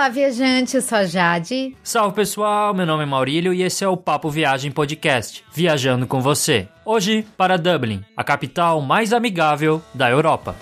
Olá, 0.00 0.08
viajante, 0.08 0.76
eu 0.76 0.80
sou 0.80 0.96
a 0.96 1.04
Jade. 1.04 1.76
Salve 1.82 2.16
pessoal, 2.16 2.72
meu 2.72 2.86
nome 2.86 3.02
é 3.02 3.06
Maurílio 3.06 3.52
e 3.52 3.62
esse 3.62 3.84
é 3.84 3.88
o 3.88 3.98
Papo 3.98 4.30
Viagem 4.30 4.72
Podcast, 4.72 5.44
viajando 5.52 6.06
com 6.06 6.22
você. 6.22 6.66
Hoje 6.86 7.26
para 7.36 7.58
Dublin, 7.58 8.02
a 8.16 8.24
capital 8.24 8.80
mais 8.80 9.12
amigável 9.12 9.82
da 9.92 10.08
Europa. 10.08 10.56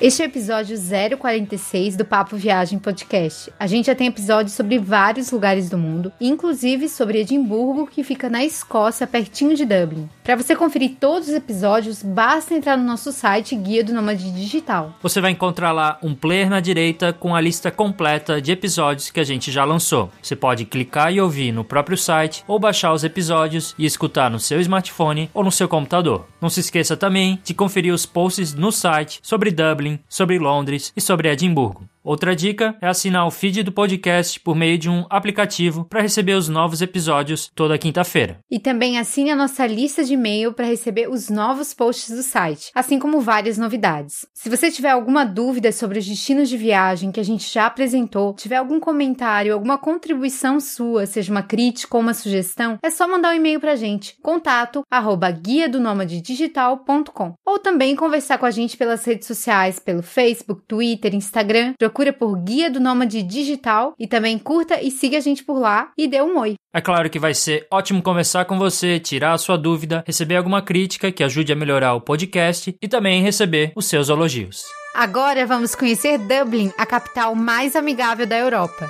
Este 0.00 0.22
é 0.22 0.26
o 0.26 0.28
episódio 0.28 0.78
046 1.18 1.96
do 1.96 2.04
Papo 2.04 2.36
Viagem 2.36 2.78
Podcast. 2.78 3.52
A 3.58 3.66
gente 3.66 3.86
já 3.86 3.96
tem 3.96 4.06
episódios 4.06 4.54
sobre 4.54 4.78
vários 4.78 5.32
lugares 5.32 5.68
do 5.68 5.76
mundo, 5.76 6.12
inclusive 6.20 6.88
sobre 6.88 7.18
Edimburgo, 7.22 7.84
que 7.84 8.04
fica 8.04 8.30
na 8.30 8.44
Escócia, 8.44 9.08
pertinho 9.08 9.56
de 9.56 9.64
Dublin. 9.64 10.08
Para 10.22 10.36
você 10.36 10.54
conferir 10.54 10.98
todos 11.00 11.26
os 11.26 11.34
episódios, 11.34 12.00
basta 12.00 12.54
entrar 12.54 12.76
no 12.76 12.84
nosso 12.84 13.10
site 13.10 13.56
Guia 13.56 13.82
do 13.82 13.92
Nômade 13.92 14.30
Digital. 14.30 14.94
Você 15.02 15.20
vai 15.20 15.32
encontrar 15.32 15.72
lá 15.72 15.98
um 16.00 16.14
player 16.14 16.48
na 16.48 16.60
direita 16.60 17.12
com 17.12 17.34
a 17.34 17.40
lista 17.40 17.68
completa 17.68 18.40
de 18.40 18.52
episódios 18.52 19.10
que 19.10 19.18
a 19.18 19.24
gente 19.24 19.50
já 19.50 19.64
lançou. 19.64 20.12
Você 20.22 20.36
pode 20.36 20.64
clicar 20.64 21.12
e 21.12 21.20
ouvir 21.20 21.50
no 21.50 21.64
próprio 21.64 21.96
site 21.96 22.44
ou 22.46 22.60
baixar 22.60 22.92
os 22.92 23.02
episódios 23.02 23.74
e 23.76 23.84
escutar 23.84 24.30
no 24.30 24.38
seu 24.38 24.60
smartphone 24.60 25.28
ou 25.34 25.42
no 25.42 25.50
seu 25.50 25.68
computador. 25.68 26.24
Não 26.40 26.48
se 26.48 26.60
esqueça 26.60 26.96
também 26.96 27.40
de 27.42 27.52
conferir 27.52 27.92
os 27.92 28.06
posts 28.06 28.54
no 28.54 28.70
site 28.70 29.18
sobre 29.24 29.50
Dublin 29.50 29.87
Dublin, 29.88 30.00
sobre 30.08 30.38
Londres 30.38 30.92
e 30.94 31.00
sobre 31.00 31.30
Edimburgo. 31.30 31.88
Outra 32.08 32.34
dica 32.34 32.74
é 32.80 32.88
assinar 32.88 33.26
o 33.26 33.30
feed 33.30 33.62
do 33.62 33.70
podcast 33.70 34.40
por 34.40 34.56
meio 34.56 34.78
de 34.78 34.88
um 34.88 35.04
aplicativo 35.10 35.84
para 35.84 36.00
receber 36.00 36.32
os 36.32 36.48
novos 36.48 36.80
episódios 36.80 37.50
toda 37.54 37.76
quinta-feira. 37.76 38.38
E 38.50 38.58
também 38.58 38.98
assine 38.98 39.30
a 39.30 39.36
nossa 39.36 39.66
lista 39.66 40.02
de 40.02 40.14
e-mail 40.14 40.54
para 40.54 40.64
receber 40.64 41.10
os 41.10 41.28
novos 41.28 41.74
posts 41.74 42.16
do 42.16 42.22
site, 42.22 42.70
assim 42.74 42.98
como 42.98 43.20
várias 43.20 43.58
novidades. 43.58 44.24
Se 44.32 44.48
você 44.48 44.70
tiver 44.70 44.88
alguma 44.88 45.22
dúvida 45.22 45.70
sobre 45.70 45.98
os 45.98 46.06
destinos 46.06 46.48
de 46.48 46.56
viagem 46.56 47.12
que 47.12 47.20
a 47.20 47.22
gente 47.22 47.46
já 47.52 47.66
apresentou, 47.66 48.32
tiver 48.32 48.56
algum 48.56 48.80
comentário, 48.80 49.52
alguma 49.52 49.76
contribuição 49.76 50.60
sua, 50.60 51.04
seja 51.04 51.30
uma 51.30 51.42
crítica 51.42 51.94
ou 51.94 52.02
uma 52.02 52.14
sugestão, 52.14 52.78
é 52.82 52.88
só 52.88 53.06
mandar 53.06 53.32
um 53.32 53.36
e-mail 53.36 53.60
para 53.60 53.72
a 53.72 53.76
gente, 53.76 54.16
contato 54.22 54.80
arroba 54.90 55.30
guia 55.30 55.68
do 55.68 55.78
digital.com 56.22 57.34
ou 57.44 57.58
também 57.58 57.94
conversar 57.94 58.38
com 58.38 58.46
a 58.46 58.50
gente 58.50 58.78
pelas 58.78 59.04
redes 59.04 59.28
sociais, 59.28 59.78
pelo 59.78 60.02
Facebook, 60.02 60.62
Twitter, 60.66 61.14
Instagram, 61.14 61.74
por 62.12 62.38
Guia 62.38 62.70
do 62.70 62.80
Nômade 62.80 63.22
Digital 63.22 63.94
e 63.98 64.06
também 64.06 64.38
curta 64.38 64.80
e 64.80 64.90
siga 64.90 65.18
a 65.18 65.20
gente 65.20 65.42
por 65.44 65.58
lá 65.58 65.90
e 65.96 66.06
dê 66.06 66.22
um 66.22 66.38
oi. 66.38 66.54
É 66.72 66.80
claro 66.80 67.10
que 67.10 67.18
vai 67.18 67.34
ser 67.34 67.66
ótimo 67.70 68.02
conversar 68.02 68.44
com 68.44 68.58
você, 68.58 69.00
tirar 69.00 69.32
a 69.32 69.38
sua 69.38 69.58
dúvida, 69.58 70.04
receber 70.06 70.36
alguma 70.36 70.62
crítica 70.62 71.10
que 71.10 71.24
ajude 71.24 71.52
a 71.52 71.56
melhorar 71.56 71.94
o 71.94 72.00
podcast 72.00 72.76
e 72.80 72.88
também 72.88 73.22
receber 73.22 73.72
os 73.74 73.86
seus 73.86 74.08
elogios. 74.08 74.62
Agora 74.94 75.46
vamos 75.46 75.74
conhecer 75.74 76.18
Dublin, 76.18 76.72
a 76.78 76.86
capital 76.86 77.34
mais 77.34 77.76
amigável 77.76 78.26
da 78.26 78.36
Europa. 78.36 78.88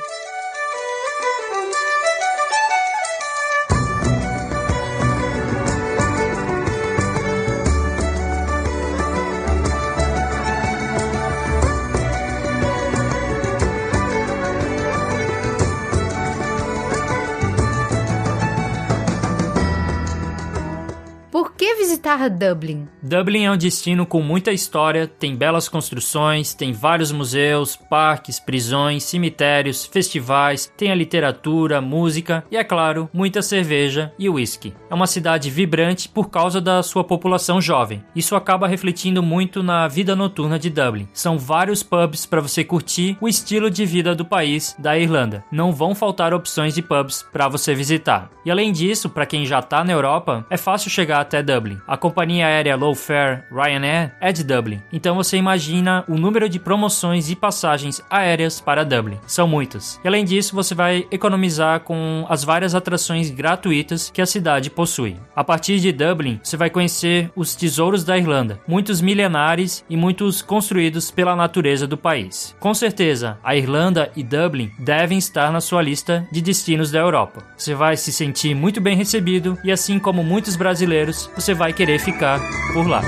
Dublin? 22.27 22.89
Dublin 23.03 23.45
é 23.45 23.53
um 23.53 23.57
destino 23.57 24.07
com 24.07 24.23
muita 24.23 24.51
história, 24.51 25.07
tem 25.07 25.37
belas 25.37 25.69
construções, 25.69 26.55
tem 26.55 26.73
vários 26.73 27.13
museus, 27.13 27.77
parques, 27.77 28.41
prisões, 28.41 29.05
cemitérios, 29.05 29.85
festivais, 29.85 30.73
tem 30.75 30.91
a 30.91 30.95
literatura, 30.95 31.83
música 31.83 32.43
e, 32.51 32.57
é 32.57 32.65
claro, 32.65 33.11
muita 33.13 33.43
cerveja 33.43 34.11
e 34.19 34.29
whisky. 34.29 34.75
É 34.89 34.95
uma 34.95 35.07
cidade 35.07 35.51
vibrante 35.51 36.09
por 36.09 36.31
causa 36.31 36.61
da 36.61 36.83
sua 36.83 37.05
população 37.05 37.61
jovem. 37.61 38.03
Isso 38.17 38.35
acaba 38.35 38.67
refletindo 38.67 39.23
muito 39.23 39.63
na 39.63 39.87
vida 39.87 40.17
noturna 40.17 40.59
de 40.59 40.71
Dublin. 40.71 41.09
São 41.13 41.39
vários 41.39 41.83
pubs 41.83 42.25
para 42.25 42.41
você 42.41 42.65
curtir 42.65 43.19
o 43.21 43.29
estilo 43.29 43.71
de 43.71 43.85
vida 43.85 44.15
do 44.15 44.25
país 44.25 44.75
da 44.79 44.99
Irlanda. 44.99 45.45
Não 45.53 45.73
vão 45.73 45.95
faltar 45.95 46.33
opções 46.33 46.75
de 46.75 46.81
pubs 46.81 47.23
para 47.31 47.49
você 47.49 47.75
visitar. 47.75 48.31
E 48.45 48.51
além 48.51 48.73
disso, 48.73 49.11
para 49.11 49.27
quem 49.27 49.45
já 49.45 49.59
está 49.59 49.85
na 49.85 49.93
Europa, 49.93 50.47
é 50.49 50.57
fácil 50.57 50.91
chegar 50.91 51.21
até 51.21 51.43
Dublin. 51.43 51.79
A 51.87 51.97
companhia 52.09 52.47
aérea 52.47 52.75
Low 52.75 52.95
Fare 52.95 53.43
Ryanair 53.53 54.13
é 54.19 54.33
de 54.33 54.43
Dublin, 54.43 54.83
então 54.91 55.15
você 55.15 55.37
imagina 55.37 56.05
o 56.09 56.15
número 56.15 56.49
de 56.49 56.59
promoções 56.59 57.29
e 57.29 57.37
passagens 57.37 58.03
aéreas 58.09 58.63
para 58.63 58.83
Dublin. 58.83 59.19
São 59.27 59.47
muitas. 59.47 60.01
E 60.03 60.09
além 60.09 60.25
disso, 60.25 60.55
você 60.55 60.75
vai 60.75 61.07
economizar 61.11 61.81
com 61.81 62.25
as 62.31 62.43
várias 62.43 62.75
atrações 62.75 63.31
gratuitas 63.31 64.11
que 64.11 64.23
a 64.23 64.27
cidade 64.27 64.71
possui. 64.71 65.17
A 65.37 65.45
partir 65.45 65.81
de 65.81 65.93
Dublin, 65.93 66.41
você 66.43 66.57
vai 66.57 66.71
conhecer 66.71 67.31
os 67.37 67.55
tesouros 67.55 68.05
da 68.05 68.17
Irlanda, 68.17 68.59
muitos 68.67 69.03
milenares 69.03 69.85
e 69.91 69.95
muitos 69.95 70.41
construídos 70.41 71.11
pela 71.11 71.37
natureza 71.37 71.87
do 71.87 71.99
país. 71.99 72.57
Com 72.59 72.73
certeza, 72.73 73.37
a 73.45 73.55
Irlanda 73.55 74.11
e 74.17 74.23
Dublin 74.23 74.71
devem 74.79 75.19
estar 75.19 75.53
na 75.53 75.61
sua 75.61 75.83
lista 75.83 76.27
de 76.33 76.41
destinos 76.41 76.91
da 76.91 77.01
Europa. 77.01 77.45
Você 77.55 77.75
vai 77.75 77.99
se 77.99 78.11
sentir 78.11 78.55
muito 78.55 78.81
bem 78.81 78.97
recebido 78.97 79.59
e 79.63 79.71
assim 79.71 79.99
como 79.99 80.25
muitos 80.25 80.57
brasileiros, 80.57 81.31
você 81.35 81.53
vai 81.53 81.75
querer 81.75 81.98
ficar 81.99 82.41
por 82.73 82.87
lá. 82.87 83.03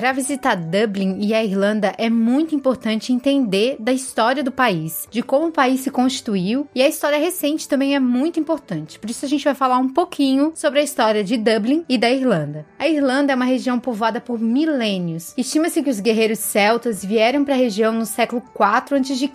Para 0.00 0.12
visitar 0.12 0.54
Dublin 0.54 1.18
e 1.20 1.34
a 1.34 1.44
Irlanda 1.44 1.92
é 1.98 2.08
muito 2.08 2.54
importante 2.54 3.12
entender 3.12 3.76
da 3.78 3.92
história 3.92 4.42
do 4.42 4.50
país, 4.50 5.06
de 5.10 5.22
como 5.22 5.48
o 5.48 5.52
país 5.52 5.80
se 5.80 5.90
constituiu 5.90 6.66
e 6.74 6.80
a 6.80 6.88
história 6.88 7.18
recente 7.18 7.68
também 7.68 7.94
é 7.94 8.00
muito 8.00 8.40
importante. 8.40 8.98
Por 8.98 9.10
isso 9.10 9.26
a 9.26 9.28
gente 9.28 9.44
vai 9.44 9.54
falar 9.54 9.76
um 9.76 9.90
pouquinho 9.90 10.52
sobre 10.54 10.80
a 10.80 10.82
história 10.82 11.22
de 11.22 11.36
Dublin 11.36 11.84
e 11.86 11.98
da 11.98 12.10
Irlanda. 12.10 12.64
A 12.78 12.88
Irlanda 12.88 13.34
é 13.34 13.36
uma 13.36 13.44
região 13.44 13.78
povoada 13.78 14.22
por 14.22 14.40
milênios. 14.40 15.34
Estima-se 15.36 15.82
que 15.82 15.90
os 15.90 16.00
guerreiros 16.00 16.38
celtas 16.38 17.04
vieram 17.04 17.44
para 17.44 17.52
a 17.52 17.58
região 17.58 17.92
no 17.92 18.06
século 18.06 18.40
4 18.54 18.96
a.C. 18.96 19.30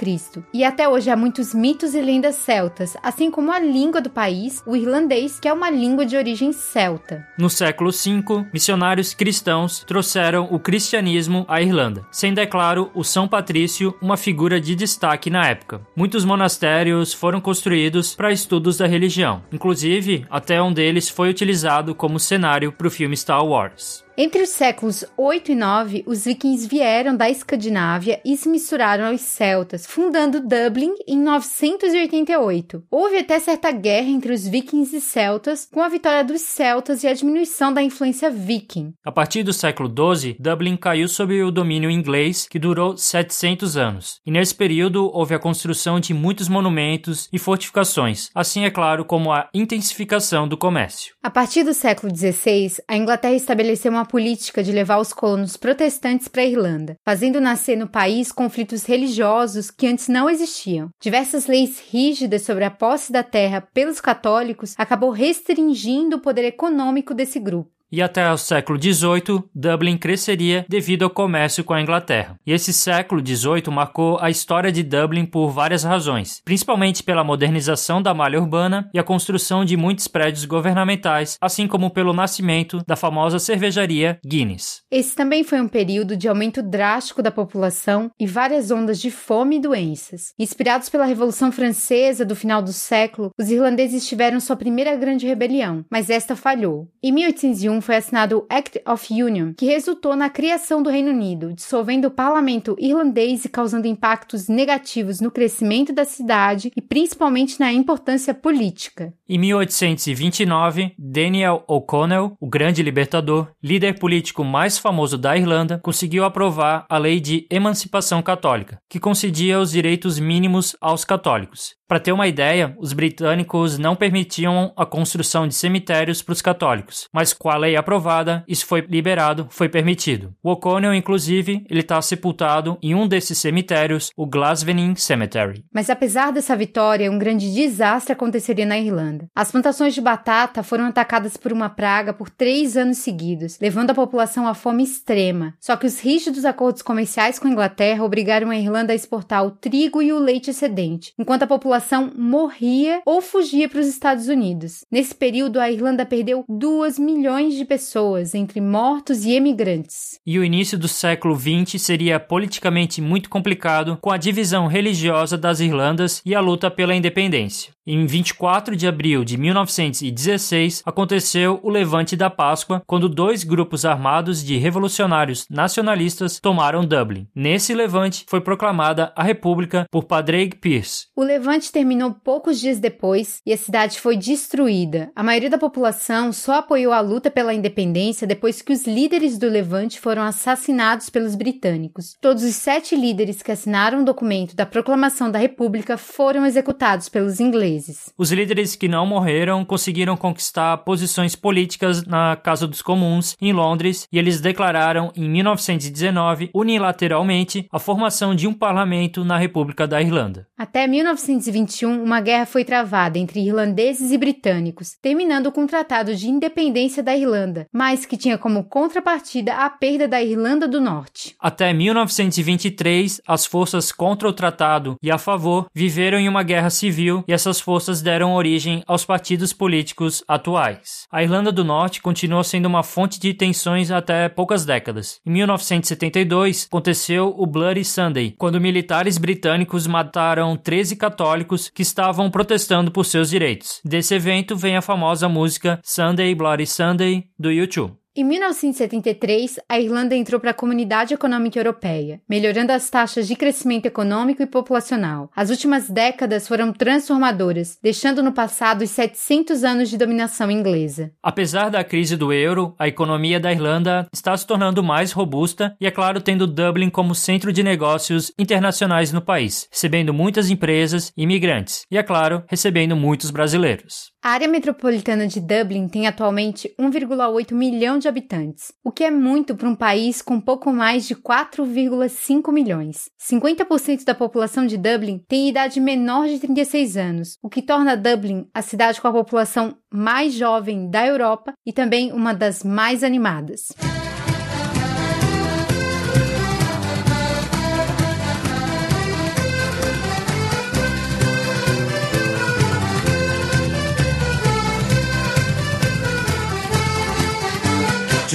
e 0.52 0.64
até 0.64 0.90
hoje 0.90 1.12
há 1.12 1.16
muitos 1.16 1.54
mitos 1.54 1.94
e 1.94 2.02
lendas 2.02 2.38
celtas, 2.38 2.98
assim 3.04 3.30
como 3.30 3.52
a 3.52 3.60
língua 3.60 4.02
do 4.02 4.10
país, 4.10 4.64
o 4.66 4.76
irlandês, 4.76 5.40
que 5.40 5.48
é 5.48 5.54
uma 5.54 5.70
língua 5.70 6.08
de 6.08 6.18
origem 6.18 6.52
celta. 6.52 7.24
No 7.38 7.52
século 7.52 7.92
V, 7.92 8.48
missionários 8.52 9.14
cristãos 9.14 9.84
trouxeram 9.86 10.55
o 10.56 10.60
cristianismo 10.60 11.44
à 11.50 11.62
Irlanda, 11.62 12.08
sendo, 12.10 12.40
é 12.40 12.46
claro, 12.46 12.90
o 12.94 13.04
São 13.04 13.28
Patrício 13.28 13.94
uma 14.02 14.16
figura 14.16 14.60
de 14.60 14.74
destaque 14.74 15.30
na 15.30 15.46
época. 15.46 15.82
Muitos 15.94 16.24
monastérios 16.24 17.14
foram 17.14 17.42
construídos 17.42 18.16
para 18.16 18.32
estudos 18.32 18.78
da 18.78 18.88
religião, 18.88 19.44
inclusive 19.52 20.26
até 20.30 20.62
um 20.62 20.72
deles 20.72 21.10
foi 21.10 21.30
utilizado 21.30 21.94
como 21.94 22.22
cenário 22.22 22.72
para 22.72 22.88
o 22.88 22.92
filme 22.92 23.18
Star 23.18 23.46
Wars. 23.46 24.05
Entre 24.18 24.42
os 24.42 24.50
séculos 24.50 25.04
8 25.18 25.52
e 25.52 25.56
9, 25.56 26.04
os 26.08 26.24
vikings 26.24 26.70
vieram 26.70 27.18
da 27.18 27.30
Escandinávia 27.30 28.22
e 28.24 28.38
se 28.38 28.48
misturaram 28.48 29.08
aos 29.08 29.20
celtas, 29.20 29.86
fundando 29.86 30.40
Dublin 30.40 30.94
em 31.06 31.18
988. 31.18 32.82
Houve 32.90 33.18
até 33.18 33.38
certa 33.40 33.74
guerra 33.74 34.08
entre 34.08 34.32
os 34.32 34.48
vikings 34.48 34.96
e 34.96 35.02
celtas, 35.02 35.68
com 35.70 35.82
a 35.82 35.90
vitória 35.90 36.24
dos 36.24 36.40
celtas 36.40 37.04
e 37.04 37.08
a 37.08 37.14
diminuição 37.14 37.74
da 37.74 37.84
influência 37.84 38.32
viking. 38.32 38.94
A 39.04 39.12
partir 39.12 39.44
do 39.44 39.52
século 39.52 39.90
12, 39.90 40.38
Dublin 40.40 40.78
caiu 40.78 41.10
sob 41.10 41.44
o 41.44 41.52
domínio 41.52 41.92
inglês, 41.92 42.48
que 42.50 42.58
durou 42.58 42.96
700 42.96 43.76
anos. 43.76 44.22
E 44.26 44.32
nesse 44.32 44.56
período 44.56 45.12
houve 45.14 45.36
a 45.36 45.40
construção 45.40 46.00
de 46.00 46.14
muitos 46.14 46.48
monumentos 46.48 47.28
e 47.34 47.38
fortificações, 47.38 48.30
assim 48.34 48.64
é 48.64 48.72
claro 48.72 49.04
como 49.04 49.34
a 49.34 49.50
intensificação 49.54 50.48
do 50.48 50.58
comércio. 50.58 51.14
A 51.22 51.30
partir 51.30 51.64
do 51.66 51.74
século 51.74 52.14
16, 52.14 52.80
a 52.88 52.96
Inglaterra 52.96 53.36
estabeleceu 53.36 53.92
uma 53.92 54.05
política 54.06 54.64
de 54.64 54.72
levar 54.72 55.00
os 55.00 55.12
colonos 55.12 55.58
protestantes 55.58 56.28
para 56.28 56.42
a 56.42 56.46
Irlanda, 56.46 56.96
fazendo 57.04 57.42
nascer 57.42 57.76
no 57.76 57.88
país 57.88 58.32
conflitos 58.32 58.86
religiosos 58.86 59.70
que 59.70 59.88
antes 59.88 60.08
não 60.08 60.30
existiam. 60.30 60.90
Diversas 61.02 61.48
leis 61.48 61.80
rígidas 61.92 62.44
sobre 62.44 62.64
a 62.64 62.72
posse 62.72 63.12
da 63.12 63.24
terra 63.24 63.62
pelos 63.74 64.00
católicos 64.00 64.74
acabou 64.78 65.10
restringindo 65.10 66.18
o 66.18 66.22
poder 66.22 66.46
econômico 66.46 67.14
desse 67.14 67.40
grupo. 67.40 67.75
E 67.92 68.02
até 68.02 68.32
o 68.32 68.38
século 68.38 68.82
XVIII, 68.82 69.44
Dublin 69.54 69.98
cresceria 69.98 70.66
devido 70.68 71.04
ao 71.04 71.10
comércio 71.10 71.64
com 71.64 71.74
a 71.74 71.82
Inglaterra. 71.82 72.36
E 72.46 72.52
esse 72.52 72.74
século 72.74 73.26
XVIII 73.26 73.72
marcou 73.72 74.18
a 74.20 74.30
história 74.30 74.72
de 74.72 74.82
Dublin 74.82 75.26
por 75.26 75.50
várias 75.50 75.84
razões, 75.84 76.42
principalmente 76.44 77.04
pela 77.04 77.24
modernização 77.24 78.02
da 78.02 78.14
malha 78.14 78.40
urbana 78.40 78.90
e 78.94 79.00
a 79.00 79.04
construção 79.04 79.64
de 79.64 79.78
muitos 79.78 80.08
prédios 80.08 80.46
governamentais, 80.46 81.38
assim 81.40 81.68
como 81.68 81.92
pelo 81.92 82.12
nascimento 82.12 82.82
da 82.88 82.96
famosa 82.96 83.38
cervejaria 83.38 84.20
Guinness. 84.26 84.82
Esse 84.92 85.16
também 85.16 85.44
foi 85.44 85.62
um 85.62 85.68
período 85.68 86.18
de 86.18 86.28
aumento 86.28 86.64
drástico 86.64 87.22
da 87.22 87.32
população 87.32 88.10
e 88.20 88.26
várias 88.26 88.72
ondas 88.72 89.00
de 89.00 89.12
fome 89.12 89.58
e 89.58 89.62
doenças. 89.62 90.34
Inspirados 90.40 90.90
pela 90.90 91.06
Revolução 91.06 91.52
Francesa 91.52 92.26
do 92.26 92.36
final 92.36 92.62
do 92.62 92.74
século, 92.74 93.30
os 93.40 93.52
irlandeses 93.52 94.08
tiveram 94.08 94.40
sua 94.40 94.56
primeira 94.56 94.96
grande 94.96 95.28
rebelião, 95.28 95.86
mas 95.92 96.10
esta 96.10 96.36
falhou. 96.36 96.88
Em 97.04 97.12
1801 97.12 97.75
foi 97.82 97.96
assinado 97.96 98.40
o 98.40 98.46
Act 98.50 98.82
of 98.88 99.24
Union, 99.24 99.54
que 99.58 99.66
resultou 99.66 100.16
na 100.16 100.30
criação 100.30 100.82
do 100.82 100.90
Reino 100.90 101.12
Unido, 101.12 101.54
dissolvendo 101.54 102.06
o 102.06 102.12
parlamento 102.12 102.76
irlandês 102.80 103.46
e 103.46 103.50
causando 103.50 103.88
impactos 103.88 104.48
negativos 104.48 105.20
no 105.20 105.32
crescimento 105.32 105.94
da 105.94 106.06
cidade 106.06 106.72
e 106.76 106.82
principalmente 106.82 107.60
na 107.60 107.72
importância 107.72 108.34
política. 108.34 109.14
Em 109.28 109.38
1829, 109.38 110.94
Daniel 110.98 111.64
O'Connell, 111.68 112.36
o 112.40 112.48
grande 112.48 112.84
libertador, 112.84 113.48
líder 113.64 114.00
político 114.00 114.44
mais 114.44 114.78
famoso 114.78 115.18
da 115.18 115.36
Irlanda, 115.36 115.80
conseguiu 115.84 116.24
aprovar 116.24 116.86
a 116.90 116.98
Lei 116.98 117.20
de 117.20 117.48
Emancipação 117.50 118.22
Católica, 118.22 118.78
que 118.90 119.00
concedia 119.00 119.60
os 119.60 119.72
direitos 119.72 120.20
mínimos 120.20 120.76
aos 120.80 121.04
católicos. 121.04 121.76
Para 121.88 122.00
ter 122.00 122.12
uma 122.12 122.28
ideia, 122.28 122.76
os 122.80 122.94
britânicos 122.94 123.78
não 123.78 123.96
permitiam 123.96 124.74
a 124.76 124.88
construção 124.88 125.48
de 125.48 125.54
cemitérios 125.54 126.22
para 126.24 126.34
os 126.34 126.42
católicos, 126.42 127.08
mas 127.14 127.32
com 127.32 127.48
a 127.48 127.58
lei 127.66 127.76
aprovada, 127.76 128.44
isso 128.48 128.66
foi 128.66 128.82
liberado, 128.82 129.48
foi 129.50 129.70
permitido. 129.70 130.34
O 130.42 130.52
O'Connell, 130.52 130.94
inclusive, 130.94 131.66
ele 131.70 131.82
está 131.82 132.02
sepultado 132.02 132.78
em 132.82 132.96
um 132.96 133.08
desses 133.08 133.38
cemitérios, 133.38 134.12
o 134.16 134.26
Glasvenin 134.26 134.96
Cemetery. 134.96 135.64
Mas 135.74 135.90
apesar 135.90 136.32
dessa 136.32 136.56
vitória, 136.56 137.12
um 137.12 137.20
grande 137.20 137.54
desastre 137.54 138.14
aconteceria 138.14 138.66
na 138.66 138.80
Irlanda. 138.80 139.28
As 139.36 139.52
plantações 139.52 139.94
de 139.94 140.02
batata 140.02 140.64
foram 140.64 140.86
atacadas 140.86 141.38
por 141.38 141.52
uma 141.52 141.70
praga 141.70 142.14
por 142.14 142.30
três 142.30 142.78
anos 142.78 143.00
seguidos, 143.00 143.58
levando 143.60 143.92
a 143.92 143.96
população 143.96 144.48
à 144.48 144.54
fome 144.54 144.84
extrema. 144.84 145.54
Só 145.60 145.76
que 145.76 145.86
os 145.86 146.00
rígidos 146.00 146.46
acordos 146.46 146.82
comerciais 146.82 147.38
com 147.40 147.48
a 147.48 147.52
Inglaterra 147.52 148.04
obrigaram 148.04 148.50
a 148.50 148.58
Irlanda 148.58 148.94
a 148.94 148.96
exportar 148.96 149.46
o 149.46 149.52
trigo 149.52 150.02
e 150.02 150.14
o 150.14 150.20
leite 150.20 150.50
excedente, 150.50 151.14
enquanto 151.20 151.44
a 151.44 151.48
população 151.48 151.76
população 151.76 152.12
morria 152.16 153.02
ou 153.06 153.22
fugia 153.22 153.68
para 153.68 153.80
os 153.80 153.88
Estados 153.88 154.28
Unidos. 154.28 154.86
Nesse 154.92 155.14
período, 155.14 155.60
a 155.60 155.70
Irlanda 155.70 156.06
perdeu 156.06 156.46
2 156.48 157.00
milhões 157.00 157.55
de 157.56 157.66
pessoas, 157.66 158.34
entre 158.34 158.62
mortos 158.62 159.26
e 159.26 159.34
emigrantes. 159.34 160.20
E 160.26 160.40
o 160.40 160.44
início 160.44 160.78
do 160.78 160.88
século 160.88 161.36
XX 161.36 161.82
seria 161.82 162.20
politicamente 162.20 163.02
muito 163.02 163.30
complicado, 163.30 163.98
com 164.02 164.12
a 164.12 164.18
divisão 164.18 164.68
religiosa 164.68 165.38
das 165.38 165.60
Irlandas 165.60 166.22
e 166.26 166.34
a 166.34 166.40
luta 166.40 166.72
pela 166.72 166.96
independência. 166.96 167.75
Em 167.88 168.08
24 168.08 168.76
de 168.76 168.88
abril 168.88 169.24
de 169.24 169.38
1916, 169.38 170.82
aconteceu 170.84 171.60
o 171.62 171.70
Levante 171.70 172.16
da 172.16 172.32
Páscoa, 172.32 172.82
quando 172.88 173.08
dois 173.08 173.44
grupos 173.44 173.86
armados 173.86 174.44
de 174.44 174.58
revolucionários 174.58 175.46
nacionalistas 175.52 176.40
tomaram 176.40 176.84
Dublin. 176.84 177.28
Nesse 177.36 177.76
levante 177.76 178.26
foi 178.28 178.42
proclamada 178.42 179.14
a 179.16 179.22
República 179.22 179.86
por 179.92 180.06
Padraig 180.06 180.56
Pearse. 180.56 181.10
O 181.16 181.22
levante 181.22 181.72
terminou 181.72 182.12
poucos 182.12 182.60
dias 182.60 182.80
depois 182.80 183.40
e 183.46 183.54
a 183.54 183.58
cidade 183.58 184.00
foi 184.00 184.18
destruída. 184.18 185.12
A 185.16 185.22
maioria 185.22 185.52
da 185.52 185.60
população 185.60 186.34
só 186.34 186.56
apoiou 186.56 186.92
a 186.92 187.02
luta 187.02 187.30
pela 187.30 187.54
independência 187.54 188.26
depois 188.26 188.64
que 188.64 188.74
os 188.74 188.88
líderes 188.88 189.38
do 189.38 189.48
levante 189.48 190.00
foram 190.00 190.24
assassinados 190.24 191.12
pelos 191.12 191.36
britânicos. 191.36 192.16
Todos 192.20 192.42
os 192.44 192.56
sete 192.56 192.96
líderes 192.96 193.44
que 193.44 193.52
assinaram 193.52 194.02
o 194.02 194.06
documento 194.06 194.56
da 194.56 194.66
proclamação 194.66 195.30
da 195.30 195.38
República 195.38 196.00
foram 196.00 196.48
executados 196.48 197.10
pelos 197.10 197.40
ingleses 197.40 197.75
países. 197.76 198.14
Os 198.18 198.32
líderes 198.32 198.76
que 198.76 198.88
não 198.88 199.06
morreram 199.06 199.66
conseguiram 199.66 200.16
conquistar 200.16 200.78
posições 200.78 201.36
políticas 201.36 202.06
na 202.06 202.36
Casa 202.36 202.68
dos 202.68 202.82
Comuns, 202.82 203.36
em 203.42 203.52
Londres, 203.52 204.08
e 204.12 204.18
eles 204.18 204.40
declararam 204.40 205.12
em 205.16 205.30
1919, 205.30 206.50
unilateralmente, 206.54 207.68
a 207.72 207.80
formação 207.80 208.34
de 208.34 208.48
um 208.48 208.54
parlamento 208.54 209.24
na 209.24 209.38
República 209.38 209.88
da 209.88 210.02
Irlanda. 210.02 210.48
Até 210.58 210.88
1921, 210.88 212.02
uma 212.02 212.22
guerra 212.22 212.46
foi 212.46 212.64
travada 212.64 213.20
entre 213.20 213.42
irlandeses 213.42 214.12
e 214.12 214.18
britânicos, 214.18 214.96
terminando 215.02 215.52
com 215.52 215.64
o 215.64 215.68
Tratado 215.68 216.16
de 216.16 216.30
Independência 216.30 217.04
da 217.04 217.16
Irlanda, 217.16 217.68
mas 217.74 218.06
que 218.06 218.18
tinha 218.18 218.38
como 218.38 218.64
contrapartida 218.64 219.54
a 219.54 219.70
perda 219.70 220.08
da 220.08 220.24
Irlanda 220.24 220.68
do 220.68 220.80
Norte. 220.80 221.36
Até 221.40 221.74
1923, 221.74 223.22
as 223.28 223.46
forças 223.46 223.92
contra 223.92 224.28
o 224.28 224.34
tratado 224.34 224.96
e 225.02 225.12
a 225.12 225.18
favor 225.18 225.68
viveram 225.74 226.18
em 226.18 226.30
uma 226.30 226.44
guerra 226.44 226.70
civil 226.70 227.24
e 227.28 227.34
essas 227.34 227.60
forças 227.66 228.00
deram 228.00 228.36
origem 228.36 228.84
aos 228.86 229.04
partidos 229.04 229.52
políticos 229.52 230.24
atuais. 230.28 231.08
A 231.12 231.24
Irlanda 231.24 231.52
do 231.52 231.64
Norte 231.64 232.00
continuou 232.00 232.44
sendo 232.44 232.68
uma 232.68 232.84
fonte 232.84 233.20
de 233.20 233.34
tensões 233.34 233.90
até 233.90 234.30
poucas 234.30 234.64
décadas. 234.66 235.20
Em 235.26 235.32
1972, 235.32 236.68
aconteceu 236.68 237.34
o 237.36 237.48
Bloody 237.48 237.84
Sunday, 237.84 238.36
quando 238.38 238.62
militares 238.62 239.18
britânicos 239.18 239.88
mataram 239.88 240.56
13 240.56 240.96
católicos 240.96 241.68
que 241.68 241.82
estavam 241.82 242.30
protestando 242.30 242.92
por 242.92 243.04
seus 243.04 243.32
direitos. 243.32 243.82
Desse 243.84 244.14
evento 244.14 244.56
vem 244.56 244.78
a 244.78 244.82
famosa 244.82 245.28
música 245.28 245.80
Sunday 245.84 246.36
Bloody 246.36 246.68
Sunday 246.68 247.24
do 247.40 247.52
YouTube. 247.52 248.05
Em 248.18 248.24
1973, 248.24 249.60
a 249.68 249.78
Irlanda 249.78 250.16
entrou 250.16 250.40
para 250.40 250.52
a 250.52 250.54
Comunidade 250.54 251.14
Econômica 251.14 251.60
Europeia, 251.60 252.22
melhorando 252.30 252.72
as 252.72 252.90
taxas 252.90 253.28
de 253.28 253.36
crescimento 253.36 253.88
econômico 253.88 254.42
e 254.42 254.46
populacional. 254.46 255.30
As 255.36 255.50
últimas 255.50 255.90
décadas 255.90 256.48
foram 256.48 256.72
transformadoras, 256.72 257.78
deixando 257.84 258.24
no 258.24 258.32
passado 258.32 258.86
os 258.86 258.92
700 258.92 259.66
anos 259.66 259.90
de 259.90 259.98
dominação 259.98 260.50
inglesa. 260.50 261.12
Apesar 261.22 261.68
da 261.68 261.84
crise 261.84 262.16
do 262.16 262.32
euro, 262.32 262.74
a 262.80 262.88
economia 262.88 263.38
da 263.38 263.52
Irlanda 263.52 264.08
está 264.14 264.38
se 264.38 264.48
tornando 264.48 264.82
mais 264.82 265.12
robusta 265.12 265.76
e, 265.78 265.86
é 265.86 265.92
claro, 265.92 266.22
tendo 266.22 266.48
Dublin 266.48 266.90
como 266.90 267.14
centro 267.14 267.52
de 267.52 267.64
negócios 267.64 268.32
internacionais 268.40 269.12
no 269.12 269.22
país, 269.22 269.68
recebendo 269.70 270.14
muitas 270.14 270.50
empresas 270.50 271.12
e 271.18 271.24
imigrantes, 271.24 271.82
e, 271.92 271.98
é 271.98 272.04
claro, 272.04 272.46
recebendo 272.48 272.96
muitos 272.96 273.30
brasileiros. 273.30 274.15
A 274.26 274.30
área 274.30 274.48
metropolitana 274.48 275.28
de 275.28 275.40
Dublin 275.40 275.88
tem 275.88 276.08
atualmente 276.08 276.74
1,8 276.80 277.54
milhão 277.54 278.00
de 278.00 278.08
habitantes, 278.08 278.74
o 278.84 278.92
que 278.92 279.04
é 279.04 279.12
muito 279.12 279.56
para 279.56 279.70
um 279.70 279.76
país 279.76 280.20
com 280.20 280.42
pouco 280.42 280.74
mais 280.74 281.08
de 281.08 281.16
4,5 281.16 282.52
milhões. 282.52 283.04
50% 283.22 284.04
da 284.04 284.16
população 284.16 284.66
de 284.66 284.78
Dublin 284.78 285.24
tem 285.28 285.48
idade 285.48 285.80
menor 285.80 286.28
de 286.28 286.40
36 286.40 286.98
anos, 286.98 287.38
o 287.40 287.52
que 287.52 287.62
torna 287.62 287.96
Dublin 287.96 288.48
a 288.52 288.64
cidade 288.64 289.00
com 289.00 289.08
a 289.08 289.14
população 289.14 289.78
mais 289.94 290.34
jovem 290.34 290.90
da 290.90 291.06
Europa 291.06 291.54
e 291.64 291.72
também 291.72 292.12
uma 292.12 292.34
das 292.34 292.64
mais 292.64 293.04
animadas. 293.04 293.68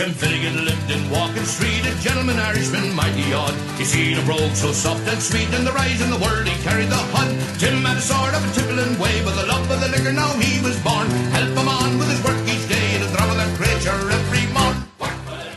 Jim 0.00 0.14
Finnegan 0.14 0.64
lived 0.64 0.90
in 0.90 1.10
Walking 1.10 1.44
Street, 1.44 1.84
a 1.84 1.92
gentleman 2.00 2.38
Irishman, 2.38 2.94
mighty 2.94 3.34
odd. 3.34 3.52
He 3.76 3.84
seen 3.84 4.16
a 4.16 4.22
brogue 4.24 4.54
so 4.56 4.72
soft 4.72 5.06
and 5.06 5.20
sweet, 5.20 5.52
and 5.52 5.66
the 5.66 5.72
rise 5.72 6.00
in 6.00 6.08
the 6.08 6.16
world 6.16 6.48
he 6.48 6.56
carried 6.62 6.88
the 6.88 6.96
hod. 7.12 7.28
Tim 7.60 7.84
had 7.84 7.98
a 7.98 8.00
sort 8.00 8.32
of 8.32 8.40
a 8.40 8.50
tippling 8.56 8.98
way, 8.98 9.20
but 9.22 9.36
the 9.36 9.44
love 9.44 9.70
of 9.70 9.78
the 9.78 9.88
liquor 9.92 10.14
now 10.14 10.32
he 10.40 10.56
was 10.64 10.80
born. 10.80 11.06
Help 11.36 11.52
him 11.52 11.68
on 11.68 11.98
with 11.98 12.08
his 12.08 12.24
work 12.24 12.40
each 12.48 12.64
day, 12.66 12.96
the 12.96 13.12
drum 13.14 13.28
of 13.28 13.36
that 13.36 13.52
creature 13.60 14.00
every 14.16 14.46
morn. 14.56 14.76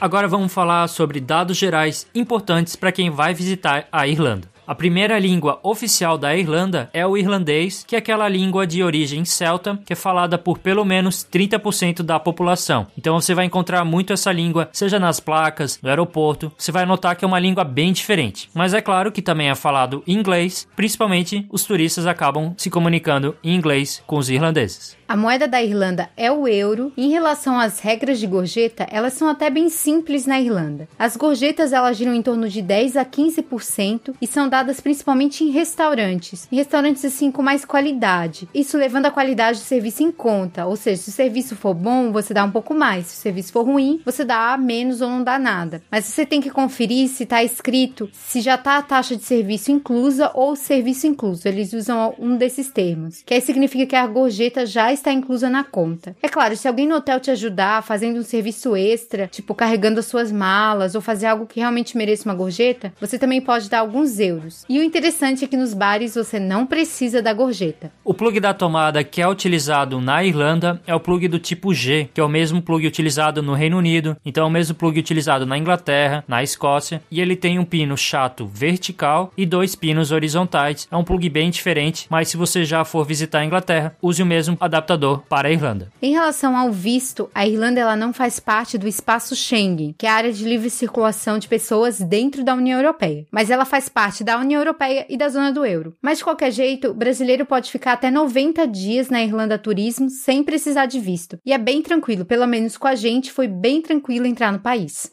Agora 0.02 0.28
vamos 0.28 0.52
falar 0.52 0.90
sobre 0.90 1.22
dados 1.22 1.58
gerais 1.58 2.06
importantes 2.14 2.76
para 2.76 2.92
quem 2.92 3.10
vai 3.10 3.34
visitar 3.34 3.88
a 3.94 4.06
Irlanda. 4.06 4.52
A 4.65 4.74
primeira 4.74 5.20
língua 5.20 5.60
oficial 5.62 6.17
da 6.17 6.36
Irlanda 6.36 6.89
é 6.93 7.05
o 7.05 7.17
irlandês, 7.17 7.84
que 7.86 7.96
é 7.96 8.00
aquela 8.00 8.29
língua 8.29 8.65
de 8.65 8.82
origem 8.82 9.25
celta, 9.25 9.77
que 9.86 9.91
é 9.91 9.96
falada 9.96 10.38
por 10.38 10.58
pelo 10.58 10.86
menos 10.86 11.27
30% 11.29 12.01
da 12.01 12.17
população. 12.17 12.88
Então 12.98 13.20
você 13.20 13.36
vai 13.36 13.46
encontrar 13.46 13.84
muito 13.84 14.13
essa 14.13 14.32
língua, 14.32 14.70
seja 14.72 14.98
nas 14.98 15.20
placas, 15.20 15.79
no 15.84 15.89
aeroporto, 15.89 16.50
você 16.58 16.72
vai 16.72 16.86
notar 16.86 17.17
que 17.17 17.25
é 17.25 17.27
uma 17.27 17.39
língua 17.39 17.65
bem 17.65 17.91
diferente. 17.91 18.50
Mas 18.53 18.74
é 18.74 18.82
claro 18.82 19.12
que 19.12 19.22
também 19.22 19.50
é 19.50 19.55
falado 19.55 20.01
inglês, 20.08 20.65
principalmente 20.77 21.46
os 21.51 21.65
turistas 21.65 22.08
acabam 22.08 22.53
se 22.58 22.70
comunicando 22.70 23.36
em 23.43 23.53
inglês 23.55 24.01
com 24.08 24.17
os 24.17 24.29
irlandeses. 24.29 24.96
A 25.13 25.15
moeda 25.15 25.48
da 25.48 25.62
Irlanda 25.62 26.10
é 26.17 26.32
o 26.32 26.48
euro. 26.48 26.91
Em 26.98 27.12
relação 27.12 27.60
às 27.60 27.79
regras 27.79 28.17
de 28.17 28.25
gorjeta, 28.25 28.88
elas 28.89 29.13
são 29.13 29.27
até 29.27 29.48
bem 29.48 29.70
simples 29.70 30.25
na 30.25 30.41
Irlanda. 30.41 30.89
As 30.98 31.15
gorjetas 31.15 31.72
elas 31.72 31.98
giram 31.98 32.15
em 32.15 32.22
torno 32.24 32.50
de 32.50 32.63
10 32.63 32.98
a 32.98 33.05
15% 33.05 34.15
e 34.20 34.25
são 34.25 34.50
dadas 34.50 34.82
principalmente 34.82 35.43
em 35.43 35.51
restaurantes, 35.51 36.48
em 36.51 36.55
restaurantes 36.55 37.05
assim 37.05 37.32
com 37.32 37.43
mais 37.43 37.63
qualidade. 37.63 38.50
Isso 38.55 38.75
levando 38.75 39.05
a 39.05 39.12
qualidade 39.12 39.60
do 39.60 39.63
serviço 39.63 40.01
em 40.01 40.12
conta, 40.12 40.65
ou 40.65 40.75
seja, 40.75 41.03
se 41.03 41.10
o 41.10 41.13
serviço 41.13 41.55
for 41.55 41.75
bom, 41.75 42.12
você 42.12 42.34
dá 42.34 42.43
um 42.43 42.50
pouco 42.50 42.74
mais, 42.74 43.05
se 43.05 43.20
o 43.20 43.22
serviço 43.22 43.53
for 43.53 43.67
ruim, 43.67 44.01
você 44.03 44.25
dá 44.25 44.58
menos 44.58 45.00
ou 45.00 45.10
não 45.10 45.24
dá 45.24 45.38
nada. 45.38 45.84
Mas 45.91 46.05
você 46.05 46.25
tem 46.25 46.41
que 46.41 46.50
conferir 46.50 47.08
se 47.08 47.22
está 47.22 47.43
escrito 47.43 48.10
se 48.13 48.41
já 48.41 48.55
está 48.55 48.79
a 48.79 48.82
taxa 48.82 49.15
de 49.15 49.24
serviço 49.24 49.72
inclusa 49.72 50.32
ou 50.34 50.55
serviço 50.55 51.05
incluso. 51.05 51.48
Eles 51.48 51.72
usam 51.72 52.15
um 52.17 52.36
desses 52.36 52.70
termos, 52.70 53.22
que 53.24 53.36
aí 53.36 53.41
significa 53.41 53.86
que 53.86 53.96
a 53.96 54.08
gorjeta 54.08 54.65
já 54.65 54.91
está 54.91 55.02
inclusa 55.12 55.50
na 55.50 55.63
conta. 55.63 56.15
É 56.22 56.29
claro, 56.29 56.55
se 56.55 56.67
alguém 56.67 56.88
no 56.88 56.95
hotel 56.95 57.19
te 57.19 57.31
ajudar 57.31 57.83
fazendo 57.83 58.19
um 58.19 58.24
serviço 58.24 58.75
extra, 58.75 59.27
tipo 59.27 59.55
carregando 59.55 60.00
as 60.00 60.05
suas 60.05 60.31
malas 60.31 60.95
ou 60.95 61.01
fazer 61.01 61.27
algo 61.27 61.45
que 61.45 61.60
realmente 61.60 61.98
mereça 61.98 62.29
uma 62.29 62.36
gorjeta, 62.36 62.93
você 63.00 63.17
também 63.17 63.41
pode 63.41 63.69
dar 63.69 63.79
alguns 63.79 64.19
euros. 64.19 64.65
E 64.69 64.79
o 64.79 64.83
interessante 64.83 65.43
é 65.43 65.48
que 65.48 65.57
nos 65.57 65.74
bares 65.74 66.15
você 66.15 66.39
não 66.39 66.65
precisa 66.65 67.22
da 67.22 67.33
gorjeta. 67.33 67.91
O 68.03 68.13
plug 68.13 68.39
da 68.39 68.53
tomada 68.53 69.03
que 69.03 69.22
é 69.22 69.27
utilizado 69.27 70.00
na 70.00 70.24
Irlanda 70.24 70.81
é 70.86 70.95
o 70.95 71.00
plug 71.00 71.27
do 71.27 71.39
tipo 71.39 71.74
G, 71.74 72.10
que 72.13 72.22
é 72.22 72.24
o 72.24 72.29
mesmo 72.29 72.62
plug 72.62 72.86
utilizado 72.88 73.41
no 73.41 73.53
Reino 73.53 73.77
Unido, 73.77 74.15
então 74.25 74.45
é 74.45 74.48
o 74.48 74.51
mesmo 74.51 74.75
plug 74.75 75.00
utilizado 75.00 75.45
na 75.45 75.57
Inglaterra, 75.57 76.24
na 76.27 76.43
Escócia, 76.43 77.01
e 77.10 77.19
ele 77.19 77.36
tem 77.36 77.60
um 77.60 77.65
pino 77.65 77.98
chato 77.98 78.45
vertical 78.45 79.31
e 79.38 79.45
dois 79.45 79.75
pinos 79.75 80.12
horizontais. 80.12 80.88
É 80.89 80.95
um 80.95 81.03
plug 81.03 81.29
bem 81.29 81.50
diferente, 81.50 82.07
mas 82.10 82.29
se 82.29 82.38
você 82.38 82.63
já 82.63 82.83
for 82.86 83.05
visitar 83.05 83.39
a 83.39 83.45
Inglaterra, 83.45 83.95
use 84.01 84.22
o 84.22 84.25
mesmo 84.25 84.57
adaptador 84.60 84.93
para 85.30 85.48
a 85.48 85.52
Irlanda. 85.52 85.92
Em 86.02 86.14
relação 86.14 86.56
ao 86.56 86.72
visto, 86.72 87.30
a 87.34 87.48
Irlanda 87.48 87.80
ela 87.80 87.96
não 87.96 88.14
faz 88.14 88.40
parte 88.40 88.78
do 88.78 88.88
espaço 88.88 89.36
Schengen, 89.36 89.96
que 89.98 90.06
é 90.06 90.10
a 90.10 90.14
área 90.14 90.32
de 90.32 90.44
livre 90.44 90.70
circulação 90.70 91.38
de 91.38 91.48
pessoas 91.48 92.00
dentro 92.00 92.44
da 92.44 92.54
União 92.54 92.80
Europeia, 92.80 93.26
mas 93.32 93.50
ela 93.50 93.66
faz 93.66 93.90
parte 93.90 94.24
da 94.24 94.38
União 94.38 94.62
Europeia 94.62 95.06
e 95.10 95.18
da 95.18 95.30
zona 95.30 95.52
do 95.52 95.66
euro. 95.66 95.96
Mas 96.02 96.20
de 96.20 96.24
qualquer 96.24 96.52
jeito, 96.52 96.90
o 96.90 96.94
brasileiro 96.94 97.46
pode 97.46 97.72
ficar 97.72 97.94
até 97.94 98.12
90 98.12 98.68
dias 98.68 99.10
na 99.10 99.24
Irlanda 99.24 99.58
Turismo 99.58 100.10
sem 100.10 100.44
precisar 100.44 100.86
de 100.86 101.00
visto. 101.00 101.38
E 101.46 101.54
é 101.54 101.58
bem 101.58 101.82
tranquilo, 101.82 102.26
pelo 102.26 102.48
menos 102.48 102.78
com 102.78 102.88
a 102.88 102.96
gente 102.96 103.32
foi 103.32 103.48
bem 103.48 103.82
tranquilo 103.82 104.26
entrar 104.26 104.52
no 104.52 104.60
país. 104.60 105.12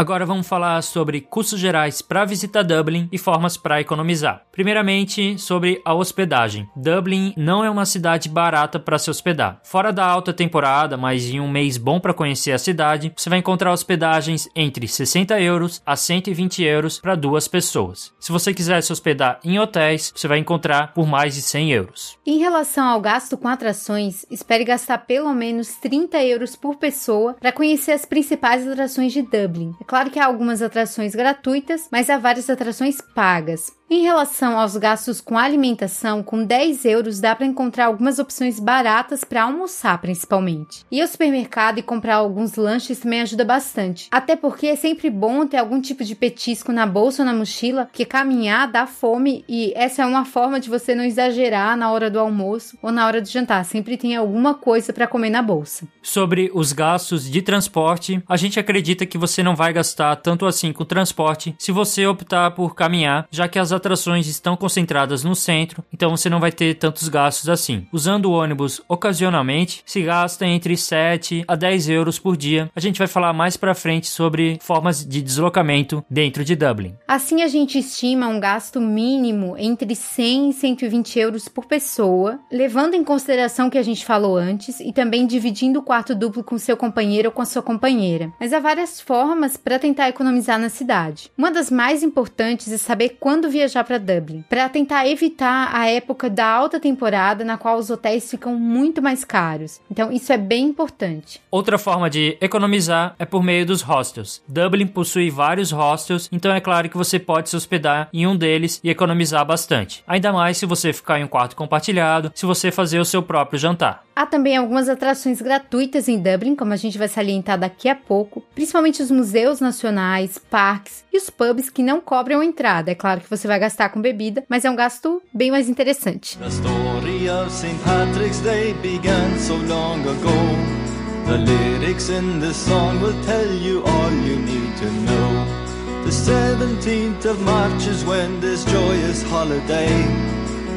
Agora 0.00 0.24
vamos 0.24 0.48
falar 0.48 0.80
sobre 0.80 1.20
custos 1.20 1.60
gerais 1.60 2.00
para 2.00 2.24
visitar 2.24 2.62
Dublin 2.62 3.06
e 3.12 3.18
formas 3.18 3.58
para 3.58 3.82
economizar. 3.82 4.46
Primeiramente, 4.50 5.38
sobre 5.38 5.82
a 5.84 5.92
hospedagem. 5.92 6.66
Dublin 6.74 7.34
não 7.36 7.62
é 7.62 7.68
uma 7.68 7.84
cidade 7.84 8.26
barata 8.26 8.78
para 8.78 8.98
se 8.98 9.10
hospedar. 9.10 9.60
Fora 9.62 9.92
da 9.92 10.02
alta 10.02 10.32
temporada, 10.32 10.96
mas 10.96 11.26
em 11.26 11.38
um 11.38 11.50
mês 11.50 11.76
bom 11.76 12.00
para 12.00 12.14
conhecer 12.14 12.52
a 12.52 12.58
cidade, 12.58 13.12
você 13.14 13.28
vai 13.28 13.40
encontrar 13.40 13.72
hospedagens 13.72 14.48
entre 14.56 14.88
60 14.88 15.38
euros 15.38 15.82
a 15.84 15.94
120 15.94 16.62
euros 16.64 16.98
para 16.98 17.14
duas 17.14 17.46
pessoas. 17.46 18.10
Se 18.18 18.32
você 18.32 18.54
quiser 18.54 18.82
se 18.82 18.94
hospedar 18.94 19.38
em 19.44 19.58
hotéis, 19.58 20.14
você 20.16 20.26
vai 20.26 20.38
encontrar 20.38 20.94
por 20.94 21.06
mais 21.06 21.34
de 21.34 21.42
100 21.42 21.72
euros. 21.72 22.18
Em 22.24 22.38
relação 22.38 22.86
ao 22.86 23.02
gasto 23.02 23.36
com 23.36 23.48
atrações, 23.48 24.24
espere 24.30 24.64
gastar 24.64 24.96
pelo 24.96 25.34
menos 25.34 25.74
30 25.74 26.24
euros 26.24 26.56
por 26.56 26.76
pessoa 26.76 27.34
para 27.34 27.52
conhecer 27.52 27.92
as 27.92 28.06
principais 28.06 28.66
atrações 28.66 29.12
de 29.12 29.20
Dublin. 29.20 29.74
É 29.78 29.89
claro 29.90 30.08
que 30.08 30.20
há 30.20 30.26
algumas 30.26 30.62
atrações 30.62 31.16
gratuitas, 31.16 31.88
mas 31.90 32.08
há 32.08 32.16
várias 32.16 32.48
atrações 32.48 33.00
pagas. 33.00 33.79
Em 33.92 34.02
relação 34.02 34.56
aos 34.56 34.76
gastos 34.76 35.20
com 35.20 35.36
alimentação, 35.36 36.22
com 36.22 36.44
10 36.44 36.84
euros 36.84 37.18
dá 37.20 37.34
para 37.34 37.44
encontrar 37.44 37.86
algumas 37.86 38.20
opções 38.20 38.60
baratas 38.60 39.24
para 39.24 39.42
almoçar, 39.42 40.00
principalmente. 40.00 40.86
Ir 40.92 41.00
ao 41.00 41.08
supermercado 41.08 41.78
e 41.78 41.82
comprar 41.82 42.14
alguns 42.14 42.54
lanches 42.54 43.00
também 43.00 43.20
ajuda 43.20 43.44
bastante. 43.44 44.06
Até 44.12 44.36
porque 44.36 44.68
é 44.68 44.76
sempre 44.76 45.10
bom 45.10 45.44
ter 45.44 45.56
algum 45.56 45.80
tipo 45.80 46.04
de 46.04 46.14
petisco 46.14 46.70
na 46.70 46.86
bolsa 46.86 47.22
ou 47.22 47.26
na 47.26 47.34
mochila, 47.34 47.86
porque 47.86 48.04
caminhar 48.04 48.70
dá 48.70 48.86
fome 48.86 49.44
e 49.48 49.72
essa 49.74 50.02
é 50.02 50.06
uma 50.06 50.24
forma 50.24 50.60
de 50.60 50.70
você 50.70 50.94
não 50.94 51.02
exagerar 51.02 51.76
na 51.76 51.90
hora 51.90 52.08
do 52.08 52.20
almoço 52.20 52.78
ou 52.80 52.92
na 52.92 53.04
hora 53.04 53.20
do 53.20 53.26
jantar. 53.26 53.64
Sempre 53.64 53.96
tem 53.96 54.14
alguma 54.14 54.54
coisa 54.54 54.92
para 54.92 55.08
comer 55.08 55.30
na 55.30 55.42
bolsa. 55.42 55.88
Sobre 56.00 56.48
os 56.54 56.72
gastos 56.72 57.28
de 57.28 57.42
transporte, 57.42 58.22
a 58.28 58.36
gente 58.36 58.60
acredita 58.60 59.04
que 59.04 59.18
você 59.18 59.42
não 59.42 59.56
vai 59.56 59.72
gastar 59.72 60.14
tanto 60.14 60.46
assim 60.46 60.72
com 60.72 60.84
transporte 60.84 61.56
se 61.58 61.72
você 61.72 62.06
optar 62.06 62.52
por 62.52 62.76
caminhar, 62.76 63.26
já 63.32 63.48
que 63.48 63.58
as 63.58 63.79
atrações 63.80 64.26
estão 64.26 64.56
concentradas 64.56 65.24
no 65.24 65.34
centro, 65.34 65.82
então 65.92 66.10
você 66.10 66.28
não 66.28 66.38
vai 66.38 66.52
ter 66.52 66.74
tantos 66.74 67.08
gastos 67.08 67.48
assim. 67.48 67.86
Usando 67.90 68.26
o 68.26 68.32
ônibus 68.32 68.82
ocasionalmente, 68.86 69.82
se 69.86 70.02
gasta 70.02 70.46
entre 70.46 70.76
7 70.76 71.44
a 71.48 71.56
10 71.56 71.88
euros 71.88 72.18
por 72.18 72.36
dia. 72.36 72.70
A 72.76 72.80
gente 72.80 72.98
vai 72.98 73.08
falar 73.08 73.32
mais 73.32 73.56
para 73.56 73.74
frente 73.74 74.06
sobre 74.06 74.58
formas 74.60 75.04
de 75.04 75.22
deslocamento 75.22 76.04
dentro 76.08 76.44
de 76.44 76.54
Dublin. 76.54 76.94
Assim, 77.08 77.42
a 77.42 77.48
gente 77.48 77.78
estima 77.78 78.28
um 78.28 78.38
gasto 78.38 78.80
mínimo 78.80 79.56
entre 79.58 79.94
100 79.94 80.50
e 80.50 80.52
120 80.52 81.18
euros 81.18 81.48
por 81.48 81.64
pessoa, 81.64 82.38
levando 82.52 82.94
em 82.94 83.02
consideração 83.02 83.68
o 83.68 83.70
que 83.70 83.78
a 83.78 83.82
gente 83.82 84.04
falou 84.04 84.36
antes 84.36 84.78
e 84.80 84.92
também 84.92 85.26
dividindo 85.26 85.78
o 85.78 85.82
quarto 85.82 86.14
duplo 86.14 86.44
com 86.44 86.58
seu 86.58 86.76
companheiro 86.76 87.28
ou 87.28 87.32
com 87.32 87.44
sua 87.44 87.62
companheira. 87.62 88.32
Mas 88.38 88.52
há 88.52 88.60
várias 88.60 89.00
formas 89.00 89.56
para 89.56 89.78
tentar 89.78 90.08
economizar 90.08 90.58
na 90.58 90.68
cidade. 90.68 91.30
Uma 91.38 91.50
das 91.50 91.70
mais 91.70 92.02
importantes 92.02 92.72
é 92.72 92.76
saber 92.76 93.16
quando 93.20 93.48
viajar 93.48 93.69
viajar 93.70 93.84
para 93.84 93.98
Dublin, 93.98 94.44
para 94.48 94.68
tentar 94.68 95.06
evitar 95.06 95.70
a 95.72 95.88
época 95.88 96.28
da 96.28 96.46
alta 96.46 96.80
temporada 96.80 97.44
na 97.44 97.56
qual 97.56 97.78
os 97.78 97.88
hotéis 97.88 98.28
ficam 98.28 98.56
muito 98.56 99.00
mais 99.00 99.24
caros. 99.24 99.80
Então, 99.90 100.10
isso 100.10 100.32
é 100.32 100.36
bem 100.36 100.66
importante. 100.66 101.40
Outra 101.50 101.78
forma 101.78 102.10
de 102.10 102.36
economizar 102.40 103.14
é 103.18 103.24
por 103.24 103.42
meio 103.42 103.64
dos 103.64 103.82
hostels. 103.82 104.42
Dublin 104.48 104.86
possui 104.86 105.30
vários 105.30 105.70
hostels, 105.70 106.28
então 106.32 106.52
é 106.52 106.60
claro 106.60 106.88
que 106.88 106.96
você 106.96 107.18
pode 107.18 107.48
se 107.48 107.56
hospedar 107.56 108.08
em 108.12 108.26
um 108.26 108.36
deles 108.36 108.80
e 108.82 108.90
economizar 108.90 109.44
bastante. 109.44 110.02
Ainda 110.06 110.32
mais 110.32 110.56
se 110.56 110.66
você 110.66 110.92
ficar 110.92 111.20
em 111.20 111.24
um 111.24 111.28
quarto 111.28 111.54
compartilhado, 111.54 112.32
se 112.34 112.44
você 112.44 112.70
fazer 112.70 112.98
o 112.98 113.04
seu 113.04 113.22
próprio 113.22 113.58
jantar. 113.58 114.04
Há 114.14 114.26
também 114.26 114.56
algumas 114.56 114.88
atrações 114.88 115.40
gratuitas 115.40 116.08
em 116.08 116.18
Dublin, 116.18 116.54
como 116.54 116.72
a 116.72 116.76
gente 116.76 116.98
vai 116.98 117.08
salientar 117.08 117.58
daqui 117.58 117.88
a 117.88 117.94
pouco, 117.94 118.44
principalmente 118.54 119.02
os 119.02 119.10
museus 119.10 119.60
nacionais, 119.60 120.36
parques 120.36 121.04
e 121.12 121.18
os 121.18 121.30
pubs 121.30 121.68
que 121.68 121.82
não 121.82 122.00
cobram 122.00 122.42
entrada. 122.42 122.90
É 122.90 122.94
claro 122.94 123.20
que 123.20 123.30
você 123.30 123.46
vai 123.46 123.58
gastar 123.58 123.88
com 123.90 124.00
bebida, 124.00 124.44
mas 124.48 124.64
é 124.64 124.70
um 124.70 124.76
gasto 124.76 125.22
bem 125.32 125.50
mais 125.50 125.68
interessante. 125.68 126.38
The 126.38 126.48
story 126.48 127.28
of 127.28 127.50
St. 127.52 127.76
Patrick's 127.84 128.40
Day 128.40 128.74
began 128.82 129.38
so 129.38 129.54
long 129.68 130.00
ago. 130.02 130.80
The 131.26 131.38
lyrics 131.38 132.08
in 132.08 132.40
the 132.40 132.52
song 132.52 133.00
will 133.00 133.14
tell 133.24 133.46
you 133.46 133.84
all 133.84 134.12
you 134.12 134.36
need 134.36 134.76
to 134.78 134.90
know. 135.06 135.60
The 136.04 136.10
17th 136.10 137.24
of 137.26 137.40
March 137.42 137.86
is 137.86 138.04
when 138.04 138.40
this 138.40 138.64
joyous 138.64 139.22
holiday 139.22 139.92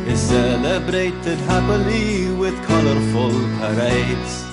is 0.06 0.20
celebrated 0.20 1.40
happily 1.48 2.30
with 2.38 2.54
colorful 2.68 3.32
parades. 3.60 4.53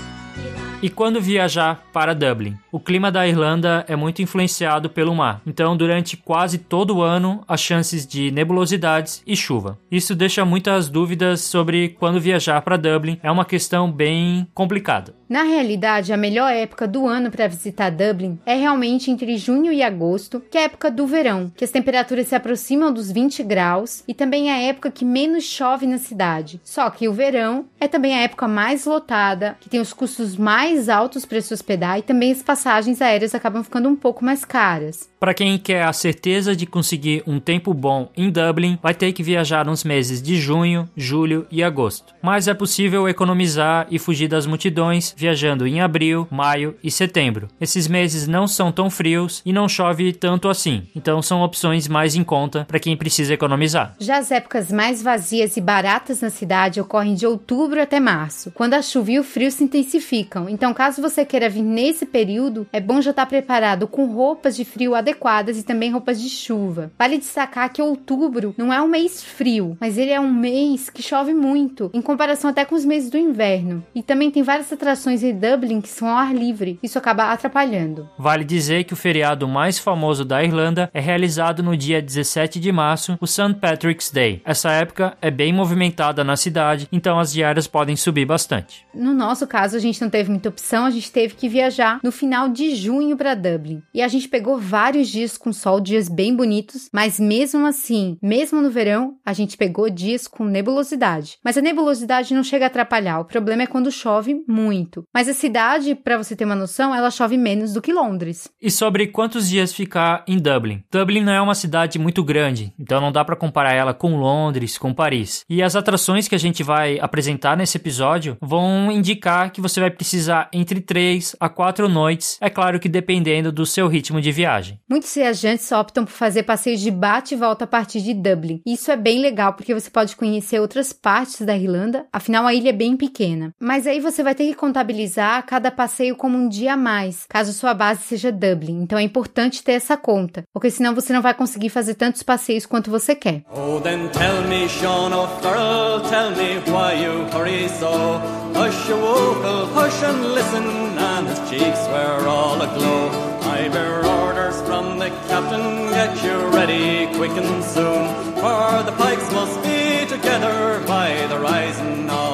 E 0.83 0.89
quando 0.89 1.21
viajar 1.21 1.85
para 1.93 2.15
Dublin? 2.15 2.57
O 2.73 2.81
clima 2.81 3.13
da 3.13 3.29
Irlanda 3.29 3.85
é 3.87 3.95
muito 3.95 4.23
influenciado 4.23 4.89
pelo 4.89 5.15
mar, 5.15 5.43
então 5.47 5.77
durante 5.77 6.17
quase 6.17 6.57
todo 6.57 6.97
o 6.97 7.03
ano 7.03 7.45
há 7.47 7.55
chances 7.55 8.07
de 8.07 8.31
nebulosidades 8.31 9.23
e 9.27 9.37
chuva. 9.37 9.79
Isso 9.91 10.15
deixa 10.15 10.43
muitas 10.43 10.89
dúvidas 10.89 11.43
sobre 11.43 11.91
quando 11.91 12.19
viajar 12.19 12.63
para 12.63 12.79
Dublin, 12.79 13.21
é 13.23 13.31
uma 13.31 13.45
questão 13.45 13.93
bem 13.93 14.49
complicada. 14.55 15.20
Na 15.31 15.45
realidade, 15.45 16.13
a 16.13 16.17
melhor 16.17 16.53
época 16.53 16.89
do 16.89 17.07
ano 17.07 17.31
para 17.31 17.47
visitar 17.47 17.89
Dublin 17.89 18.37
é 18.45 18.57
realmente 18.57 19.13
entre 19.13 19.37
junho 19.37 19.73
e 19.73 19.81
agosto, 19.81 20.43
que 20.51 20.59
é 20.59 20.63
a 20.63 20.65
época 20.65 20.91
do 20.91 21.07
verão, 21.07 21.53
que 21.57 21.63
as 21.63 21.71
temperaturas 21.71 22.27
se 22.27 22.35
aproximam 22.35 22.93
dos 22.93 23.13
20 23.13 23.45
graus 23.45 24.03
e 24.09 24.13
também 24.13 24.51
é 24.51 24.55
a 24.55 24.63
época 24.63 24.91
que 24.91 25.05
menos 25.05 25.45
chove 25.45 25.87
na 25.87 25.99
cidade. 25.99 26.61
Só 26.65 26.91
que 26.91 27.07
o 27.07 27.13
verão 27.13 27.67
é 27.79 27.87
também 27.87 28.13
a 28.13 28.23
época 28.23 28.49
mais 28.49 28.87
lotada, 28.87 29.57
que 29.61 29.69
tem 29.69 29.79
os 29.79 29.93
custos 29.93 30.37
mais 30.37 30.89
altos 30.89 31.25
para 31.25 31.41
se 31.41 31.55
hospedar 31.55 32.01
e 32.01 32.03
também 32.03 32.33
as 32.33 32.43
passagens 32.43 33.01
aéreas 33.01 33.33
acabam 33.33 33.63
ficando 33.63 33.89
um 33.89 33.95
pouco 33.95 34.25
mais 34.25 34.45
caras. 34.45 35.09
Para 35.21 35.33
quem 35.33 35.57
quer 35.59 35.85
a 35.85 35.93
certeza 35.93 36.57
de 36.57 36.67
conseguir 36.67 37.23
um 37.25 37.39
tempo 37.39 37.73
bom 37.73 38.11
em 38.17 38.31
Dublin, 38.33 38.81
vai 38.83 38.95
ter 38.95 39.13
que 39.13 39.23
viajar 39.23 39.65
nos 39.65 39.85
meses 39.85 40.21
de 40.21 40.41
junho, 40.41 40.91
julho 40.97 41.47
e 41.53 41.63
agosto. 41.63 42.15
Mas 42.21 42.49
é 42.49 42.55
possível 42.55 43.09
economizar 43.09 43.87
e 43.93 43.99
fugir 43.99 44.27
das 44.27 44.45
multidões 44.45 45.15
viajando 45.21 45.67
em 45.67 45.81
abril, 45.83 46.27
maio 46.31 46.75
e 46.83 46.91
setembro. 46.91 47.49
Esses 47.61 47.87
meses 47.87 48.27
não 48.27 48.49
são 48.49 48.73
tão 48.73 48.89
frios 48.89 49.43
e 49.45 49.53
não 49.53 49.69
chove 49.69 50.13
tanto 50.15 50.49
assim, 50.49 50.85
então 50.97 51.21
são 51.21 51.43
opções 51.43 51.87
mais 51.87 52.17
em 52.17 52.25
conta 52.25 52.65
para 52.65 52.81
quem 52.81 52.97
precisa 52.97 53.35
economizar. 53.35 53.95
Já 53.99 54.17
as 54.17 54.31
épocas 54.31 54.73
mais 54.73 55.03
vazias 55.03 55.57
e 55.57 55.61
baratas 55.61 56.23
na 56.23 56.31
cidade 56.31 56.81
ocorrem 56.81 57.15
de 57.15 57.27
outubro 57.27 57.81
até 57.83 58.01
março, 58.01 58.51
quando 58.53 58.75
a 58.75 58.83
chuva 58.83 59.13
e 59.13 59.19
o 59.19 59.25
frio 59.25 59.51
se 59.51 59.63
intensificam. 59.63 60.49
Então, 60.49 60.73
caso 60.73 61.03
você 61.03 61.25
queira 61.25 61.49
vir 61.49 61.63
nesse 61.63 62.07
período, 62.07 62.67
é 62.73 62.81
bom 62.81 63.01
já 63.03 63.11
estar 63.11 63.27
preparado 63.27 63.87
com 63.87 64.07
roupas 64.07 64.57
de 64.57 64.65
frio 64.65 64.95
adequadas 64.95 65.59
e 65.59 65.63
também 65.63 65.91
roupas 65.91 66.21
de 66.21 66.29
chuva. 66.31 66.91
Vale 66.99 67.19
destacar 67.19 67.73
que 67.73 67.83
outubro 67.83 68.55
não 68.57 68.73
é 68.73 68.81
um 68.81 68.89
mês 68.89 69.23
frio, 69.23 69.77
mas 69.79 69.99
ele 69.99 70.11
é 70.11 70.21
um 70.21 70.33
mês 70.33 70.89
que 70.89 71.03
chove 71.03 71.35
muito, 71.35 71.91
em 71.93 72.01
comparação 72.01 72.51
até 72.51 72.65
com 72.65 72.75
os 72.75 72.85
meses 72.85 73.11
do 73.11 73.19
inverno. 73.19 73.85
E 73.95 74.03
também 74.03 74.31
tem 74.31 74.43
várias 74.43 74.73
atrações 74.73 75.10
em 75.11 75.37
Dublin 75.37 75.81
que 75.81 75.89
são 75.89 76.09
ao 76.09 76.17
ar 76.17 76.35
livre. 76.35 76.79
Isso 76.83 76.99
acaba 76.99 77.33
atrapalhando. 77.33 78.09
Vale 78.19 78.45
dizer 78.45 78.85
que 78.85 78.93
o 78.93 78.97
feriado 78.97 79.47
mais 79.49 79.79
famoso 79.79 80.25
da 80.25 80.43
Irlanda 80.43 80.91
é 80.95 81.01
realizado 81.01 81.63
no 81.63 81.77
dia 81.77 82.01
17 82.01 82.61
de 82.61 82.73
março, 82.73 83.19
o 83.21 83.27
St. 83.27 83.55
Patrick's 83.61 84.11
Day. 84.11 84.41
Essa 84.45 84.71
época 84.71 85.17
é 85.21 85.31
bem 85.31 85.53
movimentada 85.53 86.23
na 86.23 86.37
cidade, 86.37 86.89
então 86.93 87.19
as 87.19 87.33
diárias 87.33 87.67
podem 87.67 87.97
subir 87.97 88.25
bastante. 88.25 88.87
No 88.95 89.13
nosso 89.13 89.47
caso, 89.47 89.77
a 89.77 89.81
gente 89.81 90.01
não 90.01 90.11
teve 90.11 90.31
muita 90.31 90.49
opção, 90.49 90.85
a 90.85 90.91
gente 90.91 91.11
teve 91.11 91.35
que 91.35 91.49
viajar 91.49 92.01
no 92.03 92.13
final 92.13 92.49
de 92.49 92.75
junho 92.75 93.17
para 93.17 93.35
Dublin. 93.35 93.83
E 93.95 94.03
a 94.03 94.09
gente 94.09 94.29
pegou 94.29 94.59
vários 94.59 95.09
dias 95.09 95.37
com 95.37 95.53
sol, 95.53 95.81
dias 95.81 96.09
bem 96.09 96.35
bonitos, 96.35 96.89
mas 96.93 97.19
mesmo 97.19 97.67
assim, 97.67 98.17
mesmo 98.23 98.61
no 98.61 98.71
verão, 98.71 99.17
a 99.25 99.33
gente 99.33 99.57
pegou 99.57 99.89
dias 99.91 100.27
com 100.27 100.45
nebulosidade. 100.45 101.39
Mas 101.45 101.57
a 101.57 101.63
nebulosidade 101.63 102.35
não 102.35 102.43
chega 102.43 102.67
a 102.67 102.69
atrapalhar, 102.69 103.21
o 103.21 103.25
problema 103.25 103.63
é 103.63 103.67
quando 103.67 103.91
chove 103.91 104.43
muito. 104.47 105.00
Mas 105.13 105.29
a 105.29 105.35
cidade, 105.35 105.95
para 105.95 106.19
você 106.19 106.35
ter 106.37 106.45
uma 106.45 106.55
noção, 106.55 106.95
ela 106.95 107.11
chove 107.11 107.37
menos 107.37 107.73
do 107.73 107.83
que 107.83 107.93
Londres. 107.93 108.49
E 108.61 108.71
sobre 108.71 109.07
quantos 109.07 109.49
dias 109.49 109.73
ficar 109.73 110.25
em 110.27 110.39
Dublin? 110.39 110.83
Dublin 110.91 111.23
não 111.23 111.33
é 111.33 111.41
uma 111.41 111.55
cidade 111.55 111.99
muito 111.99 112.23
grande, 112.23 112.73
então 112.79 113.01
não 113.01 113.13
dá 113.13 113.25
para 113.25 113.37
comparar 113.37 113.73
ela 113.73 113.95
com 113.95 114.17
Londres, 114.17 114.79
com 114.79 114.95
Paris. 114.95 115.45
E 115.49 115.63
as 115.63 115.77
atrações 115.77 116.29
que 116.29 116.35
a 116.35 116.39
gente 116.39 116.63
vai 116.63 116.99
apresentar 117.01 117.57
nesse 117.57 117.77
episódio 117.77 118.37
vão 118.41 118.91
indicar 118.91 119.51
que 119.51 119.61
você 119.61 119.81
vai 119.81 119.91
precisar 119.91 120.49
entre 120.53 120.81
3 120.81 121.37
a 121.39 121.49
4 121.49 121.89
noites, 121.89 122.39
é 122.41 122.51
claro 122.51 122.81
que 122.81 122.89
dependendo 122.89 123.53
do 123.53 123.67
seu 123.67 123.89
ritmo 123.89 124.21
de 124.21 124.33
viagem. 124.33 124.81
Muitos 124.89 125.15
viajantes 125.15 125.71
optam 125.73 126.05
por 126.05 126.13
fazer 126.13 126.43
passeios 126.43 126.81
de 126.81 126.91
bate 126.91 127.35
e 127.35 127.37
volta 127.37 127.65
a 127.65 127.69
partir 127.69 128.01
de 128.01 128.15
Dublin. 128.15 128.61
Isso 128.67 128.91
é 128.91 128.97
bem 128.97 129.21
legal 129.21 129.53
porque 129.55 129.75
você 129.75 129.91
pode 129.91 130.17
conhecer 130.17 130.61
outras 130.61 130.93
partes 130.93 131.41
da 131.43 131.57
Irlanda, 131.57 132.07
afinal 132.13 132.47
a 132.47 132.55
ilha 132.55 132.71
é 132.71 132.73
bem 132.73 132.97
pequena. 132.97 133.55
Mas 133.61 133.87
aí 133.87 134.01
você 134.01 134.23
vai 134.23 134.35
ter 134.35 134.47
que 134.47 134.55
contabilizar 134.91 135.45
cada 135.47 135.71
passeio 135.71 136.17
como 136.17 136.37
um 136.37 136.49
dia 136.49 136.75
a 136.75 136.77
mais, 136.77 137.25
caso 137.29 137.53
sua 137.53 137.73
base 137.73 138.03
seja 138.03 138.33
Dublin. 138.33 138.83
Então 138.83 138.99
é 138.99 139.03
importante 139.03 139.63
ter 139.63 139.73
essa 139.73 139.97
conta, 139.97 140.43
porque 140.53 140.71
senão 140.71 140.95
você 140.95 141.13
não 141.13 141.23
vai 141.23 141.33
conseguir 141.33 141.69
fazer 141.69 141.95
tantos 141.95 142.23
passeios 142.23 142.67
quanto 142.67 142.91
você 142.91 143.15
quer. 143.15 143.45
Oh, 143.55 143.81
then 143.81 144.09
tell 144.09 144.43
me, 144.49 144.69
Sean 144.69 145.13
O'Farrell, 145.13 146.01
tell 146.09 146.31
me 146.31 146.59
why 146.67 146.95
you 146.95 147.25
hurry 147.33 147.69
so. 147.69 148.21
Hush, 148.53 148.89
your 148.89 149.35
hush 149.75 150.03
and 150.03 150.35
listen, 150.35 150.99
and 150.99 151.29
his 151.29 151.39
cheeks 151.49 151.87
were 151.87 152.27
all 152.27 152.61
aglow. 152.61 153.11
I 153.43 153.69
bear 153.69 154.05
orders 154.05 154.61
from 154.63 154.99
the 154.99 155.11
captain, 155.29 155.91
get 155.91 156.23
you 156.25 156.49
ready 156.49 157.07
quick 157.15 157.31
and 157.31 157.63
soon, 157.63 158.35
for 158.35 158.83
the 158.83 158.93
pikes 158.99 159.33
must 159.33 159.63
be 159.63 160.07
together 160.07 160.83
by 160.87 161.27
the 161.29 161.39
rising 161.39 162.11
of 162.11 162.30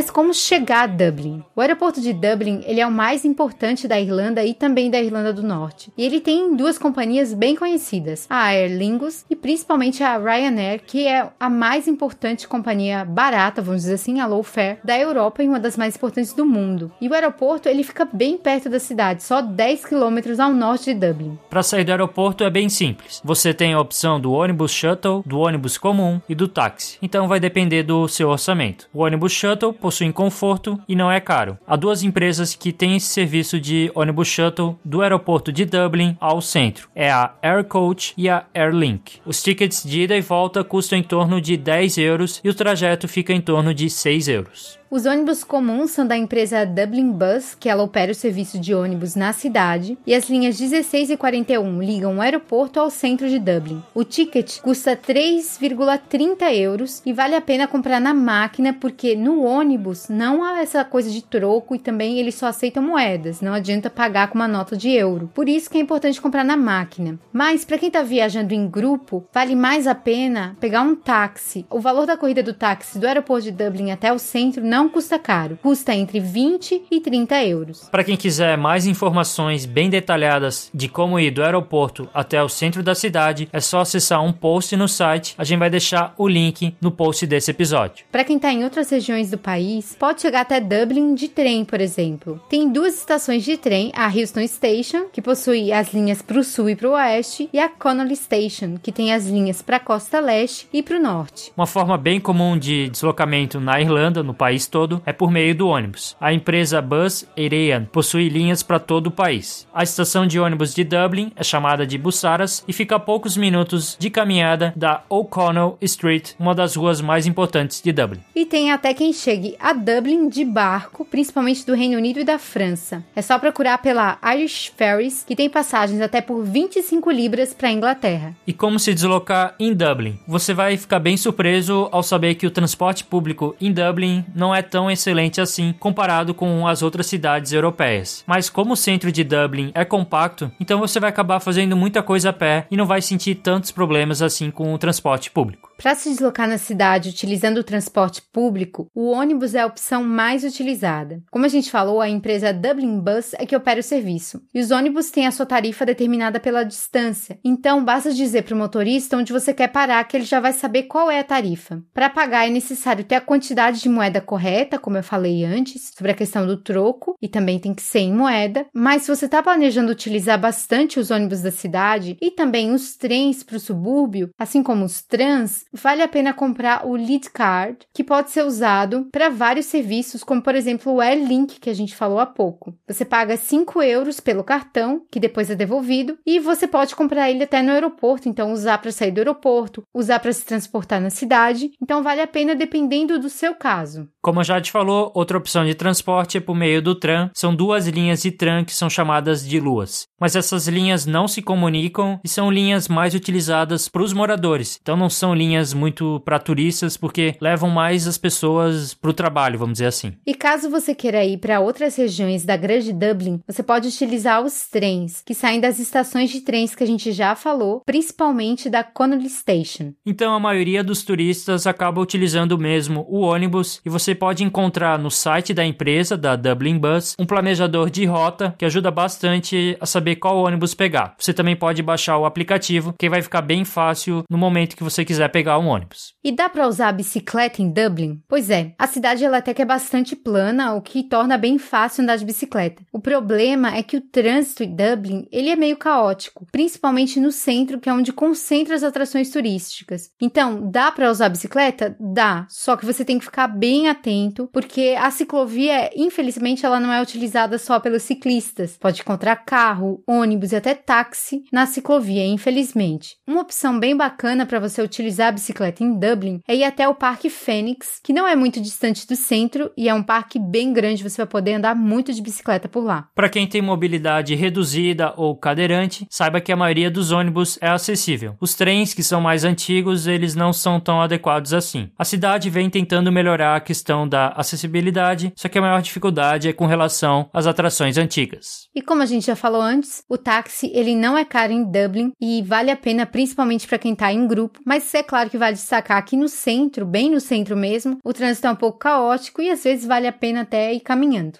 Mas 0.00 0.10
como 0.10 0.32
chegar 0.32 0.84
a 0.84 0.86
Dublin? 0.86 1.44
O 1.54 1.60
aeroporto 1.60 2.00
de 2.00 2.14
Dublin 2.14 2.62
ele 2.64 2.80
é 2.80 2.86
o 2.86 2.90
mais 2.90 3.22
importante 3.22 3.86
da 3.86 4.00
Irlanda 4.00 4.42
e 4.42 4.54
também 4.54 4.90
da 4.90 4.98
Irlanda 4.98 5.30
do 5.30 5.42
Norte. 5.42 5.92
E 5.94 6.02
ele 6.02 6.20
tem 6.20 6.56
duas 6.56 6.78
companhias 6.78 7.34
bem 7.34 7.54
conhecidas, 7.54 8.26
a 8.30 8.44
Aer 8.44 8.74
Lingus 8.74 9.26
e 9.28 9.36
principalmente 9.36 10.02
a 10.02 10.16
Ryanair, 10.16 10.80
que 10.86 11.06
é 11.06 11.28
a 11.38 11.50
mais 11.50 11.86
importante 11.86 12.48
companhia 12.48 13.04
barata, 13.04 13.60
vamos 13.60 13.82
dizer 13.82 13.96
assim, 13.96 14.20
a 14.20 14.26
low 14.26 14.42
fare, 14.42 14.78
da 14.82 14.98
Europa 14.98 15.42
e 15.42 15.48
uma 15.48 15.60
das 15.60 15.76
mais 15.76 15.94
importantes 15.96 16.32
do 16.32 16.46
mundo. 16.46 16.90
E 16.98 17.06
o 17.06 17.12
aeroporto 17.12 17.68
ele 17.68 17.84
fica 17.84 18.08
bem 18.10 18.38
perto 18.38 18.70
da 18.70 18.80
cidade, 18.80 19.22
só 19.22 19.42
10 19.42 19.84
quilômetros 19.84 20.40
ao 20.40 20.50
norte 20.50 20.94
de 20.94 21.06
Dublin. 21.08 21.38
Para 21.50 21.62
sair 21.62 21.84
do 21.84 21.90
aeroporto 21.90 22.42
é 22.42 22.48
bem 22.48 22.70
simples. 22.70 23.20
Você 23.22 23.52
tem 23.52 23.74
a 23.74 23.80
opção 23.80 24.18
do 24.18 24.32
ônibus 24.32 24.72
shuttle, 24.72 25.22
do 25.26 25.40
ônibus 25.40 25.76
comum 25.76 26.22
e 26.26 26.34
do 26.34 26.48
táxi. 26.48 26.96
Então 27.02 27.28
vai 27.28 27.38
depender 27.38 27.82
do 27.82 28.08
seu 28.08 28.30
orçamento. 28.30 28.88
O 28.94 29.02
ônibus 29.02 29.32
shuttle 29.32 29.74
possuem 29.90 30.12
conforto 30.12 30.80
e 30.88 30.94
não 30.94 31.10
é 31.10 31.18
caro. 31.18 31.58
Há 31.66 31.74
duas 31.74 32.04
empresas 32.04 32.54
que 32.54 32.72
têm 32.72 32.94
esse 32.94 33.08
serviço 33.08 33.60
de 33.60 33.90
ônibus 33.92 34.28
shuttle 34.28 34.78
do 34.84 35.02
aeroporto 35.02 35.50
de 35.50 35.64
Dublin 35.64 36.16
ao 36.20 36.40
centro. 36.40 36.88
É 36.94 37.10
a 37.10 37.34
Aircoach 37.42 38.14
e 38.16 38.28
a 38.28 38.44
Airlink. 38.54 39.20
Os 39.26 39.42
tickets 39.42 39.82
de 39.82 40.02
ida 40.02 40.16
e 40.16 40.20
volta 40.20 40.62
custam 40.62 40.96
em 40.96 41.02
torno 41.02 41.40
de 41.40 41.56
10 41.56 41.98
euros 41.98 42.40
e 42.44 42.48
o 42.48 42.54
trajeto 42.54 43.08
fica 43.08 43.32
em 43.32 43.40
torno 43.40 43.74
de 43.74 43.90
6 43.90 44.28
euros. 44.28 44.79
Os 44.90 45.06
ônibus 45.06 45.44
comuns 45.44 45.92
são 45.92 46.04
da 46.04 46.16
empresa 46.16 46.66
Dublin 46.66 47.12
Bus, 47.12 47.54
que 47.54 47.68
ela 47.68 47.84
opera 47.84 48.10
o 48.10 48.14
serviço 48.14 48.58
de 48.58 48.74
ônibus 48.74 49.14
na 49.14 49.32
cidade, 49.32 49.96
e 50.04 50.12
as 50.12 50.28
linhas 50.28 50.58
16 50.58 51.10
e 51.10 51.16
41 51.16 51.80
ligam 51.80 52.16
o 52.16 52.20
aeroporto 52.20 52.80
ao 52.80 52.90
centro 52.90 53.28
de 53.28 53.38
Dublin. 53.38 53.80
O 53.94 54.02
ticket 54.02 54.58
custa 54.58 54.96
3,30 54.96 56.52
euros 56.56 57.02
e 57.06 57.12
vale 57.12 57.36
a 57.36 57.40
pena 57.40 57.68
comprar 57.68 58.00
na 58.00 58.12
máquina 58.12 58.72
porque 58.72 59.14
no 59.14 59.44
ônibus 59.44 60.08
não 60.08 60.42
há 60.42 60.60
essa 60.60 60.84
coisa 60.84 61.08
de 61.08 61.22
troco 61.22 61.76
e 61.76 61.78
também 61.78 62.18
eles 62.18 62.34
só 62.34 62.46
aceitam 62.46 62.82
moedas, 62.82 63.40
não 63.40 63.54
adianta 63.54 63.88
pagar 63.88 64.26
com 64.26 64.34
uma 64.34 64.48
nota 64.48 64.76
de 64.76 64.90
euro. 64.90 65.30
Por 65.32 65.48
isso 65.48 65.70
que 65.70 65.78
é 65.78 65.80
importante 65.80 66.20
comprar 66.20 66.44
na 66.44 66.56
máquina. 66.56 67.16
Mas 67.32 67.64
para 67.64 67.78
quem 67.78 67.86
está 67.86 68.02
viajando 68.02 68.52
em 68.54 68.66
grupo, 68.66 69.24
vale 69.32 69.54
mais 69.54 69.86
a 69.86 69.94
pena 69.94 70.56
pegar 70.58 70.82
um 70.82 70.96
táxi. 70.96 71.64
O 71.70 71.78
valor 71.78 72.06
da 72.06 72.16
corrida 72.16 72.42
do 72.42 72.52
táxi 72.52 72.98
do 72.98 73.06
aeroporto 73.06 73.44
de 73.44 73.52
Dublin 73.52 73.92
até 73.92 74.12
o 74.12 74.18
centro 74.18 74.66
não 74.66 74.79
não 74.80 74.88
custa 74.88 75.18
caro, 75.18 75.58
custa 75.62 75.94
entre 75.94 76.18
20 76.18 76.84
e 76.90 77.00
30 77.02 77.44
euros. 77.44 77.88
Para 77.90 78.02
quem 78.02 78.16
quiser 78.16 78.56
mais 78.56 78.86
informações 78.86 79.66
bem 79.66 79.90
detalhadas 79.90 80.70
de 80.72 80.88
como 80.88 81.20
ir 81.20 81.30
do 81.30 81.42
aeroporto 81.42 82.08
até 82.14 82.42
o 82.42 82.48
centro 82.48 82.82
da 82.82 82.94
cidade, 82.94 83.46
é 83.52 83.60
só 83.60 83.80
acessar 83.80 84.24
um 84.24 84.32
post 84.32 84.74
no 84.76 84.88
site. 84.88 85.34
A 85.36 85.44
gente 85.44 85.58
vai 85.58 85.68
deixar 85.68 86.14
o 86.16 86.26
link 86.26 86.74
no 86.80 86.90
post 86.90 87.26
desse 87.26 87.50
episódio. 87.50 88.06
Para 88.10 88.24
quem 88.24 88.36
está 88.36 88.50
em 88.50 88.64
outras 88.64 88.88
regiões 88.88 89.30
do 89.30 89.36
país, 89.36 89.94
pode 89.98 90.22
chegar 90.22 90.40
até 90.40 90.58
Dublin 90.58 91.14
de 91.14 91.28
trem, 91.28 91.62
por 91.62 91.78
exemplo. 91.78 92.40
Tem 92.48 92.66
duas 92.66 92.94
estações 92.94 93.44
de 93.44 93.58
trem, 93.58 93.92
a 93.94 94.06
Houston 94.06 94.46
Station, 94.46 95.08
que 95.12 95.20
possui 95.20 95.72
as 95.72 95.92
linhas 95.92 96.22
para 96.22 96.38
o 96.38 96.44
sul 96.44 96.70
e 96.70 96.76
para 96.76 96.88
o 96.88 96.92
oeste, 96.92 97.50
e 97.52 97.58
a 97.58 97.68
Connolly 97.68 98.16
Station, 98.16 98.78
que 98.82 98.90
tem 98.90 99.12
as 99.12 99.26
linhas 99.26 99.60
para 99.60 99.76
a 99.76 99.80
costa 99.80 100.20
leste 100.20 100.66
e 100.72 100.82
para 100.82 100.96
o 100.96 101.02
norte. 101.02 101.52
Uma 101.54 101.66
forma 101.66 101.98
bem 101.98 102.18
comum 102.18 102.56
de 102.56 102.88
deslocamento 102.88 103.60
na 103.60 103.78
Irlanda, 103.78 104.22
no 104.22 104.32
país 104.32 104.69
todo 104.70 105.02
é 105.04 105.12
por 105.12 105.30
meio 105.30 105.54
do 105.54 105.68
ônibus. 105.68 106.16
A 106.20 106.32
empresa 106.32 106.80
Bus 106.80 107.26
Erean 107.36 107.84
possui 107.84 108.28
linhas 108.28 108.62
para 108.62 108.78
todo 108.78 109.08
o 109.08 109.10
país. 109.10 109.66
A 109.74 109.82
estação 109.82 110.26
de 110.26 110.38
ônibus 110.38 110.74
de 110.74 110.84
Dublin 110.84 111.32
é 111.36 111.44
chamada 111.44 111.86
de 111.86 111.98
Bussaras 111.98 112.64
e 112.66 112.72
fica 112.72 112.96
a 112.96 113.00
poucos 113.00 113.36
minutos 113.36 113.96
de 113.98 114.08
caminhada 114.08 114.72
da 114.76 115.02
O'Connell 115.08 115.76
Street, 115.82 116.32
uma 116.38 116.54
das 116.54 116.76
ruas 116.76 117.00
mais 117.00 117.26
importantes 117.26 117.82
de 117.82 117.92
Dublin. 117.92 118.20
E 118.34 118.46
tem 118.46 118.70
até 118.70 118.94
quem 118.94 119.12
chegue 119.12 119.56
a 119.58 119.72
Dublin 119.72 120.28
de 120.28 120.44
barco, 120.44 121.04
principalmente 121.04 121.66
do 121.66 121.74
Reino 121.74 121.96
Unido 121.96 122.20
e 122.20 122.24
da 122.24 122.38
França. 122.38 123.04
É 123.14 123.22
só 123.22 123.38
procurar 123.38 123.78
pela 123.78 124.18
Irish 124.34 124.72
Ferries, 124.76 125.24
que 125.26 125.36
tem 125.36 125.50
passagens 125.50 126.00
até 126.00 126.20
por 126.20 126.44
25 126.44 127.10
libras 127.10 127.52
para 127.52 127.68
a 127.68 127.72
Inglaterra. 127.72 128.34
E 128.46 128.52
como 128.52 128.78
se 128.78 128.94
deslocar 128.94 129.54
em 129.58 129.74
Dublin? 129.74 130.18
Você 130.26 130.54
vai 130.54 130.76
ficar 130.76 131.00
bem 131.00 131.16
surpreso 131.16 131.88
ao 131.90 132.02
saber 132.02 132.34
que 132.34 132.46
o 132.46 132.50
transporte 132.50 133.04
público 133.04 133.56
em 133.60 133.72
Dublin 133.72 134.24
não 134.34 134.54
é 134.54 134.59
é 134.60 134.62
tão 134.62 134.90
excelente 134.90 135.40
assim 135.40 135.74
comparado 135.78 136.34
com 136.34 136.66
as 136.68 136.82
outras 136.82 137.06
cidades 137.06 137.52
europeias. 137.52 138.22
Mas 138.26 138.48
como 138.48 138.74
o 138.74 138.76
centro 138.76 139.10
de 139.10 139.24
Dublin 139.24 139.72
é 139.74 139.84
compacto, 139.84 140.52
então 140.60 140.78
você 140.78 141.00
vai 141.00 141.10
acabar 141.10 141.40
fazendo 141.40 141.76
muita 141.76 142.02
coisa 142.02 142.30
a 142.30 142.32
pé 142.32 142.66
e 142.70 142.76
não 142.76 142.86
vai 142.86 143.02
sentir 143.02 143.36
tantos 143.36 143.70
problemas 143.70 144.22
assim 144.22 144.50
com 144.50 144.72
o 144.72 144.78
transporte 144.78 145.30
público. 145.30 145.69
Para 145.80 145.94
se 145.94 146.10
deslocar 146.10 146.46
na 146.46 146.58
cidade 146.58 147.08
utilizando 147.08 147.56
o 147.56 147.64
transporte 147.64 148.20
público, 148.20 148.86
o 148.94 149.12
ônibus 149.12 149.54
é 149.54 149.60
a 149.60 149.66
opção 149.66 150.04
mais 150.04 150.44
utilizada. 150.44 151.22
Como 151.30 151.46
a 151.46 151.48
gente 151.48 151.70
falou, 151.70 152.02
a 152.02 152.08
empresa 152.08 152.52
Dublin 152.52 153.00
Bus 153.00 153.32
é 153.32 153.46
que 153.46 153.56
opera 153.56 153.80
o 153.80 153.82
serviço. 153.82 154.42
E 154.52 154.60
os 154.60 154.70
ônibus 154.70 155.10
têm 155.10 155.26
a 155.26 155.30
sua 155.30 155.46
tarifa 155.46 155.86
determinada 155.86 156.38
pela 156.38 156.64
distância. 156.64 157.38
Então, 157.42 157.82
basta 157.82 158.12
dizer 158.12 158.42
para 158.42 158.54
o 158.54 158.58
motorista 158.58 159.16
onde 159.16 159.32
você 159.32 159.54
quer 159.54 159.68
parar 159.68 160.04
que 160.04 160.18
ele 160.18 160.24
já 160.24 160.38
vai 160.38 160.52
saber 160.52 160.82
qual 160.82 161.10
é 161.10 161.18
a 161.18 161.24
tarifa. 161.24 161.82
Para 161.94 162.10
pagar 162.10 162.46
é 162.46 162.50
necessário 162.50 163.02
ter 163.02 163.14
a 163.14 163.20
quantidade 163.22 163.80
de 163.80 163.88
moeda 163.88 164.20
correta, 164.20 164.78
como 164.78 164.98
eu 164.98 165.02
falei 165.02 165.46
antes, 165.46 165.92
sobre 165.96 166.12
a 166.12 166.14
questão 166.14 166.46
do 166.46 166.58
troco, 166.58 167.16
e 167.22 167.26
também 167.26 167.58
tem 167.58 167.72
que 167.72 167.82
ser 167.82 168.00
em 168.00 168.12
moeda. 168.12 168.66
Mas 168.74 169.04
se 169.04 169.16
você 169.16 169.24
está 169.24 169.42
planejando 169.42 169.90
utilizar 169.90 170.38
bastante 170.38 171.00
os 171.00 171.10
ônibus 171.10 171.40
da 171.40 171.50
cidade 171.50 172.18
e 172.20 172.30
também 172.30 172.70
os 172.70 172.98
trens 172.98 173.42
para 173.42 173.56
o 173.56 173.60
subúrbio, 173.60 174.28
assim 174.38 174.62
como 174.62 174.84
os 174.84 175.00
trans, 175.00 175.64
vale 175.72 176.02
a 176.02 176.08
pena 176.08 176.32
comprar 176.32 176.86
o 176.86 176.94
Lead 176.94 177.30
Card, 177.30 177.78
que 177.92 178.04
pode 178.04 178.30
ser 178.30 178.44
usado 178.44 179.08
para 179.12 179.28
vários 179.28 179.66
serviços, 179.66 180.24
como 180.24 180.42
por 180.42 180.54
exemplo 180.54 180.92
o 180.92 181.00
Airlink, 181.00 181.60
que 181.60 181.70
a 181.70 181.74
gente 181.74 181.94
falou 181.94 182.18
há 182.18 182.26
pouco. 182.26 182.74
Você 182.86 183.04
paga 183.04 183.36
5 183.36 183.82
euros 183.82 184.20
pelo 184.20 184.44
cartão, 184.44 185.02
que 185.10 185.20
depois 185.20 185.50
é 185.50 185.54
devolvido, 185.54 186.18
e 186.26 186.38
você 186.38 186.66
pode 186.66 186.94
comprar 186.94 187.30
ele 187.30 187.44
até 187.44 187.62
no 187.62 187.72
aeroporto, 187.72 188.28
então 188.28 188.52
usar 188.52 188.78
para 188.78 188.92
sair 188.92 189.10
do 189.10 189.18
aeroporto, 189.18 189.82
usar 189.94 190.18
para 190.20 190.32
se 190.32 190.44
transportar 190.44 191.00
na 191.00 191.10
cidade. 191.10 191.70
Então 191.80 192.02
vale 192.02 192.20
a 192.20 192.26
pena 192.26 192.54
dependendo 192.54 193.18
do 193.18 193.28
seu 193.28 193.54
caso. 193.54 194.08
Como 194.22 194.44
já 194.44 194.60
te 194.60 194.70
falou, 194.70 195.10
outra 195.14 195.38
opção 195.38 195.64
de 195.64 195.74
transporte 195.74 196.36
é 196.36 196.40
por 196.40 196.54
meio 196.54 196.82
do 196.82 196.94
tram. 196.94 197.30
São 197.34 197.54
duas 197.54 197.86
linhas 197.86 198.22
de 198.22 198.30
tram 198.30 198.64
que 198.64 198.74
são 198.74 198.90
chamadas 198.90 199.46
de 199.46 199.58
luas. 199.58 200.04
Mas 200.20 200.36
essas 200.36 200.68
linhas 200.68 201.06
não 201.06 201.26
se 201.26 201.40
comunicam 201.40 202.20
e 202.22 202.28
são 202.28 202.50
linhas 202.50 202.88
mais 202.88 203.14
utilizadas 203.14 203.88
para 203.88 204.02
os 204.02 204.12
moradores. 204.12 204.78
Então 204.80 204.96
não 204.96 205.08
são 205.08 205.34
linhas 205.34 205.59
muito 205.72 206.20
para 206.24 206.38
turistas 206.38 206.96
porque 206.96 207.36
levam 207.40 207.70
mais 207.70 208.06
as 208.06 208.18
pessoas 208.18 208.94
para 208.94 209.10
o 209.10 209.14
trabalho, 209.14 209.58
vamos 209.58 209.74
dizer 209.74 209.86
assim. 209.86 210.12
E 210.26 210.34
caso 210.34 210.70
você 210.70 210.94
queira 210.94 211.24
ir 211.24 211.38
para 211.38 211.60
outras 211.60 211.96
regiões 211.96 212.44
da 212.44 212.56
Grande 212.56 212.92
Dublin, 212.92 213.40
você 213.46 213.62
pode 213.62 213.88
utilizar 213.88 214.42
os 214.42 214.68
trens 214.68 215.22
que 215.24 215.34
saem 215.34 215.60
das 215.60 215.78
estações 215.78 216.30
de 216.30 216.40
trens 216.40 216.74
que 216.74 216.82
a 216.82 216.86
gente 216.86 217.12
já 217.12 217.34
falou, 217.34 217.82
principalmente 217.84 218.68
da 218.70 218.82
Connolly 218.82 219.28
Station. 219.28 219.92
Então 220.04 220.34
a 220.34 220.40
maioria 220.40 220.82
dos 220.82 221.02
turistas 221.02 221.66
acaba 221.66 222.00
utilizando 222.00 222.58
mesmo 222.58 223.06
o 223.08 223.20
ônibus 223.20 223.80
e 223.84 223.90
você 223.90 224.14
pode 224.14 224.44
encontrar 224.44 224.98
no 224.98 225.10
site 225.10 225.54
da 225.54 225.64
empresa 225.64 226.16
da 226.16 226.36
Dublin 226.36 226.78
Bus 226.78 227.14
um 227.18 227.26
planejador 227.26 227.90
de 227.90 228.04
rota 228.04 228.54
que 228.58 228.64
ajuda 228.64 228.90
bastante 228.90 229.76
a 229.80 229.86
saber 229.86 230.16
qual 230.16 230.38
ônibus 230.38 230.74
pegar. 230.74 231.14
Você 231.18 231.32
também 231.32 231.56
pode 231.56 231.82
baixar 231.82 232.16
o 232.18 232.24
aplicativo, 232.24 232.94
que 232.98 233.08
vai 233.08 233.22
ficar 233.22 233.42
bem 233.42 233.64
fácil 233.64 234.24
no 234.28 234.38
momento 234.38 234.76
que 234.76 234.84
você 234.84 235.04
quiser 235.04 235.28
pegar 235.28 235.49
um 235.58 235.68
ônibus. 235.68 236.14
E 236.22 236.32
dá 236.32 236.48
para 236.48 236.68
usar 236.68 236.88
a 236.88 236.92
bicicleta 236.92 237.62
em 237.62 237.70
Dublin? 237.70 238.22
Pois 238.28 238.50
é, 238.50 238.74
a 238.78 238.86
cidade 238.86 239.24
ela 239.24 239.38
até 239.38 239.54
que 239.54 239.62
é 239.62 239.64
bastante 239.64 240.14
plana, 240.14 240.74
o 240.74 240.82
que 240.82 241.02
torna 241.02 241.36
bem 241.38 241.58
fácil 241.58 242.02
andar 242.02 242.16
de 242.16 242.24
bicicleta. 242.24 242.82
O 242.92 243.00
problema 243.00 243.74
é 243.74 243.82
que 243.82 243.96
o 243.96 244.00
trânsito 244.00 244.62
em 244.62 244.74
Dublin, 244.74 245.26
ele 245.30 245.50
é 245.50 245.56
meio 245.56 245.76
caótico, 245.76 246.46
principalmente 246.52 247.20
no 247.20 247.32
centro, 247.32 247.80
que 247.80 247.88
é 247.88 247.92
onde 247.92 248.12
concentra 248.12 248.74
as 248.74 248.82
atrações 248.82 249.30
turísticas. 249.30 250.10
Então, 250.20 250.70
dá 250.70 250.92
para 250.92 251.10
usar 251.10 251.26
a 251.26 251.30
bicicleta? 251.30 251.96
Dá, 251.98 252.46
só 252.48 252.76
que 252.76 252.86
você 252.86 253.04
tem 253.04 253.18
que 253.18 253.24
ficar 253.24 253.48
bem 253.48 253.88
atento, 253.88 254.48
porque 254.52 254.94
a 254.98 255.10
ciclovia, 255.10 255.90
infelizmente, 255.96 256.64
ela 256.64 256.80
não 256.80 256.92
é 256.92 257.00
utilizada 257.00 257.58
só 257.58 257.80
pelos 257.80 258.02
ciclistas. 258.02 258.76
Pode 258.78 259.00
encontrar 259.00 259.36
carro, 259.36 260.02
ônibus 260.06 260.52
e 260.52 260.56
até 260.56 260.74
táxi 260.74 261.42
na 261.52 261.66
ciclovia, 261.66 262.26
infelizmente. 262.26 263.16
Uma 263.26 263.42
opção 263.42 263.78
bem 263.78 263.96
bacana 263.96 264.46
para 264.46 264.60
você 264.60 264.82
utilizar 264.82 265.28
a 265.28 265.32
bicicleta 265.40 265.82
em 265.82 265.98
Dublin 265.98 266.42
é 266.46 266.54
ir 266.54 266.64
até 266.64 266.86
o 266.86 266.94
Parque 266.94 267.30
Fênix, 267.30 267.98
que 268.04 268.12
não 268.12 268.28
é 268.28 268.36
muito 268.36 268.60
distante 268.60 269.06
do 269.06 269.16
centro 269.16 269.72
e 269.76 269.88
é 269.88 269.94
um 269.94 270.02
parque 270.02 270.38
bem 270.38 270.72
grande, 270.72 271.02
você 271.02 271.16
vai 271.16 271.26
poder 271.26 271.54
andar 271.54 271.74
muito 271.74 272.12
de 272.12 272.20
bicicleta 272.20 272.68
por 272.68 272.84
lá. 272.84 273.08
Para 273.14 273.28
quem 273.28 273.46
tem 273.46 273.62
mobilidade 273.62 274.34
reduzida 274.34 275.14
ou 275.16 275.34
cadeirante, 275.34 276.06
saiba 276.10 276.40
que 276.40 276.52
a 276.52 276.56
maioria 276.56 276.90
dos 276.90 277.10
ônibus 277.10 277.58
é 277.60 277.68
acessível. 277.68 278.36
Os 278.40 278.54
trens, 278.54 278.92
que 278.92 279.02
são 279.02 279.20
mais 279.20 279.42
antigos, 279.42 280.06
eles 280.06 280.34
não 280.34 280.52
são 280.52 280.78
tão 280.78 281.00
adequados 281.00 281.54
assim. 281.54 281.90
A 281.98 282.04
cidade 282.04 282.50
vem 282.50 282.68
tentando 282.68 283.10
melhorar 283.10 283.56
a 283.56 283.60
questão 283.60 284.06
da 284.06 284.28
acessibilidade, 284.28 285.32
só 285.34 285.48
que 285.48 285.58
a 285.58 285.62
maior 285.62 285.80
dificuldade 285.80 286.48
é 286.48 286.52
com 286.52 286.66
relação 286.66 287.30
às 287.32 287.46
atrações 287.46 287.96
antigas. 287.96 288.68
E 288.74 288.82
como 288.82 289.02
a 289.02 289.06
gente 289.06 289.26
já 289.26 289.36
falou 289.36 289.62
antes, 289.62 290.04
o 290.08 290.18
táxi 290.18 290.70
ele 290.74 290.94
não 290.94 291.16
é 291.16 291.24
caro 291.24 291.52
em 291.52 291.64
Dublin 291.64 292.12
e 292.20 292.42
vale 292.42 292.70
a 292.70 292.76
pena 292.76 293.06
principalmente 293.06 293.66
para 293.66 293.78
quem 293.78 293.92
está 293.92 294.12
em 294.12 294.26
grupo, 294.26 294.60
mas 294.66 294.92
é 294.94 295.02
claro 295.02 295.29
que 295.30 295.38
vale 295.38 295.54
destacar 295.54 296.04
que 296.04 296.16
no 296.16 296.28
centro, 296.28 296.84
bem 296.84 297.10
no 297.10 297.20
centro 297.20 297.56
mesmo, 297.56 297.98
o 298.04 298.12
trânsito 298.12 298.46
é 298.46 298.50
um 298.50 298.56
pouco 298.56 298.78
caótico 298.78 299.40
e 299.40 299.50
às 299.50 299.62
vezes 299.62 299.86
vale 299.86 300.06
a 300.06 300.12
pena 300.12 300.42
até 300.42 300.74
ir 300.74 300.80
caminhando. 300.80 301.38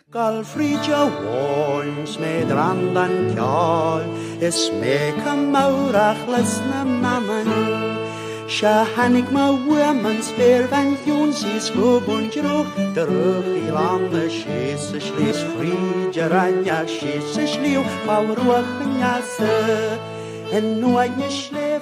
Se 8.51 8.67
hannig 8.67 9.31
ma 9.31 9.53
woman 9.53 10.21
speer 10.23 10.67
van 10.67 10.97
joen 11.07 11.33
si 11.33 11.61
skobun 11.61 12.29
droog 12.35 12.67
de 12.95 13.05
rug 13.07 13.47
i 13.47 13.71
lande 13.71 14.29
se 14.29 15.01
slies 15.01 15.39
fri 15.55 15.71
ranja 16.29 16.85
se 16.89 17.47
sliu 17.47 17.85
pa 18.05 18.19
roach 18.19 18.67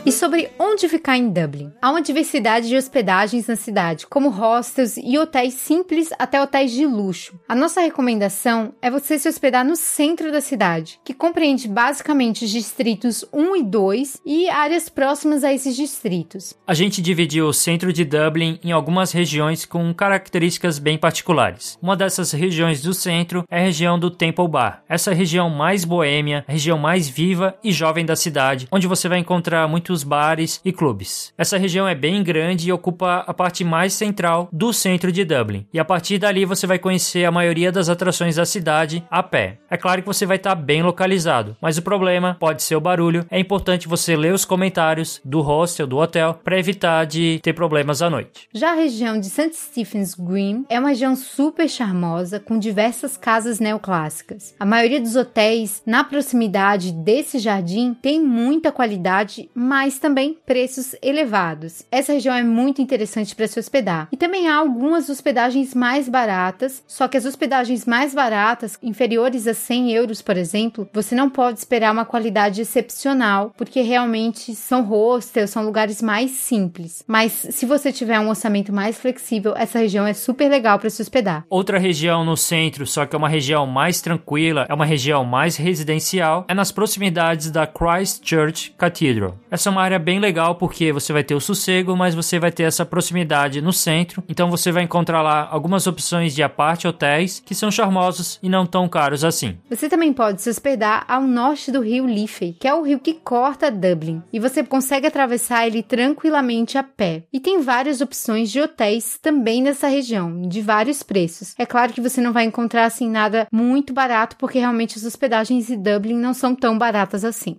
E 0.04 0.12
sobre 0.12 0.50
onde 0.58 0.88
ficar 0.90 1.16
em 1.16 1.30
Dublin? 1.30 1.72
Há 1.80 1.90
uma 1.90 2.02
diversidade 2.02 2.68
de 2.68 2.76
hospedagens 2.76 3.46
na 3.46 3.56
cidade, 3.56 4.06
como 4.06 4.28
hostels 4.28 4.98
e 4.98 5.16
hotéis 5.18 5.54
simples 5.54 6.10
até 6.18 6.40
hotéis 6.40 6.72
de 6.72 6.84
luxo. 6.84 7.38
A 7.48 7.54
nossa 7.54 7.80
recomendação 7.80 8.74
é 8.82 8.90
você 8.90 9.18
se 9.18 9.26
hospedar 9.26 9.64
no 9.64 9.74
centro 9.74 10.30
da 10.30 10.42
cidade, 10.42 11.00
que 11.02 11.14
compreende 11.14 11.66
basicamente 11.66 12.44
os 12.44 12.50
distritos 12.50 13.24
1 13.32 13.56
e 13.56 13.62
2 13.62 14.20
e 14.26 14.48
áreas 14.50 14.90
próximas 14.90 15.44
a 15.44 15.52
esses 15.52 15.74
distritos. 15.74 16.52
A 16.66 16.74
gente 16.74 17.00
dividiu 17.00 17.46
o 17.46 17.54
centro 17.54 17.90
de 17.90 18.04
Dublin 18.04 18.60
em 18.62 18.70
algumas 18.70 19.12
regiões 19.12 19.64
com 19.64 19.94
características 19.94 20.78
bem 20.78 20.98
particulares. 20.98 21.78
Uma 21.80 21.96
dessas 21.96 22.32
regiões 22.32 22.82
do 22.82 22.92
centro 22.92 23.44
é 23.50 23.60
a 23.60 23.64
região 23.64 23.98
do 23.98 24.10
Temple 24.10 24.48
Bar, 24.48 24.82
essa 24.88 25.14
região 25.14 25.48
mais 25.48 25.86
boêmia, 25.86 26.44
região 26.46 26.76
mais 26.76 27.08
viva 27.08 27.56
e 27.64 27.72
jovem 27.72 28.04
da 28.04 28.16
cidade 28.16 28.57
cidade, 28.58 28.68
onde 28.72 28.86
você 28.86 29.08
vai 29.08 29.18
encontrar 29.18 29.68
muitos 29.68 30.02
bares 30.02 30.60
e 30.64 30.72
clubes. 30.72 31.32
Essa 31.38 31.56
região 31.56 31.86
é 31.86 31.94
bem 31.94 32.22
grande 32.22 32.68
e 32.68 32.72
ocupa 32.72 33.24
a 33.26 33.32
parte 33.32 33.64
mais 33.64 33.92
central 33.92 34.48
do 34.52 34.72
centro 34.72 35.12
de 35.12 35.24
Dublin. 35.24 35.66
E 35.72 35.78
a 35.78 35.84
partir 35.84 36.18
dali 36.18 36.44
você 36.44 36.66
vai 36.66 36.78
conhecer 36.78 37.24
a 37.24 37.30
maioria 37.30 37.70
das 37.70 37.88
atrações 37.88 38.36
da 38.36 38.44
cidade 38.44 39.04
a 39.10 39.22
pé. 39.22 39.58
É 39.70 39.76
claro 39.76 40.02
que 40.02 40.06
você 40.06 40.26
vai 40.26 40.36
estar 40.36 40.54
bem 40.54 40.82
localizado, 40.82 41.56
mas 41.60 41.78
o 41.78 41.82
problema 41.82 42.36
pode 42.38 42.62
ser 42.62 42.74
o 42.74 42.80
barulho. 42.80 43.24
É 43.30 43.38
importante 43.38 43.86
você 43.86 44.16
ler 44.16 44.34
os 44.34 44.44
comentários 44.44 45.20
do 45.24 45.40
hostel, 45.40 45.86
do 45.86 45.98
hotel, 45.98 46.40
para 46.42 46.58
evitar 46.58 47.04
de 47.04 47.38
ter 47.42 47.52
problemas 47.52 48.02
à 48.02 48.10
noite. 48.10 48.48
Já 48.52 48.72
a 48.72 48.74
região 48.74 49.20
de 49.20 49.26
St. 49.26 49.52
Stephen's 49.54 50.14
Green 50.14 50.64
é 50.68 50.78
uma 50.80 50.88
região 50.88 51.14
super 51.14 51.68
charmosa 51.68 52.40
com 52.40 52.58
diversas 52.58 53.16
casas 53.16 53.60
neoclássicas. 53.60 54.54
A 54.58 54.64
maioria 54.64 55.00
dos 55.00 55.16
hotéis 55.16 55.82
na 55.84 56.02
proximidade 56.02 56.92
desse 56.92 57.38
jardim 57.38 57.94
tem 57.94 58.24
muita 58.48 58.72
qualidade, 58.72 59.50
mas 59.54 59.98
também 59.98 60.38
preços 60.46 60.94
elevados. 61.02 61.82
Essa 61.92 62.14
região 62.14 62.34
é 62.34 62.42
muito 62.42 62.80
interessante 62.80 63.36
para 63.36 63.46
se 63.46 63.60
hospedar. 63.60 64.08
E 64.10 64.16
também 64.16 64.48
há 64.48 64.56
algumas 64.56 65.10
hospedagens 65.10 65.74
mais 65.74 66.08
baratas, 66.08 66.82
só 66.86 67.06
que 67.06 67.18
as 67.18 67.26
hospedagens 67.26 67.84
mais 67.84 68.14
baratas, 68.14 68.78
inferiores 68.82 69.46
a 69.46 69.52
100 69.52 69.92
euros, 69.92 70.22
por 70.22 70.38
exemplo, 70.38 70.88
você 70.94 71.14
não 71.14 71.28
pode 71.28 71.58
esperar 71.58 71.92
uma 71.92 72.06
qualidade 72.06 72.62
excepcional, 72.62 73.52
porque 73.54 73.82
realmente 73.82 74.54
são 74.54 74.82
hostels, 74.82 75.50
são 75.50 75.62
lugares 75.62 76.00
mais 76.00 76.30
simples. 76.30 77.04
Mas 77.06 77.32
se 77.50 77.66
você 77.66 77.92
tiver 77.92 78.18
um 78.18 78.30
orçamento 78.30 78.72
mais 78.72 78.96
flexível, 78.96 79.52
essa 79.58 79.78
região 79.78 80.06
é 80.06 80.14
super 80.14 80.48
legal 80.48 80.78
para 80.78 80.88
se 80.88 81.02
hospedar. 81.02 81.44
Outra 81.50 81.78
região 81.78 82.24
no 82.24 82.36
centro, 82.36 82.86
só 82.86 83.04
que 83.04 83.14
é 83.14 83.18
uma 83.18 83.28
região 83.28 83.66
mais 83.66 84.00
tranquila, 84.00 84.64
é 84.70 84.72
uma 84.72 84.86
região 84.86 85.22
mais 85.22 85.56
residencial, 85.56 86.46
é 86.48 86.54
nas 86.54 86.72
proximidades 86.72 87.50
da 87.50 87.66
Christchurch 87.66 88.37
Church 88.38 88.72
Cathedral. 88.78 89.36
Essa 89.50 89.68
é 89.68 89.72
uma 89.72 89.82
área 89.82 89.98
bem 89.98 90.20
legal 90.20 90.54
porque 90.54 90.92
você 90.92 91.12
vai 91.12 91.24
ter 91.24 91.34
o 91.34 91.40
sossego, 91.40 91.96
mas 91.96 92.14
você 92.14 92.38
vai 92.38 92.52
ter 92.52 92.62
essa 92.62 92.86
proximidade 92.86 93.60
no 93.60 93.72
centro. 93.72 94.22
Então 94.28 94.48
você 94.48 94.70
vai 94.70 94.84
encontrar 94.84 95.22
lá 95.22 95.48
algumas 95.50 95.88
opções 95.88 96.34
de 96.34 96.42
aparte 96.42 96.86
hotéis 96.86 97.42
que 97.44 97.54
são 97.54 97.70
charmosos 97.70 98.38
e 98.40 98.48
não 98.48 98.64
tão 98.64 98.88
caros 98.88 99.24
assim. 99.24 99.58
Você 99.68 99.88
também 99.88 100.12
pode 100.12 100.40
se 100.40 100.48
hospedar 100.48 101.04
ao 101.08 101.22
norte 101.22 101.72
do 101.72 101.80
rio 101.80 102.06
Liffey, 102.06 102.52
que 102.52 102.68
é 102.68 102.74
o 102.74 102.82
rio 102.82 103.00
que 103.00 103.14
corta 103.14 103.70
Dublin, 103.70 104.22
e 104.32 104.38
você 104.38 104.62
consegue 104.62 105.06
atravessar 105.06 105.66
ele 105.66 105.82
tranquilamente 105.82 106.78
a 106.78 106.82
pé. 106.84 107.24
E 107.32 107.40
tem 107.40 107.60
várias 107.60 108.00
opções 108.00 108.52
de 108.52 108.60
hotéis 108.60 109.18
também 109.20 109.62
nessa 109.62 109.88
região, 109.88 110.42
de 110.42 110.60
vários 110.60 111.02
preços. 111.02 111.54
É 111.58 111.66
claro 111.66 111.92
que 111.92 112.00
você 112.00 112.20
não 112.20 112.32
vai 112.32 112.44
encontrar 112.44 112.84
assim 112.84 113.10
nada 113.10 113.48
muito 113.50 113.92
barato, 113.92 114.36
porque 114.36 114.58
realmente 114.58 114.96
as 114.96 115.04
hospedagens 115.04 115.70
em 115.70 115.80
Dublin 115.80 116.16
não 116.16 116.34
são 116.34 116.54
tão 116.54 116.78
baratas 116.78 117.24
assim. 117.24 117.58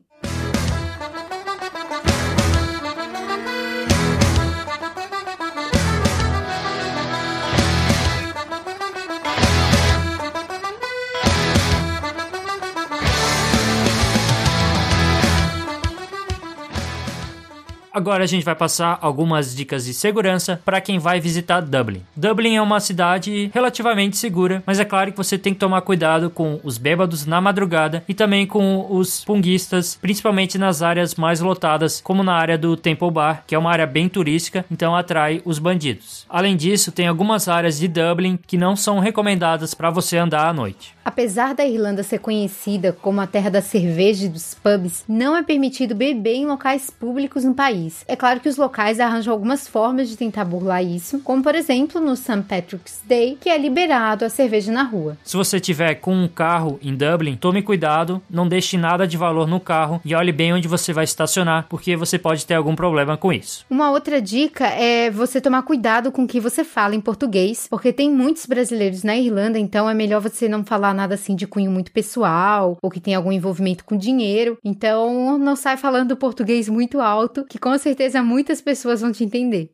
Agora 17.99 18.23
a 18.23 18.27
gente 18.27 18.45
vai 18.45 18.55
passar 18.55 18.97
algumas 19.01 19.53
dicas 19.53 19.83
de 19.83 19.93
segurança 19.93 20.61
para 20.63 20.79
quem 20.79 20.97
vai 20.97 21.19
visitar 21.19 21.59
Dublin. 21.59 22.01
Dublin 22.15 22.55
é 22.55 22.61
uma 22.61 22.79
cidade 22.79 23.51
relativamente 23.53 24.15
segura, 24.15 24.63
mas 24.65 24.79
é 24.79 24.85
claro 24.85 25.11
que 25.11 25.17
você 25.17 25.37
tem 25.37 25.53
que 25.53 25.59
tomar 25.59 25.81
cuidado 25.81 26.29
com 26.29 26.61
os 26.63 26.77
bêbados 26.77 27.25
na 27.25 27.41
madrugada 27.41 28.01
e 28.07 28.13
também 28.13 28.47
com 28.47 28.87
os 28.89 29.25
punguistas, 29.25 29.99
principalmente 30.01 30.57
nas 30.57 30.81
áreas 30.81 31.15
mais 31.15 31.41
lotadas, 31.41 31.99
como 31.99 32.23
na 32.23 32.35
área 32.35 32.57
do 32.57 32.77
Temple 32.77 33.11
Bar, 33.11 33.43
que 33.45 33.53
é 33.53 33.59
uma 33.59 33.69
área 33.69 33.85
bem 33.85 34.07
turística, 34.07 34.63
então 34.71 34.95
atrai 34.95 35.41
os 35.43 35.59
bandidos. 35.59 36.25
Além 36.29 36.55
disso, 36.55 36.93
tem 36.93 37.05
algumas 37.05 37.49
áreas 37.49 37.79
de 37.79 37.89
Dublin 37.89 38.39
que 38.47 38.55
não 38.55 38.77
são 38.77 38.99
recomendadas 38.99 39.73
para 39.73 39.89
você 39.89 40.15
andar 40.15 40.47
à 40.47 40.53
noite. 40.53 40.95
Apesar 41.09 41.55
da 41.55 41.65
Irlanda 41.65 42.03
ser 42.03 42.19
conhecida 42.19 42.93
como 42.93 43.19
a 43.19 43.25
terra 43.25 43.49
da 43.49 43.63
cerveja 43.63 44.27
e 44.27 44.29
dos 44.29 44.53
pubs, 44.53 45.03
não 45.09 45.35
é 45.35 45.41
permitido 45.41 45.95
beber 45.95 46.35
em 46.35 46.45
locais 46.45 46.91
públicos 46.91 47.43
no 47.43 47.55
país. 47.55 48.05
É 48.07 48.15
claro 48.15 48.39
que 48.39 48.47
os 48.47 48.57
locais 48.57 48.99
arranjam 48.99 49.33
algumas 49.33 49.67
formas 49.67 50.07
de 50.07 50.15
tentar 50.15 50.45
burlar 50.45 50.83
isso, 50.83 51.19
como 51.21 51.41
por 51.41 51.55
exemplo 51.55 51.99
no 51.99 52.15
St. 52.15 52.43
Patrick's 52.47 53.01
Day, 53.07 53.39
que 53.41 53.49
é 53.49 53.57
liberado 53.57 54.23
a 54.23 54.29
cerveja 54.29 54.71
na 54.71 54.83
rua. 54.83 55.17
Se 55.23 55.35
você 55.35 55.59
tiver 55.59 55.95
com 55.95 56.13
um 56.13 56.27
carro 56.27 56.79
em 56.79 56.93
Dublin, 56.93 57.35
tome 57.35 57.63
cuidado, 57.63 58.21
não 58.29 58.47
deixe 58.47 58.77
nada 58.77 59.07
de 59.07 59.17
valor 59.17 59.47
no 59.47 59.59
carro 59.59 59.99
e 60.05 60.13
olhe 60.13 60.31
bem 60.31 60.53
onde 60.53 60.67
você 60.67 60.93
vai 60.93 61.05
estacionar, 61.05 61.65
porque 61.67 61.95
você 61.95 62.19
pode 62.19 62.45
ter 62.45 62.53
algum 62.53 62.75
problema 62.75 63.17
com 63.17 63.33
isso. 63.33 63.65
Uma 63.67 63.89
outra 63.89 64.21
dica 64.21 64.67
é 64.67 65.09
você 65.09 65.41
tomar 65.41 65.63
cuidado 65.63 66.11
com 66.11 66.25
o 66.25 66.27
que 66.27 66.39
você 66.39 66.63
fala 66.63 66.93
em 66.93 67.01
português, 67.01 67.65
porque 67.67 67.91
tem 67.91 68.11
muitos 68.11 68.45
brasileiros 68.45 69.01
na 69.01 69.17
Irlanda, 69.17 69.57
então 69.57 69.89
é 69.89 69.93
melhor 69.95 70.21
você 70.21 70.47
não 70.47 70.63
falar 70.63 70.98
nada 70.99 71.15
assim 71.15 71.35
de 71.35 71.47
cunho 71.47 71.71
muito 71.71 71.91
pessoal 71.91 72.77
ou 72.81 72.89
que 72.89 72.99
tem 72.99 73.15
algum 73.15 73.31
envolvimento 73.31 73.85
com 73.85 73.97
dinheiro. 73.97 74.57
Então, 74.63 75.37
não 75.37 75.55
sai 75.55 75.77
falando 75.77 76.17
português 76.17 76.67
muito 76.67 76.99
alto, 76.99 77.45
que 77.45 77.57
com 77.57 77.77
certeza 77.77 78.21
muitas 78.21 78.61
pessoas 78.61 79.01
vão 79.01 79.11
te 79.11 79.23
entender. 79.23 79.71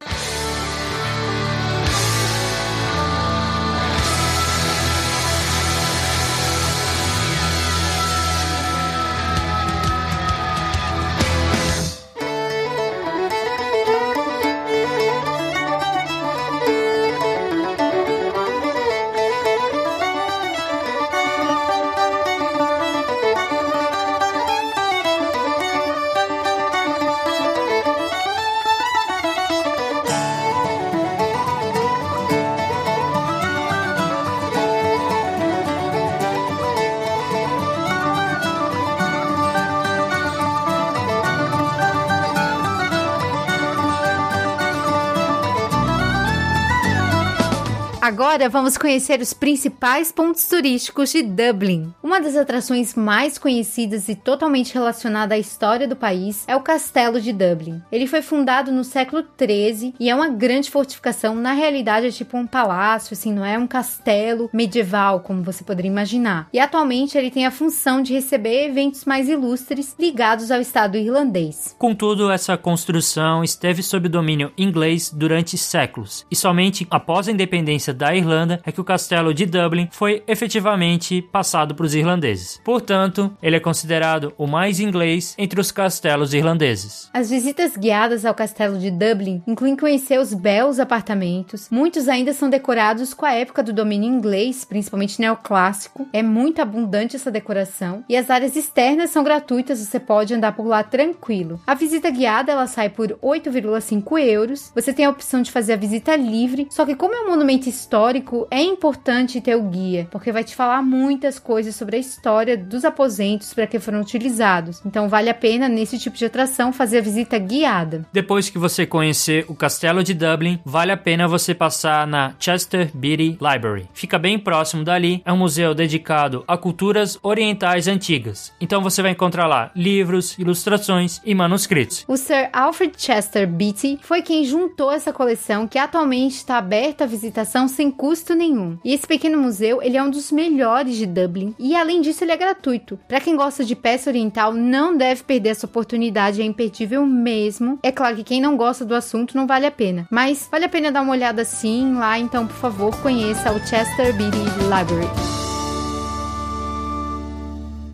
Agora 48.05 48.47
vamos 48.47 48.77
conhecer 48.77 49.19
os 49.19 49.33
principais 49.33 50.11
pontos 50.11 50.47
turísticos 50.47 51.11
de 51.11 51.23
Dublin. 51.23 51.91
Uma 52.03 52.21
das 52.21 52.35
atrações 52.35 52.93
mais 52.93 53.39
conhecidas 53.39 54.07
e 54.07 54.13
totalmente 54.13 54.75
relacionada 54.75 55.33
à 55.33 55.39
história 55.39 55.87
do 55.87 55.95
país 55.95 56.45
é 56.47 56.55
o 56.55 56.61
Castelo 56.61 57.19
de 57.19 57.33
Dublin. 57.33 57.81
Ele 57.91 58.05
foi 58.05 58.21
fundado 58.21 58.71
no 58.71 58.83
século 58.83 59.23
13 59.23 59.95
e 59.99 60.07
é 60.07 60.13
uma 60.13 60.29
grande 60.29 60.69
fortificação. 60.69 61.33
Na 61.33 61.53
realidade, 61.53 62.05
é 62.05 62.11
tipo 62.11 62.37
um 62.37 62.45
palácio, 62.45 63.15
assim, 63.15 63.33
não 63.33 63.43
é 63.43 63.57
um 63.57 63.65
castelo 63.65 64.51
medieval 64.53 65.21
como 65.21 65.41
você 65.41 65.63
poderia 65.63 65.89
imaginar. 65.89 66.47
E 66.53 66.59
atualmente 66.59 67.17
ele 67.17 67.31
tem 67.31 67.47
a 67.47 67.51
função 67.51 68.03
de 68.03 68.13
receber 68.13 68.67
eventos 68.67 69.03
mais 69.03 69.27
ilustres 69.27 69.95
ligados 69.99 70.51
ao 70.51 70.61
Estado 70.61 70.95
irlandês. 70.95 71.75
Contudo, 71.79 72.29
essa 72.29 72.55
construção 72.55 73.43
esteve 73.43 73.81
sob 73.81 74.07
domínio 74.07 74.53
inglês 74.55 75.09
durante 75.09 75.57
séculos 75.57 76.23
e 76.29 76.35
somente 76.35 76.85
após 76.91 77.27
a 77.27 77.31
independência 77.31 77.94
da 77.95 78.13
Irlanda 78.13 78.61
é 78.63 78.71
que 78.71 78.81
o 78.81 78.83
castelo 78.83 79.33
de 79.33 79.45
Dublin 79.45 79.87
foi 79.91 80.21
efetivamente 80.27 81.21
passado 81.31 81.73
para 81.73 81.85
os 81.85 81.95
irlandeses. 81.95 82.61
Portanto, 82.63 83.35
ele 83.41 83.55
é 83.55 83.59
considerado 83.59 84.33
o 84.37 84.45
mais 84.45 84.79
inglês 84.79 85.33
entre 85.37 85.59
os 85.59 85.71
castelos 85.71 86.33
irlandeses. 86.33 87.09
As 87.13 87.29
visitas 87.29 87.75
guiadas 87.75 88.25
ao 88.25 88.35
castelo 88.35 88.77
de 88.77 88.91
Dublin 88.91 89.41
incluem 89.47 89.75
conhecer 89.75 90.19
os 90.19 90.33
belos 90.33 90.79
apartamentos. 90.79 91.67
Muitos 91.71 92.07
ainda 92.07 92.33
são 92.33 92.49
decorados 92.49 93.13
com 93.13 93.25
a 93.25 93.33
época 93.33 93.63
do 93.63 93.73
domínio 93.73 94.07
inglês, 94.07 94.63
principalmente 94.63 95.19
neoclássico. 95.19 96.07
É 96.13 96.21
muito 96.21 96.61
abundante 96.61 97.15
essa 97.15 97.31
decoração 97.31 98.03
e 98.07 98.15
as 98.15 98.29
áreas 98.29 98.55
externas 98.55 99.09
são 99.09 99.23
gratuitas, 99.23 99.79
você 99.79 99.99
pode 99.99 100.33
andar 100.33 100.51
por 100.51 100.67
lá 100.67 100.83
tranquilo. 100.83 101.59
A 101.65 101.73
visita 101.73 102.09
guiada 102.09 102.51
ela 102.51 102.67
sai 102.67 102.89
por 102.89 103.17
8,5 103.21 104.19
euros. 104.19 104.71
Você 104.75 104.93
tem 104.93 105.05
a 105.05 105.09
opção 105.09 105.41
de 105.41 105.51
fazer 105.51 105.73
a 105.73 105.77
visita 105.77 106.15
livre, 106.15 106.67
só 106.69 106.85
que 106.85 106.95
como 106.95 107.15
é 107.15 107.21
um 107.21 107.29
monumento 107.29 107.67
histórico 107.69 107.84
histórico, 107.85 108.47
é 108.49 108.61
importante 108.61 109.39
ter 109.39 109.55
o 109.55 109.61
guia, 109.61 110.07
porque 110.09 110.31
vai 110.31 110.43
te 110.43 110.55
falar 110.55 110.81
muitas 110.81 111.37
coisas 111.37 111.75
sobre 111.75 111.97
a 111.97 111.99
história 111.99 112.57
dos 112.57 112.83
aposentos 112.83 113.53
para 113.53 113.67
que 113.67 113.79
foram 113.79 114.01
utilizados. 114.01 114.81
Então 114.83 115.07
vale 115.07 115.29
a 115.29 115.33
pena 115.33 115.69
nesse 115.69 115.99
tipo 115.99 116.17
de 116.17 116.25
atração 116.25 116.73
fazer 116.73 116.97
a 116.97 117.01
visita 117.01 117.37
guiada. 117.37 118.05
Depois 118.11 118.49
que 118.49 118.57
você 118.57 118.85
conhecer 118.87 119.45
o 119.47 119.55
Castelo 119.55 120.03
de 120.03 120.15
Dublin, 120.15 120.59
vale 120.65 120.91
a 120.91 120.97
pena 120.97 121.27
você 121.27 121.53
passar 121.53 122.07
na 122.07 122.33
Chester 122.39 122.89
Beatty 122.93 123.37
Library. 123.39 123.87
Fica 123.93 124.17
bem 124.17 124.39
próximo 124.39 124.83
dali, 124.83 125.21
é 125.23 125.31
um 125.31 125.37
museu 125.37 125.75
dedicado 125.75 126.43
a 126.47 126.57
culturas 126.57 127.19
orientais 127.21 127.87
antigas. 127.87 128.51
Então 128.59 128.81
você 128.81 129.01
vai 129.03 129.11
encontrar 129.11 129.45
lá 129.45 129.71
livros, 129.75 130.37
ilustrações 130.39 131.21
e 131.23 131.35
manuscritos. 131.35 132.03
O 132.07 132.17
Sir 132.17 132.49
Alfred 132.51 132.93
Chester 132.97 133.47
Beatty 133.47 133.99
foi 134.01 134.23
quem 134.23 134.43
juntou 134.43 134.91
essa 134.91 135.13
coleção 135.13 135.67
que 135.67 135.77
atualmente 135.77 136.35
está 136.35 136.57
aberta 136.57 137.03
à 137.03 137.07
visitação 137.07 137.67
sem 137.75 137.91
custo 137.91 138.33
nenhum. 138.33 138.77
E 138.83 138.93
esse 138.93 139.05
pequeno 139.05 139.37
museu, 139.37 139.81
ele 139.81 139.97
é 139.97 140.03
um 140.03 140.09
dos 140.09 140.31
melhores 140.31 140.95
de 140.95 141.05
Dublin 141.05 141.53
e 141.59 141.75
além 141.75 142.01
disso 142.01 142.23
ele 142.23 142.31
é 142.31 142.37
gratuito. 142.37 142.99
Para 143.07 143.21
quem 143.21 143.35
gosta 143.35 143.63
de 143.63 143.75
peça 143.75 144.09
oriental, 144.09 144.53
não 144.53 144.95
deve 144.95 145.23
perder 145.23 145.49
essa 145.49 145.65
oportunidade, 145.65 146.41
é 146.41 146.45
imperdível 146.45 147.05
mesmo. 147.05 147.77
É 147.83 147.91
claro 147.91 148.15
que 148.15 148.23
quem 148.23 148.41
não 148.41 148.57
gosta 148.57 148.85
do 148.85 148.95
assunto 148.95 149.35
não 149.35 149.45
vale 149.45 149.65
a 149.65 149.71
pena, 149.71 150.07
mas 150.09 150.47
vale 150.49 150.65
a 150.65 150.69
pena 150.69 150.91
dar 150.91 151.01
uma 151.01 151.11
olhada 151.11 151.43
sim 151.43 151.93
lá, 151.95 152.17
então 152.17 152.47
por 152.47 152.55
favor, 152.55 152.95
conheça 153.01 153.51
o 153.51 153.59
Chester 153.59 154.15
Beatty 154.15 154.37
Library. 154.63 155.44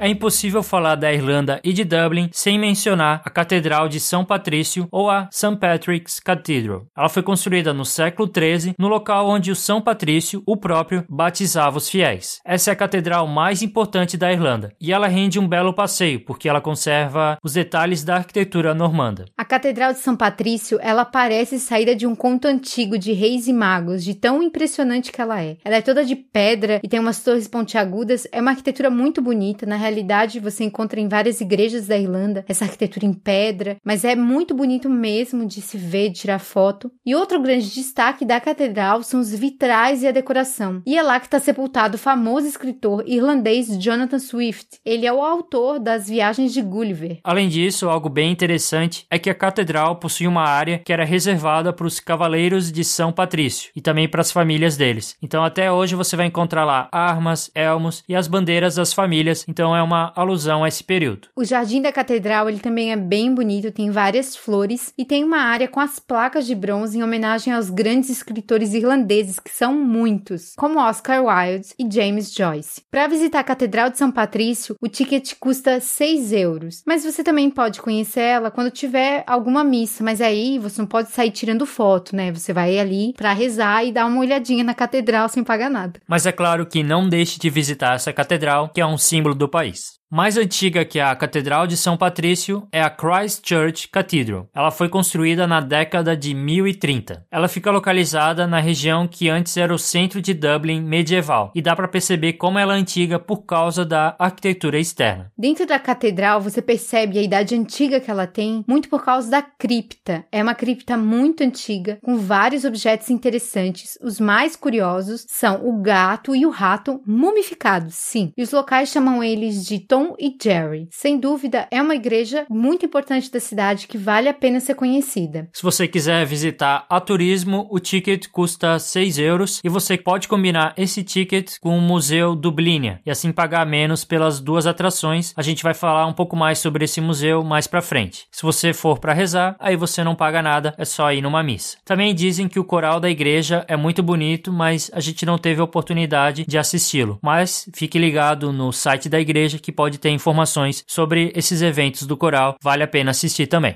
É 0.02 0.08
impossível 0.08 0.64
falar 0.64 0.96
da 0.96 1.14
Irlanda 1.14 1.62
e 1.64 1.72
de 1.72 1.84
Dublin 1.84 2.28
sem 2.34 2.58
mencionar 2.58 3.22
a 3.24 3.30
Catedral 3.30 3.88
de 3.88 4.00
São 4.00 4.26
Patrício 4.26 4.88
ou 4.92 5.12
a 5.12 5.30
St. 5.32 5.58
Patrick's 5.58 6.20
Cathedral. 6.20 6.88
Ela 6.98 7.08
foi 7.08 7.22
construída 7.22 7.72
no 7.72 7.86
século 7.86 8.28
XIII, 8.28 8.74
no 8.80 8.88
local 8.88 9.30
onde 9.30 9.52
o 9.52 9.56
São 9.56 9.80
Patrício, 9.80 10.42
o 10.48 10.58
próprio, 10.58 11.06
batizava 11.08 11.78
os 11.78 11.88
fiéis. 11.88 12.40
Essa 12.44 12.72
é 12.72 12.74
a 12.74 12.76
catedral 12.76 13.28
mais 13.28 13.62
importante 13.62 14.18
da 14.18 14.34
Irlanda 14.34 14.74
e 14.82 14.92
ela 14.92 15.08
rende 15.08 15.38
um 15.38 15.48
belo 15.48 15.72
passeio 15.72 16.26
porque 16.26 16.50
ela 16.50 16.60
conserva 16.60 17.38
os 17.44 17.54
detalhes 17.54 18.04
da 18.04 18.16
arquitetura 18.16 18.74
normanda. 18.74 19.26
A 19.38 19.46
Catedral 19.46 19.94
de 19.94 20.00
São 20.00 20.16
Patrício, 20.16 20.80
ela 20.82 21.06
parece 21.06 21.60
saída 21.60 21.96
de 21.96 22.08
um 22.08 22.16
conto 22.16 22.48
antigo 22.48 22.98
de 22.98 23.14
reis 23.14 23.48
e 23.48 23.54
magos, 23.54 24.04
de 24.04 24.16
tão 24.16 24.42
impressionante 24.42 25.12
que 25.12 25.22
ela 25.22 25.40
é. 25.44 25.58
Ela 25.64 25.76
é 25.76 25.82
toda 25.84 26.04
de 26.04 26.16
pedra 26.16 26.80
e 26.82 26.90
tem 26.90 27.00
umas 27.00 27.24
torres 27.24 27.48
pontiagudas, 27.48 28.28
é 28.32 28.42
uma 28.42 28.50
arquitetura 28.50 28.90
muito 28.90 29.22
bonita, 29.22 29.64
na 29.64 29.76
realidade 29.76 29.91
você 30.40 30.64
encontra 30.64 31.00
em 31.00 31.08
várias 31.08 31.42
igrejas 31.42 31.88
da 31.88 31.98
Irlanda 31.98 32.46
essa 32.48 32.66
arquitetura 32.66 33.06
em 33.06 33.14
pedra, 33.14 33.78
mas 33.84 34.04
é 34.04 34.16
muito 34.16 34.54
bonito 34.54 34.90
mesmo 34.90 35.46
de 35.46 35.62
se 35.62 35.78
ver, 35.78 36.10
de 36.10 36.20
tirar 36.22 36.40
foto. 36.40 36.92
E 37.06 37.16
outro 37.16 37.42
grande 37.42 37.74
destaque 37.74 38.26
da 38.26 38.40
catedral 38.40 39.04
são 39.04 39.20
os 39.20 39.34
vitrais 39.34 40.04
e 40.04 40.08
a 40.08 40.12
decoração. 40.12 40.82
E 40.86 40.98
é 40.98 41.02
lá 41.02 41.20
que 41.20 41.28
está 41.28 41.40
sepultado 41.40 41.96
o 41.96 42.00
famoso 42.00 42.48
escritor 42.48 43.04
irlandês 43.08 43.68
Jonathan 43.78 44.20
Swift. 44.20 44.80
Ele 44.86 45.06
é 45.06 45.14
o 45.14 45.22
autor 45.22 45.80
das 45.80 46.08
Viagens 46.08 46.54
de 46.54 46.62
Gulliver. 46.62 47.20
Além 47.24 47.50
disso, 47.50 47.90
algo 47.90 48.10
bem 48.10 48.32
interessante 48.32 49.06
é 49.10 49.18
que 49.18 49.30
a 49.30 49.36
catedral 49.36 49.96
possui 49.98 50.28
uma 50.28 50.44
área 50.44 50.80
que 50.80 50.94
era 50.94 51.06
reservada 51.06 51.74
para 51.74 51.88
os 51.88 52.00
cavaleiros 52.00 52.72
de 52.72 52.84
São 52.84 53.12
Patrício 53.12 53.72
e 53.76 53.82
também 53.82 54.08
para 54.08 54.22
as 54.22 54.32
famílias 54.32 54.78
deles. 54.78 55.16
Então 55.22 55.44
até 55.44 55.72
hoje 55.72 55.96
você 55.96 56.16
vai 56.16 56.26
encontrar 56.26 56.66
lá 56.66 56.88
armas, 56.92 57.52
elmos 57.56 58.04
e 58.08 58.16
as 58.16 58.28
bandeiras 58.28 58.76
das 58.76 58.94
famílias. 58.94 59.46
Então 59.48 59.76
é 59.76 59.81
é 59.82 59.84
uma 59.84 60.14
alusão 60.16 60.64
a 60.64 60.68
esse 60.68 60.84
período. 60.84 61.28
O 61.36 61.44
jardim 61.44 61.82
da 61.82 61.92
catedral 61.92 62.48
ele 62.48 62.60
também 62.60 62.92
é 62.92 62.96
bem 62.96 63.34
bonito, 63.34 63.72
tem 63.72 63.90
várias 63.90 64.36
flores 64.36 64.94
e 64.98 65.04
tem 65.04 65.24
uma 65.24 65.40
área 65.40 65.68
com 65.68 65.80
as 65.80 66.00
placas 66.00 66.46
de 66.46 66.56
bronze 66.56 66.98
em 66.98 67.04
homenagem 67.04 67.52
aos 67.52 67.70
grandes 67.70 68.10
escritores 68.10 68.74
irlandeses, 68.74 69.40
que 69.40 69.52
são 69.52 69.74
muitos, 69.74 70.54
como 70.56 70.80
Oscar 70.80 71.24
Wilde 71.24 71.70
e 71.78 71.92
James 71.92 72.34
Joyce. 72.34 72.84
Para 72.90 73.08
visitar 73.08 73.40
a 73.40 73.44
Catedral 73.44 73.90
de 73.90 73.98
São 73.98 74.12
Patrício, 74.12 74.76
o 74.80 74.88
ticket 74.88 75.34
custa 75.40 75.80
6 75.80 76.32
euros, 76.32 76.84
mas 76.86 77.04
você 77.04 77.24
também 77.24 77.50
pode 77.50 77.82
conhecer 77.82 78.22
ela 78.22 78.52
quando 78.52 78.70
tiver 78.70 79.24
alguma 79.26 79.64
missa, 79.64 80.04
mas 80.04 80.22
aí 80.22 80.60
você 80.60 80.82
não 80.82 80.88
pode 80.88 81.10
sair 81.10 81.32
tirando 81.32 81.66
foto, 81.66 82.16
né? 82.16 82.32
Você 82.32 82.54
vai 82.54 82.78
ali 82.78 83.14
para 83.18 83.34
rezar 83.34 83.84
e 83.84 83.92
dar 83.92 84.06
uma 84.06 84.20
olhadinha 84.20 84.64
na 84.64 84.74
catedral 84.74 85.28
sem 85.28 85.44
pagar 85.44 85.70
nada. 85.70 86.00
Mas 86.08 86.26
é 86.26 86.32
claro 86.32 86.66
que 86.66 86.84
não 86.84 87.10
deixe 87.10 87.40
de 87.40 87.50
visitar 87.50 87.96
essa 87.96 88.14
catedral, 88.14 88.70
que 88.70 88.80
é 88.80 88.86
um 88.86 88.98
símbolo 88.98 89.34
do 89.34 89.48
país. 89.48 89.71
race 89.72 90.01
Mais 90.14 90.36
antiga 90.36 90.84
que 90.84 91.00
a 91.00 91.16
Catedral 91.16 91.66
de 91.66 91.78
São 91.78 91.96
Patrício 91.96 92.68
é 92.70 92.82
a 92.82 92.90
Christ 92.90 93.48
Church 93.48 93.88
Cathedral. 93.88 94.50
Ela 94.54 94.70
foi 94.70 94.90
construída 94.90 95.48
na 95.48 95.62
década 95.62 96.18
de 96.18 96.34
1030. 96.34 97.26
Ela 97.32 97.48
fica 97.48 97.72
localizada 97.72 98.46
na 98.46 98.60
região 98.60 99.08
que 99.08 99.30
antes 99.30 99.56
era 99.56 99.74
o 99.74 99.80
centro 99.80 100.22
de 100.22 100.34
Dublin 100.34 100.82
medieval 100.82 101.50
e 101.56 101.62
dá 101.62 101.74
para 101.78 101.88
perceber 101.88 102.34
como 102.34 102.60
ela 102.60 102.76
é 102.76 102.78
antiga 102.78 103.18
por 103.20 103.46
causa 103.46 103.86
da 103.86 104.14
arquitetura 104.20 104.78
externa. 104.78 105.32
Dentro 105.38 105.66
da 105.66 105.80
catedral 105.80 106.42
você 106.42 106.62
percebe 106.62 107.18
a 107.18 107.24
idade 107.24 107.56
antiga 107.56 108.02
que 108.02 108.12
ela 108.12 108.28
tem, 108.28 108.66
muito 108.68 108.90
por 108.90 109.06
causa 109.06 109.32
da 109.32 109.42
cripta. 109.42 110.26
É 110.30 110.44
uma 110.44 110.54
cripta 110.54 110.98
muito 110.98 111.42
antiga 111.42 112.00
com 112.04 112.18
vários 112.18 112.66
objetos 112.66 113.10
interessantes. 113.10 113.98
Os 114.04 114.20
mais 114.20 114.58
curiosos 114.58 115.26
são 115.30 115.66
o 115.66 115.82
gato 115.82 116.36
e 116.36 116.46
o 116.46 116.50
rato 116.50 117.02
mumificados, 117.08 117.96
sim. 117.96 118.34
E 118.36 118.44
os 118.44 118.52
locais 118.52 118.90
chamam 118.90 119.24
eles 119.24 119.64
de 119.66 119.80
Tom 119.80 120.01
Tom 120.02 120.16
e 120.18 120.36
Jerry. 120.42 120.88
Sem 120.90 121.20
dúvida, 121.20 121.68
é 121.70 121.80
uma 121.80 121.94
igreja 121.94 122.46
muito 122.50 122.86
importante 122.86 123.32
da 123.32 123.40
cidade 123.40 123.88
que 123.88 124.00
vale 124.00 124.28
a 124.28 124.34
pena 124.34 124.60
ser 124.60 124.74
conhecida. 124.74 125.48
Se 125.54 125.62
você 125.62 125.88
quiser 125.88 126.26
visitar 126.26 126.88
a 126.90 127.00
turismo, 127.00 127.68
o 127.70 127.80
ticket 127.80 128.28
custa 128.32 128.80
6 128.80 129.20
euros 129.20 129.62
e 129.64 129.70
você 129.70 129.96
pode 129.98 130.28
combinar 130.28 130.74
esse 130.76 131.04
ticket 131.04 131.60
com 131.62 131.78
o 131.78 131.82
Museu 131.82 132.36
Dublinia 132.36 133.00
e 133.06 133.12
assim 133.12 133.32
pagar 133.32 133.64
menos 133.66 134.04
pelas 134.04 134.40
duas 134.40 134.66
atrações. 134.66 135.34
A 135.38 135.44
gente 135.44 135.62
vai 135.62 135.76
falar 135.76 136.08
um 136.08 136.14
pouco 136.14 136.36
mais 136.36 136.58
sobre 136.58 136.86
esse 136.86 137.00
museu 137.00 137.44
mais 137.44 137.68
pra 137.68 137.82
frente. 137.82 138.26
Se 138.32 138.42
você 138.42 138.74
for 138.74 138.98
para 138.98 139.14
rezar, 139.14 139.56
aí 139.60 139.76
você 139.76 140.04
não 140.04 140.16
paga 140.16 140.42
nada, 140.42 140.74
é 140.80 140.86
só 140.86 141.14
ir 141.14 141.22
numa 141.22 141.44
missa. 141.44 141.78
Também 141.86 142.16
dizem 142.16 142.48
que 142.48 142.60
o 142.60 142.66
coral 142.66 143.00
da 143.00 143.10
igreja 143.10 143.64
é 143.68 143.78
muito 143.78 144.02
bonito, 144.02 144.52
mas 144.52 144.90
a 144.94 145.00
gente 145.00 145.28
não 145.28 145.38
teve 145.38 145.62
a 145.62 145.66
oportunidade 145.66 146.44
de 146.48 146.58
assisti-lo. 146.58 147.20
Mas 147.22 147.70
fique 147.76 148.00
ligado 148.00 148.52
no 148.52 148.72
site 148.72 149.08
da 149.08 149.20
igreja 149.20 149.60
que 149.60 149.72
pode 149.72 149.91
pode 149.92 150.00
ter 150.00 150.10
informações 150.10 150.84
sobre 150.88 151.34
esses 151.36 151.62
eventos 151.62 152.08
do 152.08 152.16
coral, 152.16 152.56
vale 152.62 152.84
a 152.84 152.88
pena 152.88 153.12
assistir 153.12 153.48
também. 153.48 153.76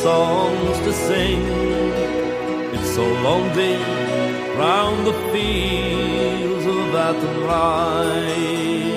songs 0.00 0.78
to 0.86 0.92
sing. 0.92 1.67
So 2.98 3.06
lonely 3.22 3.76
round 4.58 5.06
the 5.06 5.12
fields 5.32 6.66
of 6.66 6.94
Athenry. 7.06 8.87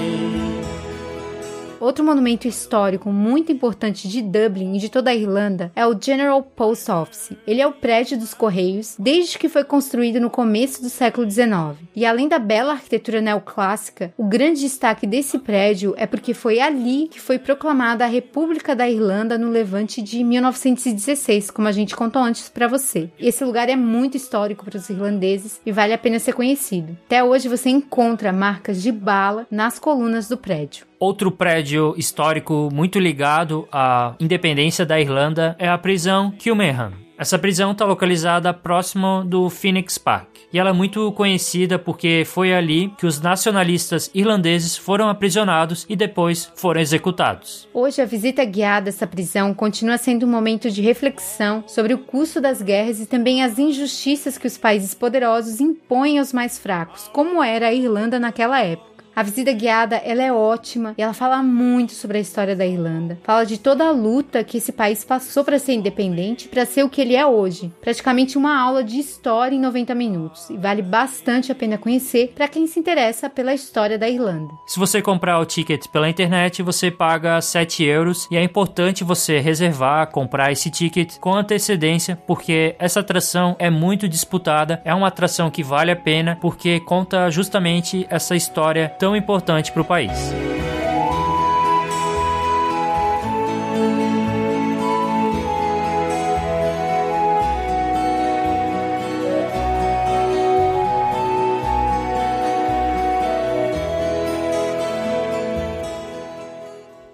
Outro 1.82 2.06
monumento 2.06 2.48
histórico 2.48 3.12
muito 3.12 3.52
importante 3.52 4.08
de 4.08 4.22
Dublin 4.22 4.76
e 4.76 4.78
de 4.78 4.88
toda 4.88 5.10
a 5.10 5.16
Irlanda 5.16 5.72
é 5.76 5.84
o 5.84 6.00
General 6.00 6.44
Post 6.44 6.92
Office. 6.92 7.32
Ele 7.48 7.60
é 7.60 7.66
o 7.66 7.72
prédio 7.72 8.20
dos 8.20 8.36
Correios 8.36 8.96
desde 9.00 9.40
que 9.40 9.50
foi 9.50 9.64
construído 9.64 10.20
no 10.20 10.30
começo 10.30 10.80
do 10.84 10.90
século 10.90 11.28
XIX. 11.28 11.80
E 11.96 12.06
além 12.06 12.28
da 12.28 12.38
bela 12.38 12.74
arquitetura 12.74 13.20
neoclássica, 13.20 14.14
o 14.16 14.26
grande 14.26 14.62
destaque 14.62 15.08
desse 15.08 15.40
prédio 15.40 15.96
é 15.98 16.06
porque 16.06 16.36
foi 16.36 16.60
ali 16.60 17.08
que 17.08 17.20
foi 17.20 17.40
proclamada 17.40 18.06
a 18.06 18.08
República 18.08 18.76
da 18.76 18.88
Irlanda 18.88 19.36
no 19.36 19.50
Levante 19.50 20.04
de 20.04 20.24
1916, 20.24 21.50
como 21.50 21.68
a 21.68 21.72
gente 21.72 21.96
contou 21.96 22.22
antes 22.22 22.48
para 22.48 22.68
você. 22.68 23.10
Esse 23.20 23.44
lugar 23.44 23.70
é 23.70 23.76
muito 23.76 24.16
histórico 24.16 24.66
para 24.66 24.78
os 24.78 24.88
irlandeses 24.88 25.60
e 25.66 25.72
vale 25.72 25.94
a 25.94 25.98
pena 25.98 26.20
ser 26.20 26.34
conhecido. 26.34 26.96
Até 27.08 27.24
hoje 27.24 27.50
você 27.50 27.72
encontra 27.72 28.32
marcas 28.32 28.84
de 28.84 28.92
bala 28.92 29.48
nas 29.50 29.80
colunas 29.80 30.28
do 30.28 30.38
prédio. 30.38 30.91
Outro 31.02 31.32
prédio 31.32 31.96
histórico 31.98 32.70
muito 32.72 33.00
ligado 33.00 33.68
à 33.72 34.14
independência 34.20 34.86
da 34.86 35.02
Irlanda 35.02 35.56
é 35.58 35.68
a 35.68 35.76
prisão 35.76 36.30
Kilmainham. 36.30 36.94
Essa 37.18 37.40
prisão 37.40 37.72
está 37.72 37.86
localizada 37.86 38.54
próximo 38.54 39.24
do 39.26 39.50
Phoenix 39.50 39.98
Park 39.98 40.28
e 40.54 40.60
ela 40.60 40.70
é 40.70 40.74
muito 40.74 41.12
conhecida 41.14 41.80
porque 41.80 42.24
foi 42.26 42.54
ali 42.54 42.94
que 43.00 43.08
os 43.08 43.20
nacionalistas 43.20 44.12
irlandeses 44.14 44.78
foram 44.78 45.10
aprisionados 45.10 45.88
e 45.90 45.96
depois 45.96 46.52
foram 46.56 46.82
executados. 46.82 47.68
Hoje, 47.74 48.00
a 48.00 48.06
visita 48.06 48.46
guiada 48.46 48.90
a 48.90 48.92
essa 48.92 49.08
prisão 49.08 49.56
continua 49.56 49.98
sendo 49.98 50.26
um 50.26 50.30
momento 50.30 50.70
de 50.70 50.82
reflexão 50.82 51.64
sobre 51.66 51.96
o 51.96 51.98
custo 52.00 52.40
das 52.40 52.62
guerras 52.62 53.00
e 53.00 53.08
também 53.08 53.44
as 53.44 53.58
injustiças 53.58 54.38
que 54.38 54.48
os 54.48 54.58
países 54.58 54.94
poderosos 54.94 55.60
impõem 55.60 56.20
aos 56.20 56.32
mais 56.32 56.60
fracos, 56.60 57.10
como 57.12 57.42
era 57.42 57.70
a 57.70 57.74
Irlanda 57.74 58.20
naquela 58.20 58.62
época. 58.62 58.91
A 59.22 59.24
visita 59.24 59.54
guiada, 59.54 59.98
ela 59.98 60.24
é 60.24 60.34
ótima 60.34 60.96
e 60.98 61.02
ela 61.04 61.14
fala 61.14 61.44
muito 61.44 61.92
sobre 61.92 62.18
a 62.18 62.22
história 62.22 62.56
da 62.56 62.66
Irlanda. 62.66 63.20
Fala 63.24 63.46
de 63.46 63.60
toda 63.60 63.86
a 63.86 63.92
luta 63.92 64.44
que 64.44 64.58
esse 64.58 64.72
país 64.72 65.04
passou 65.04 65.44
para 65.44 65.60
ser 65.60 65.74
independente, 65.74 66.48
para 66.48 66.66
ser 66.66 66.82
o 66.82 66.90
que 66.90 67.02
ele 67.02 67.16
é 67.16 67.24
hoje. 67.24 67.72
Praticamente 67.82 68.36
uma 68.36 68.60
aula 68.60 68.84
de 68.84 68.98
história 68.98 69.56
em 69.56 69.60
90 69.60 69.94
minutos 69.94 70.50
e 70.50 70.58
vale 70.58 70.82
bastante 70.82 71.52
a 71.52 71.56
pena 71.56 71.78
conhecer 71.78 72.34
para 72.34 72.48
quem 72.48 72.66
se 72.66 72.80
interessa 72.80 73.30
pela 73.30 73.54
história 73.54 73.96
da 73.96 74.10
Irlanda. 74.10 74.52
Se 74.66 74.80
você 74.80 75.04
comprar 75.04 75.38
o 75.38 75.46
ticket 75.46 75.86
pela 75.90 76.10
internet, 76.10 76.64
você 76.64 76.90
paga 76.90 77.40
7 77.40 77.84
euros 77.84 78.28
e 78.32 78.38
é 78.38 78.44
importante 78.44 79.04
você 79.04 79.38
reservar, 79.38 80.10
comprar 80.10 80.52
esse 80.52 80.72
ticket 80.72 81.20
com 81.20 81.36
antecedência, 81.36 82.16
porque 82.26 82.76
essa 82.80 83.02
atração 83.02 83.56
é 83.60 83.70
muito 83.70 84.10
disputada, 84.10 84.82
é 84.84 84.92
uma 84.96 85.10
atração 85.10 85.52
que 85.52 85.62
vale 85.62 85.92
a 85.92 85.96
pena 85.96 86.40
porque 86.42 86.80
conta 86.80 87.30
justamente 87.30 88.08
essa 88.10 88.36
história 88.36 88.90
tão 88.98 89.11
importante 89.16 89.72
para 89.72 89.82
o 89.82 89.86
país. 89.86 90.12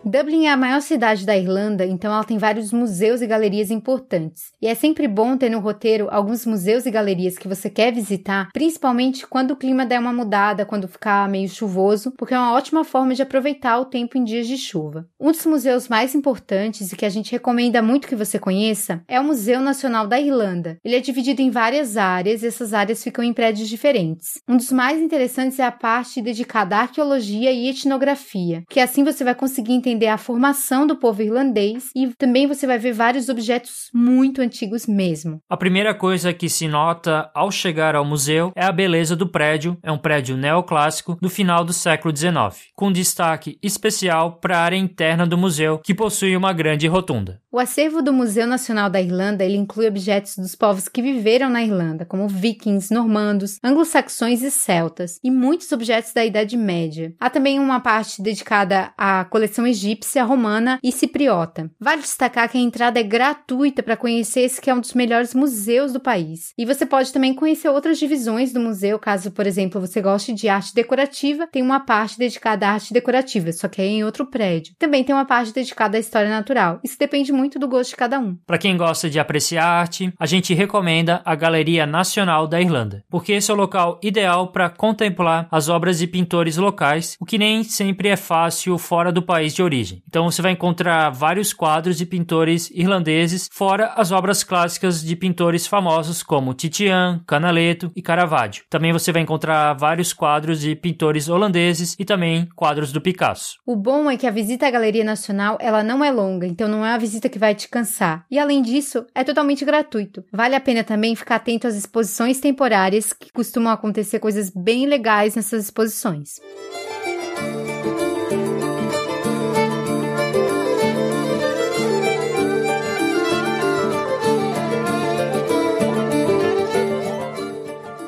Dublin 0.08 0.46
é 0.46 0.52
a 0.52 0.58
maior 0.58 0.82
cidade 0.82 1.26
da 1.26 1.38
Irlanda, 1.38 1.86
então 1.86 2.14
ela 2.14 2.24
tem 2.24 2.38
vários 2.38 2.72
museus 2.72 3.22
e 3.22 3.28
galerias 3.28 3.70
importantes. 3.70 4.54
E 4.62 4.68
é 4.68 4.74
sempre 4.74 5.06
bom 5.06 5.36
ter 5.36 5.50
no 5.50 5.60
roteiro 5.60 6.08
alguns 6.10 6.46
museus 6.46 6.86
e 6.86 6.92
galerias 6.92 7.38
que 7.38 7.48
você 7.48 7.70
quer 7.70 7.92
visitar, 7.94 8.48
principalmente 8.54 9.28
quando 9.28 9.52
o 9.52 9.56
clima 9.58 9.86
der 9.86 10.00
uma 10.00 10.14
mudada, 10.14 10.66
quando 10.66 10.88
ficar 10.88 11.28
meio 11.28 11.50
chuvoso, 11.50 12.14
porque 12.18 12.34
é 12.34 12.40
uma 12.40 12.54
ótima 12.54 12.86
forma 12.86 13.14
de 13.14 13.22
aproveitar 13.22 13.80
o 13.80 13.86
tempo 13.86 14.18
em 14.18 14.24
dias 14.24 14.48
de 14.48 14.58
chuva. 14.58 15.06
Um 15.20 15.32
dos 15.32 15.46
museus 15.46 15.90
mais 15.90 16.16
importantes 16.16 16.90
e 16.94 16.96
que 16.96 17.06
a 17.06 17.10
gente 17.10 17.34
recomenda 17.34 17.82
muito 17.82 18.08
que 18.08 18.16
você 18.16 18.40
conheça 18.40 19.04
é 19.10 19.20
o 19.20 19.26
Museu 19.26 19.60
Nacional 19.60 20.08
da 20.08 20.22
Irlanda. 20.22 20.78
Ele 20.86 20.96
é 20.96 21.02
dividido 21.02 21.42
em 21.42 21.52
várias 21.52 21.98
áreas 21.98 22.44
e 22.44 22.48
essas 22.48 22.74
áreas 22.74 23.04
ficam 23.04 23.26
em 23.26 23.34
prédios 23.34 23.68
diferentes. 23.68 24.40
Um 24.48 24.56
dos 24.56 24.72
mais 24.72 25.02
interessantes 25.02 25.60
é 25.60 25.66
a 25.66 25.72
parte 25.72 26.22
dedicada 26.22 26.78
à 26.78 26.82
arqueologia 26.84 27.52
e 27.52 27.68
etnografia, 27.68 28.64
que 28.70 28.80
assim 28.80 29.04
você 29.04 29.26
vai 29.26 29.36
conseguir 29.36 29.74
entender 29.74 29.97
entender 29.98 30.08
a 30.08 30.18
formação 30.18 30.86
do 30.86 30.96
povo 30.96 31.24
irlandês 31.24 31.90
e 31.96 32.14
também 32.18 32.46
você 32.46 32.68
vai 32.68 32.78
ver 32.78 32.94
vários 32.94 33.30
objetos 33.30 33.90
muito 33.94 34.42
antigos 34.42 34.86
mesmo. 34.86 35.42
A 35.50 35.58
primeira 35.58 35.94
coisa 35.94 36.32
que 36.32 36.48
se 36.48 36.68
nota 36.68 37.30
ao 37.34 37.52
chegar 37.52 37.96
ao 37.96 38.06
museu 38.06 38.52
é 38.56 38.64
a 38.64 38.72
beleza 38.72 39.16
do 39.16 39.28
prédio. 39.28 39.76
É 39.82 39.92
um 39.92 39.98
prédio 39.98 40.38
neoclássico 40.38 41.18
do 41.20 41.30
final 41.30 41.66
do 41.66 41.74
século 41.74 42.16
XIX, 42.16 42.70
com 42.76 42.92
destaque 42.92 43.58
especial 43.62 44.34
para 44.40 44.60
a 44.60 44.62
área 44.62 44.78
interna 44.78 45.26
do 45.26 45.38
museu, 45.38 45.80
que 45.80 45.96
possui 45.96 46.38
uma 46.38 46.54
grande 46.54 46.88
rotunda. 46.88 47.42
O 47.52 47.60
acervo 47.60 48.04
do 48.04 48.14
Museu 48.14 48.46
Nacional 48.46 48.88
da 48.88 49.02
Irlanda 49.02 49.44
ele 49.44 49.58
inclui 49.58 49.88
objetos 49.88 50.36
dos 50.38 50.54
povos 50.54 50.88
que 50.88 51.02
viveram 51.02 51.50
na 51.50 51.64
Irlanda, 51.64 52.06
como 52.06 52.28
vikings, 52.28 52.94
normandos, 52.94 53.58
anglo-saxões 53.64 54.44
e 54.44 54.52
celtas, 54.52 55.20
e 55.24 55.32
muitos 55.32 55.72
objetos 55.72 56.14
da 56.14 56.24
Idade 56.24 56.56
Média. 56.56 57.16
Há 57.20 57.32
também 57.32 57.58
uma 57.58 57.80
parte 57.80 58.22
dedicada 58.22 58.92
à 58.96 59.26
coleção 59.26 59.66
egípcia 59.66 59.87
egípcia, 59.88 60.24
romana 60.24 60.80
e 60.84 60.92
cipriota. 60.92 61.72
Vale 61.80 62.02
destacar 62.02 62.50
que 62.50 62.58
a 62.58 62.62
entrada 62.62 63.00
é 63.00 63.04
gratuita 63.04 63.82
para 63.82 63.98
conhecer 63.98 64.42
esse 64.42 64.62
que 64.62 64.70
é 64.70 64.74
um 64.74 64.82
dos 64.82 64.94
melhores 64.94 65.34
museus 65.34 65.94
do 65.94 66.00
país. 66.00 66.54
E 66.58 66.66
você 66.66 66.86
pode 66.86 67.14
também 67.14 67.34
conhecer 67.34 67.70
outras 67.70 67.98
divisões 67.98 68.52
do 68.52 68.60
museu, 68.60 69.00
caso, 69.00 69.32
por 69.32 69.48
exemplo, 69.48 69.80
você 69.80 70.02
goste 70.02 70.34
de 70.34 70.50
arte 70.50 70.74
decorativa, 70.74 71.48
tem 71.48 71.62
uma 71.62 71.80
parte 71.80 72.18
dedicada 72.18 72.68
à 72.68 72.72
arte 72.72 72.94
decorativa, 72.94 73.52
só 73.52 73.68
que 73.68 73.82
é 73.82 73.86
em 73.86 74.04
outro 74.04 74.26
prédio. 74.26 74.74
Também 74.78 75.04
tem 75.04 75.16
uma 75.16 75.26
parte 75.26 75.54
dedicada 75.54 75.98
à 75.98 76.00
história 76.00 76.30
natural. 76.30 76.80
Isso 76.84 76.98
depende 77.00 77.32
muito 77.32 77.60
do 77.60 77.68
gosto 77.68 77.92
de 77.92 77.96
cada 77.96 78.20
um. 78.20 78.36
Para 78.46 78.58
quem 78.58 78.76
gosta 78.76 79.10
de 79.10 79.20
apreciar 79.20 79.66
arte, 79.66 80.14
a 80.20 80.26
gente 80.26 80.54
recomenda 80.54 81.22
a 81.24 81.36
Galeria 81.36 81.86
Nacional 81.86 82.48
da 82.48 82.60
Irlanda, 82.60 83.04
porque 83.10 83.34
esse 83.34 83.50
é 83.50 83.54
o 83.54 83.58
local 83.58 84.00
ideal 84.04 84.52
para 84.52 84.70
contemplar 84.70 85.48
as 85.52 85.70
obras 85.70 86.00
de 86.00 86.08
pintores 86.08 86.58
locais, 86.58 87.16
o 87.20 87.26
que 87.26 87.38
nem 87.38 87.64
sempre 87.64 88.10
é 88.10 88.16
fácil 88.16 88.78
fora 88.78 89.12
do 89.12 89.22
país 89.22 89.54
de 89.54 89.62
origem. 89.78 90.04
Então 90.08 90.26
você 90.26 90.42
vai 90.42 90.52
encontrar 90.52 91.10
vários 91.12 91.54
quadros 91.54 91.98
de 91.98 92.06
pintores 92.06 92.70
irlandeses, 92.72 93.48
fora 93.52 93.94
as 93.96 94.12
obras 94.12 94.44
clássicas 94.44 95.04
de 95.04 95.16
pintores 95.16 95.68
famosos 95.68 96.24
como 96.24 96.54
Titian, 96.54 97.22
Canaletto 97.28 97.92
e 97.96 98.02
Caravaggio. 98.02 98.64
Também 98.70 98.92
você 98.92 99.12
vai 99.12 99.22
encontrar 99.22 99.74
vários 99.74 100.14
quadros 100.14 100.60
de 100.60 100.76
pintores 100.76 101.30
holandeses 101.30 101.96
e 102.00 102.06
também 102.06 102.48
quadros 102.56 102.92
do 102.92 103.02
Picasso. 103.02 103.58
O 103.66 103.76
bom 103.76 104.10
é 104.10 104.18
que 104.18 104.28
a 104.28 104.32
visita 104.32 104.68
à 104.68 104.72
Galeria 104.72 105.04
Nacional 105.04 105.58
ela 105.62 105.84
não 105.84 106.04
é 106.04 106.12
longa, 106.12 106.48
então 106.48 106.68
não 106.68 106.86
é 106.86 106.90
uma 106.90 107.00
visita 107.00 107.30
que 107.30 107.40
vai 107.40 107.54
te 107.54 107.68
cansar. 107.68 108.26
E 108.32 108.40
além 108.40 108.62
disso, 108.62 109.06
é 109.14 109.24
totalmente 109.24 109.64
gratuito. 109.64 110.24
Vale 110.32 110.56
a 110.56 110.60
pena 110.60 110.84
também 110.84 111.16
ficar 111.16 111.36
atento 111.36 111.68
às 111.68 111.76
exposições 111.76 112.40
temporárias, 112.40 113.14
que 113.14 113.32
costumam 113.32 113.72
acontecer 113.72 114.20
coisas 114.20 114.50
bem 114.50 114.88
legais 114.88 115.36
nessas 115.36 115.66
exposições. 115.66 116.40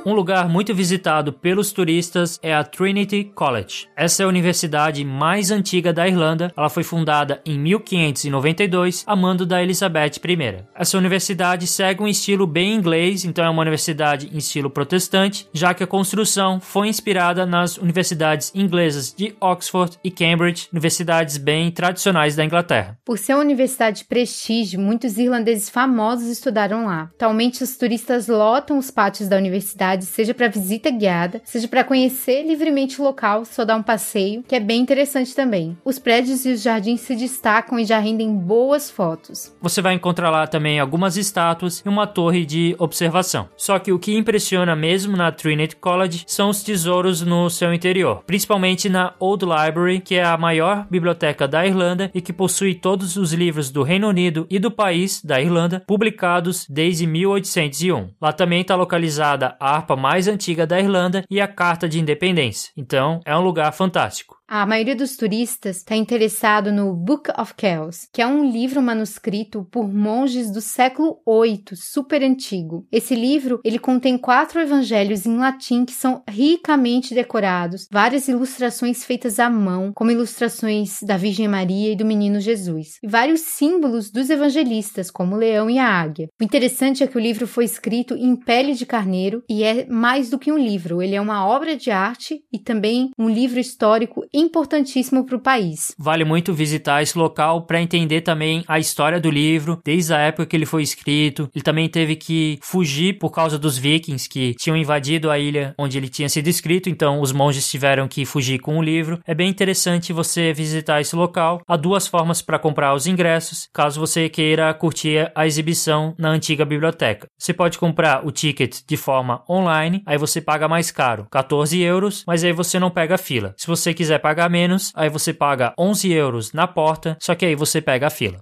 Um 0.10 0.14
lugar 0.16 0.49
muito 0.49 0.74
visitado 0.74 1.32
pelos 1.32 1.72
turistas 1.72 2.39
é 2.41 2.51
a 2.51 2.64
Trinity 2.64 3.26
College. 3.36 3.88
Essa 3.95 4.24
é 4.24 4.26
a 4.26 4.28
universidade 4.28 5.05
mais 5.05 5.51
antiga 5.51 5.93
da 5.93 6.07
Irlanda. 6.07 6.51
Ela 6.57 6.68
foi 6.68 6.82
fundada 6.82 7.39
em 7.45 7.60
1592 7.60 9.03
a 9.05 9.16
mando 9.16 9.45
da 9.45 9.62
Elizabeth 9.62 10.14
I. 10.28 10.66
Essa 10.74 10.97
universidade 10.97 11.68
segue 11.68 12.01
um 12.01 12.07
estilo 12.07 12.47
bem 12.47 12.74
inglês, 12.74 13.24
então 13.24 13.45
é 13.45 13.49
uma 13.51 13.62
universidade 13.62 14.32
em 14.34 14.39
estilo 14.39 14.72
protestante, 14.72 15.47
já 15.53 15.76
que 15.76 15.84
a 15.84 15.88
construção 15.88 16.60
foi 16.60 16.88
inspirada 16.88 17.45
nas 17.45 17.78
universidades 17.78 18.51
inglesas 18.55 19.14
de 19.14 19.36
Oxford 19.39 19.99
e 20.03 20.10
Cambridge, 20.10 20.70
universidades 20.72 21.38
bem 21.38 21.70
tradicionais 21.70 22.36
da 22.36 22.43
Inglaterra. 22.43 22.97
Por 23.05 23.20
ser 23.20 23.36
uma 23.36 23.43
universidade 23.43 23.99
de 23.99 24.05
prestígio, 24.05 24.80
muitos 24.80 25.20
irlandeses 25.20 25.70
famosos 25.70 26.30
estudaram 26.30 26.88
lá. 26.88 27.12
Atualmente, 27.14 27.64
os 27.64 27.78
turistas 27.78 28.28
lotam 28.28 28.80
os 28.80 28.89
pátios 28.89 29.30
da 29.30 29.38
universidade 29.38 29.99
cidade, 30.00 30.06
seja 30.06 30.34
para 30.34 30.47
visita 30.47 30.89
guiada, 30.89 31.41
seja 31.43 31.68
para 31.68 31.84
conhecer 31.84 32.43
livremente 32.43 33.00
o 33.00 33.04
local, 33.04 33.45
só 33.45 33.66
dar 33.66 33.76
um 33.76 33.84
passeio, 33.84 34.43
que 34.43 34.56
é 34.56 34.60
bem 34.60 34.82
interessante 34.82 35.36
também. 35.36 35.78
Os 35.84 36.00
prédios 36.00 36.45
e 36.45 36.52
os 36.52 36.62
jardins 36.62 37.02
se 37.02 37.16
destacam 37.16 37.80
e 37.80 37.86
já 37.86 38.00
rendem 38.00 38.34
boas 38.34 38.89
fotos. 38.89 39.54
Você 39.62 39.82
vai 39.82 39.93
encontrar 39.93 40.30
lá 40.30 40.47
também 40.47 40.80
algumas 40.80 41.18
estátuas 41.18 41.84
e 41.86 41.89
uma 41.89 42.08
torre 42.08 42.45
de 42.45 42.76
observação. 42.80 43.50
Só 43.58 43.78
que 43.80 43.91
o 43.91 44.00
que 44.00 44.18
impressiona 44.18 44.76
mesmo 44.76 45.16
na 45.16 45.32
Trinity 45.32 45.76
College 45.76 46.24
são 46.28 46.50
os 46.50 46.64
tesouros 46.64 47.22
no 47.22 47.50
seu 47.50 47.74
interior, 47.74 48.24
principalmente 48.26 48.89
na 48.89 49.14
Old 49.20 49.45
Library, 49.45 50.00
que 50.00 50.16
é 50.16 50.24
a 50.24 50.38
maior 50.38 50.88
biblioteca 50.89 51.47
da 51.47 51.66
Irlanda 51.66 52.12
e 52.14 52.22
que 52.22 52.34
possui 52.34 52.76
todos 52.76 53.18
os 53.18 53.34
livros 53.34 53.70
do 53.70 53.84
Reino 53.84 54.08
Unido 54.08 54.47
e 54.50 54.60
do 54.60 54.72
país 54.72 55.22
da 55.24 55.41
Irlanda 55.41 55.84
publicados 55.86 56.66
desde 56.70 57.06
1801. 57.06 58.10
Lá 58.22 58.32
também 58.32 58.62
está 58.62 58.76
localizada 58.76 59.56
a 59.60 59.82
mais 59.96 60.28
antiga 60.28 60.66
da 60.66 60.80
Irlanda 60.80 61.24
e 61.30 61.40
a 61.40 61.48
Carta 61.48 61.88
de 61.88 62.00
Independência. 62.00 62.72
Então, 62.76 63.20
é 63.26 63.36
um 63.36 63.42
lugar 63.42 63.72
fantástico. 63.72 64.39
A 64.52 64.66
maioria 64.66 64.95
dos 64.95 65.16
turistas 65.16 65.78
está 65.78 65.95
interessado 65.95 66.72
no 66.72 66.91
Book 66.91 67.30
of 67.39 67.54
Kells, 67.54 68.08
que 68.12 68.20
é 68.20 68.26
um 68.26 68.50
livro 68.50 68.82
manuscrito 68.82 69.68
por 69.70 69.88
monges 69.88 70.52
do 70.52 70.60
século 70.60 71.20
VIII, 71.24 71.76
super 71.76 72.24
antigo. 72.24 72.84
Esse 72.91 73.14
livro 73.14 73.60
ele 73.64 73.78
contém 73.78 74.18
quatro 74.18 74.60
evangelhos 74.60 75.28
em 75.28 75.38
latim 75.38 75.86
que 75.86 75.91
são 75.91 76.24
ricamente 76.28 77.14
decorados, 77.14 77.88
várias 77.91 78.28
ilustrações 78.28 79.06
feitas 79.06 79.39
à 79.39 79.52
mão, 79.52 79.91
como 79.93 80.10
ilustrações 80.10 80.97
da 81.04 81.16
Virgem 81.16 81.47
Maria 81.47 81.91
e 81.91 81.95
do 81.95 82.04
Menino 82.04 82.39
Jesus, 82.39 82.97
e 83.04 83.08
vários 83.08 83.41
símbolos 83.41 84.10
dos 84.10 84.32
evangelistas, 84.32 85.12
como 85.12 85.36
o 85.36 85.38
leão 85.38 85.70
e 85.70 85.78
a 85.78 85.88
águia. 85.88 86.28
O 86.41 86.43
interessante 86.43 87.04
é 87.04 87.08
que 87.08 87.18
o 87.18 87.22
livro 87.22 87.45
foi 87.45 87.66
escrito 87.66 88.16
em 88.16 88.36
pele 88.36 88.74
de 88.74 88.88
carneiro 88.88 89.43
e 89.47 89.64
é 89.64 89.86
mais 89.86 90.32
do 90.32 90.39
que 90.39 90.52
um 90.52 90.58
livro, 90.58 91.04
ele 91.04 91.14
é 91.14 91.22
uma 91.22 91.45
obra 91.45 91.76
de 91.76 91.91
arte 91.91 92.41
e 92.52 92.58
também 92.58 93.12
um 93.16 93.30
livro 93.30 93.60
histórico 93.60 94.26
importantíssimo 94.40 95.26
para 95.26 95.36
o 95.36 95.40
país. 95.40 95.94
Vale 95.98 96.24
muito 96.24 96.54
visitar 96.54 97.02
esse 97.02 97.18
local 97.18 97.64
para 97.64 97.82
entender 97.82 98.22
também 98.22 98.64
a 98.68 98.80
história 98.80 99.20
do 99.20 99.30
livro, 99.30 99.80
desde 99.84 100.14
a 100.14 100.20
época 100.20 100.46
que 100.46 100.56
ele 100.56 100.66
foi 100.66 100.82
escrito. 100.82 101.50
Ele 101.54 101.64
também 101.64 101.88
teve 101.90 102.16
que 102.16 102.60
fugir 102.62 103.20
por 103.20 103.32
causa 103.32 103.58
dos 103.60 103.78
vikings 103.78 104.28
que 104.30 104.54
tinham 104.56 104.78
invadido 104.78 105.30
a 105.30 105.38
ilha 105.38 105.74
onde 105.78 105.98
ele 105.98 106.10
tinha 106.10 106.30
sido 106.30 106.48
escrito, 106.48 106.90
então 106.90 107.22
os 107.22 107.32
monges 107.32 107.70
tiveram 107.70 108.08
que 108.08 108.26
fugir 108.26 108.60
com 108.60 108.78
o 108.78 108.82
livro. 108.82 109.20
É 109.26 109.36
bem 109.36 109.50
interessante 109.50 110.14
você 110.14 110.54
visitar 110.54 111.02
esse 111.02 111.16
local. 111.16 111.62
Há 111.68 111.76
duas 111.76 112.08
formas 112.08 112.42
para 112.42 112.60
comprar 112.60 112.94
os 112.94 113.08
ingressos, 113.08 113.68
caso 113.74 114.00
você 114.00 114.30
queira 114.30 114.74
curtir 114.74 115.32
a 115.36 115.46
exibição 115.46 116.14
na 116.18 116.30
antiga 116.30 116.66
biblioteca. 116.66 117.28
Você 117.38 117.54
pode 117.54 117.78
comprar 117.78 118.26
o 118.26 118.32
ticket 118.32 118.80
de 118.88 118.98
forma 118.98 119.44
online, 119.50 120.02
aí 120.06 120.18
você 120.18 120.42
paga 120.42 120.68
mais 120.68 120.92
caro, 120.92 121.28
14 121.32 121.80
euros, 121.80 122.24
mas 122.26 122.44
aí 122.44 122.54
você 122.54 122.80
não 122.80 122.90
pega 122.90 123.18
fila. 123.18 123.54
Se 123.58 123.68
você 123.68 123.94
quiser 123.94 124.20
pagar 124.20 124.29
menos, 124.50 124.92
aí 124.96 125.10
você 125.10 125.34
paga 125.34 125.74
11 125.78 126.12
euros 126.12 126.54
na 126.54 126.68
porta, 126.68 127.18
só 127.22 127.36
que 127.36 127.46
aí 127.46 127.56
você 127.56 127.82
pega 127.82 128.08
a 128.08 128.12
fila. 128.12 128.40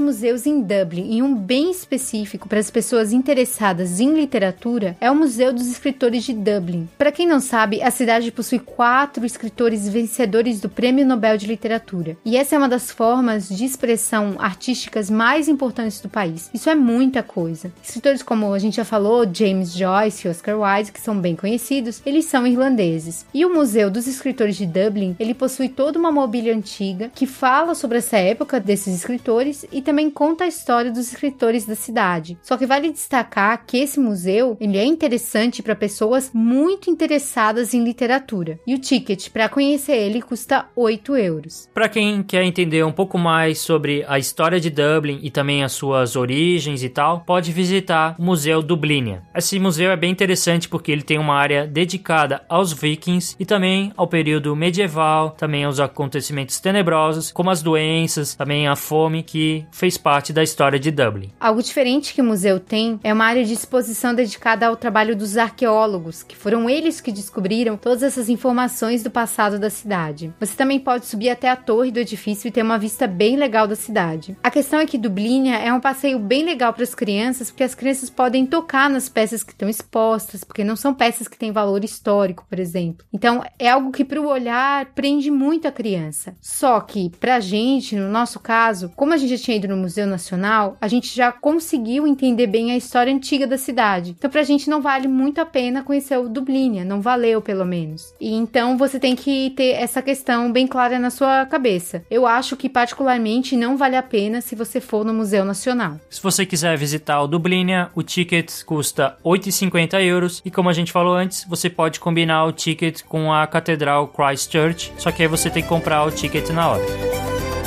Museus 0.00 0.46
em 0.46 0.60
Dublin 0.60 1.16
e 1.16 1.22
um 1.22 1.34
bem 1.34 1.70
específico 1.70 2.48
para 2.48 2.58
as 2.58 2.70
pessoas 2.70 3.12
interessadas 3.12 4.00
em 4.00 4.14
literatura 4.14 4.96
é 5.00 5.10
o 5.10 5.14
Museu 5.14 5.52
dos 5.52 5.66
Escritores 5.66 6.24
de 6.24 6.32
Dublin. 6.32 6.88
Para 6.96 7.12
quem 7.12 7.26
não 7.26 7.40
sabe, 7.40 7.82
a 7.82 7.90
cidade 7.90 8.30
possui 8.30 8.58
quatro 8.58 9.24
escritores 9.24 9.88
vencedores 9.88 10.60
do 10.60 10.68
Prêmio 10.68 11.06
Nobel 11.06 11.36
de 11.36 11.46
Literatura. 11.46 12.16
E 12.24 12.36
essa 12.36 12.54
é 12.54 12.58
uma 12.58 12.68
das 12.68 12.90
formas 12.90 13.48
de 13.48 13.64
expressão 13.64 14.36
artísticas 14.38 15.10
mais 15.10 15.48
importantes 15.48 16.00
do 16.00 16.08
país. 16.08 16.50
Isso 16.52 16.70
é 16.70 16.74
muita 16.74 17.22
coisa. 17.22 17.72
Escritores 17.82 18.22
como 18.22 18.52
a 18.52 18.58
gente 18.58 18.76
já 18.76 18.84
falou, 18.84 19.26
James 19.32 19.72
Joyce 19.72 20.26
e 20.26 20.30
Oscar 20.30 20.58
Wilde, 20.58 20.92
que 20.92 21.00
são 21.00 21.18
bem 21.18 21.34
conhecidos, 21.34 22.02
eles 22.04 22.26
são 22.26 22.46
irlandeses. 22.46 23.26
E 23.34 23.44
o 23.44 23.52
Museu 23.52 23.90
dos 23.90 24.06
Escritores 24.06 24.56
de 24.56 24.66
Dublin, 24.66 25.16
ele 25.18 25.34
possui 25.34 25.68
toda 25.68 25.98
uma 25.98 26.12
mobília 26.12 26.54
antiga 26.54 27.10
que 27.14 27.26
fala 27.26 27.74
sobre 27.74 27.98
essa 27.98 28.18
época 28.18 28.60
desses 28.60 28.94
escritores 28.94 29.64
e 29.72 29.82
também 29.82 30.10
conta 30.10 30.44
a 30.44 30.48
história 30.48 30.90
dos 30.90 31.12
escritores 31.12 31.66
da 31.66 31.74
cidade. 31.74 32.38
Só 32.42 32.56
que 32.56 32.66
vale 32.66 32.90
destacar 32.90 33.64
que 33.66 33.78
esse 33.78 33.98
museu 33.98 34.56
ele 34.60 34.78
é 34.78 34.84
interessante 34.84 35.62
para 35.62 35.74
pessoas 35.74 36.30
muito 36.32 36.90
interessadas 36.90 37.74
em 37.74 37.84
literatura. 37.84 38.58
E 38.66 38.74
o 38.74 38.78
ticket 38.78 39.30
para 39.30 39.48
conhecer 39.48 39.96
ele 39.96 40.22
custa 40.22 40.66
8 40.76 41.16
euros. 41.16 41.68
Para 41.72 41.88
quem 41.88 42.22
quer 42.22 42.44
entender 42.44 42.84
um 42.84 42.92
pouco 42.92 43.18
mais 43.18 43.58
sobre 43.58 44.04
a 44.08 44.18
história 44.18 44.60
de 44.60 44.70
Dublin 44.70 45.20
e 45.22 45.30
também 45.30 45.62
as 45.62 45.72
suas 45.72 46.16
origens 46.16 46.82
e 46.82 46.88
tal, 46.88 47.20
pode 47.20 47.52
visitar 47.52 48.16
o 48.18 48.22
Museu 48.22 48.62
Dublinia. 48.62 49.22
Esse 49.34 49.58
museu 49.58 49.90
é 49.90 49.96
bem 49.96 50.10
interessante 50.10 50.68
porque 50.68 50.92
ele 50.92 51.02
tem 51.02 51.18
uma 51.18 51.34
área 51.34 51.66
dedicada 51.66 52.42
aos 52.48 52.72
vikings 52.72 53.36
e 53.38 53.44
também 53.44 53.92
ao 53.96 54.06
período 54.06 54.54
medieval, 54.54 55.30
também 55.30 55.64
aos 55.64 55.80
acontecimentos 55.80 56.60
tenebrosos, 56.60 57.32
como 57.32 57.50
as 57.50 57.62
doenças, 57.62 58.34
também 58.34 58.66
a 58.66 58.76
fome 58.76 59.22
que 59.22 59.59
fez 59.70 59.96
parte 59.96 60.32
da 60.32 60.42
história 60.42 60.78
de 60.78 60.90
Dublin. 60.90 61.30
Algo 61.40 61.62
diferente 61.62 62.14
que 62.14 62.20
o 62.20 62.24
museu 62.24 62.58
tem 62.60 62.98
é 63.02 63.12
uma 63.12 63.24
área 63.24 63.44
de 63.44 63.52
exposição 63.52 64.14
dedicada 64.14 64.66
ao 64.66 64.76
trabalho 64.76 65.16
dos 65.16 65.36
arqueólogos, 65.36 66.22
que 66.22 66.36
foram 66.36 66.68
eles 66.68 67.00
que 67.00 67.12
descobriram 67.12 67.76
todas 67.76 68.02
essas 68.02 68.28
informações 68.28 69.02
do 69.02 69.10
passado 69.10 69.58
da 69.58 69.70
cidade. 69.70 70.32
Você 70.40 70.54
também 70.56 70.78
pode 70.78 71.06
subir 71.06 71.30
até 71.30 71.48
a 71.48 71.56
torre 71.56 71.90
do 71.90 72.00
edifício 72.00 72.48
e 72.48 72.50
ter 72.50 72.62
uma 72.62 72.78
vista 72.78 73.06
bem 73.06 73.36
legal 73.36 73.66
da 73.66 73.76
cidade. 73.76 74.36
A 74.42 74.50
questão 74.50 74.80
é 74.80 74.86
que 74.86 74.98
Dublínia 74.98 75.56
é 75.56 75.72
um 75.72 75.80
passeio 75.80 76.18
bem 76.18 76.44
legal 76.44 76.72
para 76.72 76.82
as 76.82 76.94
crianças, 76.94 77.50
porque 77.50 77.64
as 77.64 77.74
crianças 77.74 78.10
podem 78.10 78.46
tocar 78.46 78.88
nas 78.90 79.08
peças 79.08 79.42
que 79.42 79.52
estão 79.52 79.68
expostas, 79.68 80.44
porque 80.44 80.64
não 80.64 80.76
são 80.76 80.94
peças 80.94 81.28
que 81.28 81.38
têm 81.38 81.52
valor 81.52 81.84
histórico, 81.84 82.46
por 82.48 82.58
exemplo. 82.58 83.06
Então, 83.12 83.42
é 83.58 83.68
algo 83.68 83.92
que 83.92 84.04
para 84.04 84.20
o 84.20 84.28
olhar 84.28 84.86
prende 84.94 85.30
muito 85.30 85.66
a 85.66 85.72
criança. 85.72 86.34
Só 86.40 86.80
que 86.80 87.10
pra 87.20 87.40
gente, 87.40 87.96
no 87.96 88.08
nosso 88.08 88.40
caso, 88.40 88.90
como 88.96 89.12
a 89.12 89.16
gente 89.16 89.36
já 89.36 89.44
tinha 89.44 89.49
ido 89.56 89.68
no 89.68 89.76
Museu 89.76 90.06
Nacional, 90.06 90.76
a 90.80 90.88
gente 90.88 91.14
já 91.14 91.32
conseguiu 91.32 92.06
entender 92.06 92.46
bem 92.46 92.72
a 92.72 92.76
história 92.76 93.12
antiga 93.12 93.46
da 93.46 93.58
cidade. 93.58 94.14
Então, 94.18 94.30
pra 94.30 94.42
gente 94.42 94.68
não 94.68 94.80
vale 94.80 95.08
muito 95.08 95.40
a 95.40 95.46
pena 95.46 95.82
conhecer 95.82 96.18
o 96.18 96.28
Dublínia, 96.28 96.84
não 96.84 97.00
valeu 97.00 97.40
pelo 97.40 97.64
menos. 97.64 98.14
E 98.20 98.32
então 98.32 98.76
você 98.76 98.98
tem 98.98 99.16
que 99.16 99.50
ter 99.56 99.72
essa 99.72 100.02
questão 100.02 100.52
bem 100.52 100.66
clara 100.66 100.98
na 100.98 101.10
sua 101.10 101.46
cabeça. 101.46 102.04
Eu 102.10 102.26
acho 102.26 102.56
que 102.56 102.68
particularmente 102.68 103.56
não 103.56 103.76
vale 103.76 103.96
a 103.96 104.02
pena 104.02 104.40
se 104.40 104.54
você 104.54 104.80
for 104.80 105.04
no 105.04 105.14
Museu 105.14 105.44
Nacional. 105.44 105.98
Se 106.08 106.22
você 106.22 106.46
quiser 106.46 106.76
visitar 106.76 107.20
o 107.20 107.26
Dublínia, 107.26 107.90
o 107.94 108.02
ticket 108.02 108.62
custa 108.64 109.16
8,50 109.24 110.02
euros 110.02 110.42
e 110.44 110.50
como 110.50 110.68
a 110.68 110.72
gente 110.72 110.92
falou 110.92 111.14
antes, 111.14 111.44
você 111.44 111.68
pode 111.70 112.00
combinar 112.00 112.44
o 112.44 112.52
ticket 112.52 113.02
com 113.02 113.32
a 113.32 113.46
Catedral 113.46 114.08
Christchurch, 114.08 114.92
só 114.98 115.10
que 115.10 115.22
aí 115.22 115.28
você 115.28 115.50
tem 115.50 115.62
que 115.62 115.68
comprar 115.68 116.04
o 116.04 116.10
ticket 116.10 116.48
na 116.50 116.70
hora. 116.70 117.59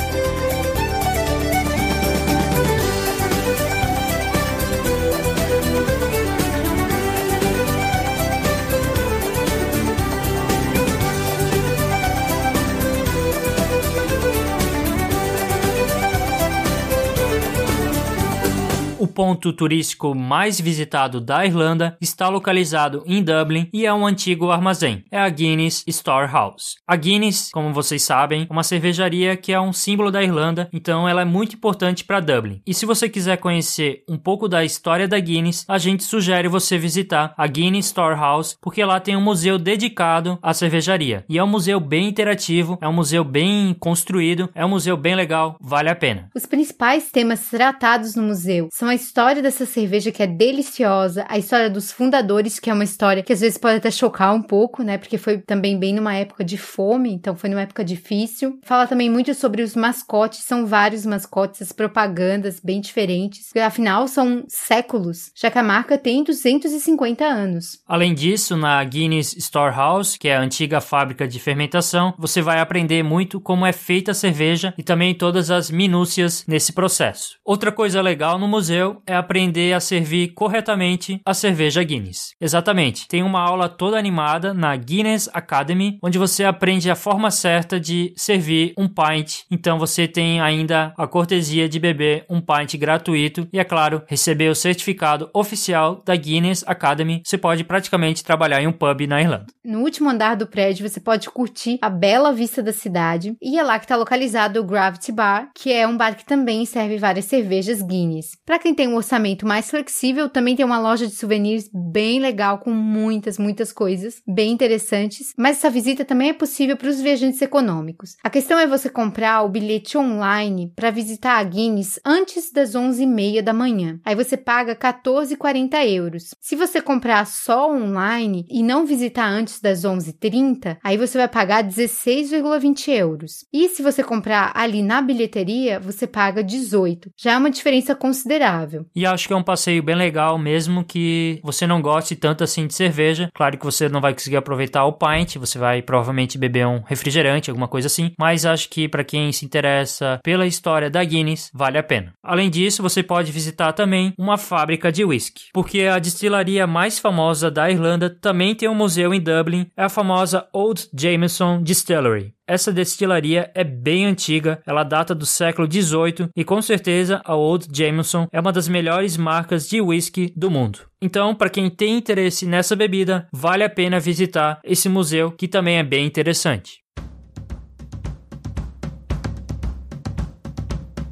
Ponto 19.14 19.52
turístico 19.52 20.12
mais 20.12 20.60
visitado 20.60 21.20
da 21.20 21.46
Irlanda 21.46 21.96
está 22.00 22.28
localizado 22.28 23.04
em 23.06 23.22
Dublin 23.22 23.68
e 23.72 23.86
é 23.86 23.94
um 23.94 24.04
antigo 24.04 24.50
armazém. 24.50 25.04
É 25.10 25.18
a 25.18 25.28
Guinness 25.28 25.84
Storehouse. 25.88 26.74
A 26.86 26.96
Guinness, 26.96 27.50
como 27.52 27.72
vocês 27.72 28.02
sabem, 28.02 28.46
é 28.50 28.52
uma 28.52 28.64
cervejaria 28.64 29.36
que 29.36 29.52
é 29.52 29.60
um 29.60 29.72
símbolo 29.72 30.10
da 30.10 30.22
Irlanda, 30.22 30.68
então 30.72 31.08
ela 31.08 31.22
é 31.22 31.24
muito 31.24 31.54
importante 31.54 32.02
para 32.04 32.18
Dublin. 32.18 32.60
E 32.66 32.74
se 32.74 32.84
você 32.84 33.08
quiser 33.08 33.36
conhecer 33.36 34.02
um 34.08 34.18
pouco 34.18 34.48
da 34.48 34.64
história 34.64 35.06
da 35.06 35.20
Guinness, 35.20 35.64
a 35.68 35.78
gente 35.78 36.02
sugere 36.02 36.48
você 36.48 36.76
visitar 36.76 37.32
a 37.36 37.46
Guinness 37.46 37.86
Storehouse, 37.86 38.56
porque 38.60 38.84
lá 38.84 38.98
tem 38.98 39.16
um 39.16 39.20
museu 39.20 39.58
dedicado 39.58 40.38
à 40.42 40.52
cervejaria. 40.52 41.24
E 41.28 41.38
é 41.38 41.44
um 41.44 41.48
museu 41.48 41.78
bem 41.78 42.08
interativo, 42.08 42.76
é 42.80 42.88
um 42.88 42.92
museu 42.92 43.22
bem 43.22 43.74
construído, 43.78 44.50
é 44.54 44.66
um 44.66 44.70
museu 44.70 44.96
bem 44.96 45.14
legal, 45.14 45.56
vale 45.60 45.88
a 45.88 45.94
pena. 45.94 46.28
Os 46.34 46.46
principais 46.46 47.12
temas 47.12 47.48
tratados 47.48 48.16
no 48.16 48.24
museu 48.24 48.68
são 48.72 48.88
a 48.88 48.94
história 49.04 49.42
dessa 49.42 49.66
cerveja 49.66 50.10
que 50.10 50.22
é 50.22 50.26
deliciosa, 50.26 51.26
a 51.28 51.36
história 51.36 51.68
dos 51.68 51.92
fundadores, 51.92 52.58
que 52.58 52.70
é 52.70 52.72
uma 52.72 52.84
história 52.84 53.22
que 53.22 53.32
às 53.32 53.40
vezes 53.40 53.58
pode 53.58 53.76
até 53.76 53.90
chocar 53.90 54.34
um 54.34 54.42
pouco, 54.42 54.82
né? 54.82 54.96
Porque 54.96 55.18
foi 55.18 55.38
também 55.38 55.78
bem 55.78 55.94
numa 55.94 56.14
época 56.14 56.42
de 56.42 56.56
fome, 56.56 57.12
então 57.12 57.36
foi 57.36 57.50
numa 57.50 57.60
época 57.60 57.84
difícil. 57.84 58.58
Fala 58.62 58.86
também 58.86 59.10
muito 59.10 59.34
sobre 59.34 59.62
os 59.62 59.76
mascotes, 59.76 60.40
são 60.40 60.66
vários 60.66 61.04
mascotes, 61.04 61.60
as 61.60 61.70
propagandas 61.70 62.60
bem 62.60 62.80
diferentes. 62.80 63.54
Afinal, 63.54 64.08
são 64.08 64.44
séculos, 64.48 65.30
já 65.34 65.50
que 65.50 65.58
a 65.58 65.62
marca 65.62 65.98
tem 65.98 66.24
250 66.24 67.24
anos. 67.24 67.80
Além 67.86 68.14
disso, 68.14 68.56
na 68.56 68.82
Guinness 68.82 69.36
Storehouse, 69.38 70.18
que 70.18 70.28
é 70.28 70.36
a 70.36 70.40
antiga 70.40 70.80
fábrica 70.80 71.28
de 71.28 71.38
fermentação, 71.38 72.14
você 72.18 72.40
vai 72.40 72.58
aprender 72.58 73.02
muito 73.02 73.38
como 73.38 73.66
é 73.66 73.72
feita 73.72 74.12
a 74.12 74.14
cerveja 74.14 74.72
e 74.78 74.82
também 74.82 75.14
todas 75.14 75.50
as 75.50 75.70
minúcias 75.70 76.44
nesse 76.48 76.72
processo. 76.72 77.36
Outra 77.44 77.70
coisa 77.70 78.00
legal 78.00 78.38
no 78.38 78.48
museu 78.48 78.93
é 79.06 79.14
aprender 79.14 79.72
a 79.72 79.80
servir 79.80 80.28
corretamente 80.34 81.20
a 81.24 81.34
cerveja 81.34 81.82
Guinness. 81.82 82.34
Exatamente. 82.40 83.08
Tem 83.08 83.22
uma 83.22 83.40
aula 83.40 83.68
toda 83.68 83.98
animada 83.98 84.52
na 84.52 84.74
Guinness 84.76 85.28
Academy, 85.32 85.98
onde 86.02 86.18
você 86.18 86.44
aprende 86.44 86.90
a 86.90 86.94
forma 86.94 87.30
certa 87.30 87.78
de 87.80 88.12
servir 88.16 88.74
um 88.78 88.88
pint. 88.88 89.42
Então 89.50 89.78
você 89.78 90.06
tem 90.06 90.40
ainda 90.40 90.92
a 90.96 91.06
cortesia 91.06 91.68
de 91.68 91.78
beber 91.78 92.24
um 92.28 92.40
pint 92.40 92.76
gratuito 92.76 93.48
e, 93.52 93.58
é 93.58 93.64
claro, 93.64 94.02
receber 94.06 94.48
o 94.48 94.54
certificado 94.54 95.30
oficial 95.34 96.02
da 96.04 96.14
Guinness 96.16 96.64
Academy. 96.66 97.22
Você 97.24 97.38
pode 97.38 97.64
praticamente 97.64 98.24
trabalhar 98.24 98.62
em 98.62 98.66
um 98.66 98.72
pub 98.72 99.06
na 99.06 99.20
Irlanda. 99.20 99.46
No 99.64 99.80
último 99.80 100.10
andar 100.10 100.36
do 100.36 100.46
prédio, 100.46 100.88
você 100.88 101.00
pode 101.00 101.30
curtir 101.30 101.78
a 101.80 101.88
bela 101.88 102.32
vista 102.32 102.62
da 102.62 102.72
cidade 102.72 103.36
e 103.40 103.58
é 103.58 103.62
lá 103.62 103.78
que 103.78 103.84
está 103.84 103.96
localizado 103.96 104.60
o 104.60 104.64
Gravity 104.64 105.12
Bar, 105.12 105.50
que 105.54 105.72
é 105.72 105.86
um 105.86 105.96
bar 105.96 106.14
que 106.14 106.24
também 106.24 106.64
serve 106.66 106.98
várias 106.98 107.24
cervejas 107.24 107.82
Guinness. 107.82 108.36
Para 108.44 108.58
quem 108.58 108.74
tem 108.74 108.83
tem 108.84 108.88
um 108.92 108.96
orçamento 108.96 109.46
mais 109.46 109.70
flexível, 109.70 110.28
também 110.28 110.54
tem 110.54 110.64
uma 110.64 110.78
loja 110.78 111.06
de 111.06 111.14
souvenirs 111.14 111.70
bem 111.72 112.20
legal, 112.20 112.58
com 112.58 112.70
muitas, 112.70 113.38
muitas 113.38 113.72
coisas 113.72 114.20
bem 114.26 114.52
interessantes. 114.52 115.32
Mas 115.38 115.56
essa 115.56 115.70
visita 115.70 116.04
também 116.04 116.28
é 116.28 116.32
possível 116.34 116.76
para 116.76 116.90
os 116.90 117.00
viajantes 117.00 117.40
econômicos. 117.40 118.16
A 118.22 118.28
questão 118.28 118.58
é 118.58 118.66
você 118.66 118.90
comprar 118.90 119.40
o 119.40 119.48
bilhete 119.48 119.96
online 119.96 120.70
para 120.76 120.90
visitar 120.90 121.38
a 121.38 121.44
Guinness 121.44 121.98
antes 122.04 122.52
das 122.52 122.74
11h30 122.74 123.40
da 123.40 123.54
manhã. 123.54 123.98
Aí 124.04 124.14
você 124.14 124.36
paga 124.36 124.76
14,40 124.76 125.86
euros. 125.88 126.34
Se 126.38 126.54
você 126.54 126.82
comprar 126.82 127.26
só 127.26 127.72
online 127.72 128.44
e 128.50 128.62
não 128.62 128.84
visitar 128.84 129.26
antes 129.26 129.62
das 129.62 129.82
11h30, 129.82 130.76
aí 130.84 130.98
você 130.98 131.16
vai 131.16 131.28
pagar 131.28 131.64
16,20 131.64 132.88
euros. 132.88 133.46
E 133.50 133.66
se 133.70 133.82
você 133.82 134.04
comprar 134.04 134.52
ali 134.54 134.82
na 134.82 135.00
bilheteria, 135.00 135.80
você 135.80 136.06
paga 136.06 136.44
18. 136.44 137.10
Já 137.16 137.32
é 137.32 137.38
uma 137.38 137.50
diferença 137.50 137.94
considerável. 137.94 138.73
E 138.94 139.06
acho 139.06 139.26
que 139.26 139.32
é 139.32 139.36
um 139.36 139.42
passeio 139.42 139.82
bem 139.82 139.94
legal, 139.94 140.38
mesmo 140.38 140.84
que 140.84 141.40
você 141.42 141.66
não 141.66 141.82
goste 141.82 142.16
tanto 142.16 142.44
assim 142.44 142.66
de 142.66 142.74
cerveja. 142.74 143.30
Claro 143.34 143.58
que 143.58 143.64
você 143.64 143.88
não 143.88 144.00
vai 144.00 144.12
conseguir 144.12 144.36
aproveitar 144.36 144.84
o 144.84 144.92
pint, 144.92 145.36
você 145.36 145.58
vai 145.58 145.82
provavelmente 145.82 146.38
beber 146.38 146.66
um 146.66 146.82
refrigerante, 146.86 147.50
alguma 147.50 147.68
coisa 147.68 147.86
assim. 147.86 148.12
Mas 148.18 148.46
acho 148.46 148.68
que 148.68 148.88
para 148.88 149.04
quem 149.04 149.30
se 149.32 149.44
interessa 149.44 150.20
pela 150.22 150.46
história 150.46 150.90
da 150.90 151.02
Guinness, 151.04 151.50
vale 151.52 151.78
a 151.78 151.82
pena. 151.82 152.12
Além 152.22 152.50
disso, 152.50 152.82
você 152.82 153.02
pode 153.02 153.32
visitar 153.32 153.72
também 153.72 154.12
uma 154.18 154.38
fábrica 154.38 154.90
de 154.90 155.04
whisky, 155.04 155.44
porque 155.52 155.82
a 155.82 155.98
destilaria 155.98 156.66
mais 156.66 156.98
famosa 156.98 157.50
da 157.50 157.70
Irlanda 157.70 158.08
também 158.10 158.54
tem 158.54 158.68
um 158.68 158.74
museu 158.74 159.12
em 159.12 159.20
Dublin, 159.20 159.66
é 159.76 159.84
a 159.84 159.88
famosa 159.88 160.46
Old 160.52 160.88
Jameson 160.94 161.62
Distillery. 161.62 162.34
Essa 162.46 162.70
destilaria 162.70 163.50
é 163.54 163.64
bem 163.64 164.04
antiga, 164.04 164.60
ela 164.66 164.84
data 164.84 165.14
do 165.14 165.24
século 165.24 165.66
18 165.66 166.28
e 166.36 166.44
com 166.44 166.60
certeza 166.60 167.22
a 167.24 167.34
Old 167.34 167.68
Jameson 167.72 168.28
é 168.30 168.38
uma 168.38 168.52
das 168.52 168.68
melhores 168.68 169.16
marcas 169.16 169.66
de 169.66 169.80
whisky 169.80 170.30
do 170.36 170.50
mundo. 170.50 170.80
Então, 171.00 171.34
para 171.34 171.48
quem 171.48 171.70
tem 171.70 171.96
interesse 171.96 172.44
nessa 172.44 172.76
bebida, 172.76 173.26
vale 173.32 173.64
a 173.64 173.70
pena 173.70 173.98
visitar 173.98 174.60
esse 174.62 174.90
museu 174.90 175.32
que 175.32 175.48
também 175.48 175.78
é 175.78 175.82
bem 175.82 176.04
interessante. 176.04 176.80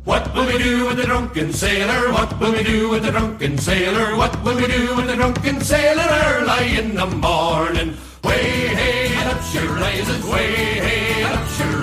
What 0.05 0.35
will 0.35 0.45
we 0.45 0.59
do 0.59 0.89
with 0.89 0.97
the 0.97 1.07
drunken 1.07 1.51
sailor? 1.51 2.12
What 2.12 2.35
will 2.39 2.53
we 2.53 2.62
do 2.62 2.91
with 2.91 3.03
the 3.05 3.11
drunken 3.11 3.57
sailor? 3.57 4.16
What 4.16 4.37
will 4.45 4.57
we 4.57 4.66
do 4.66 4.97
with 4.97 5.07
the 5.07 5.16
drunken 5.16 5.64
sailor 5.64 6.09
early 6.37 6.78
in 6.78 6.95
the 6.95 7.07
morning? 7.07 7.95
Way 8.22 8.68
hey, 8.68 9.30
up 9.30 9.43
she 9.45 9.61
rises, 9.61 10.26
way 10.26 10.53
hey, 10.80 11.01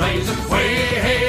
and 0.02 0.30
up 0.30 0.50
she 0.50 1.29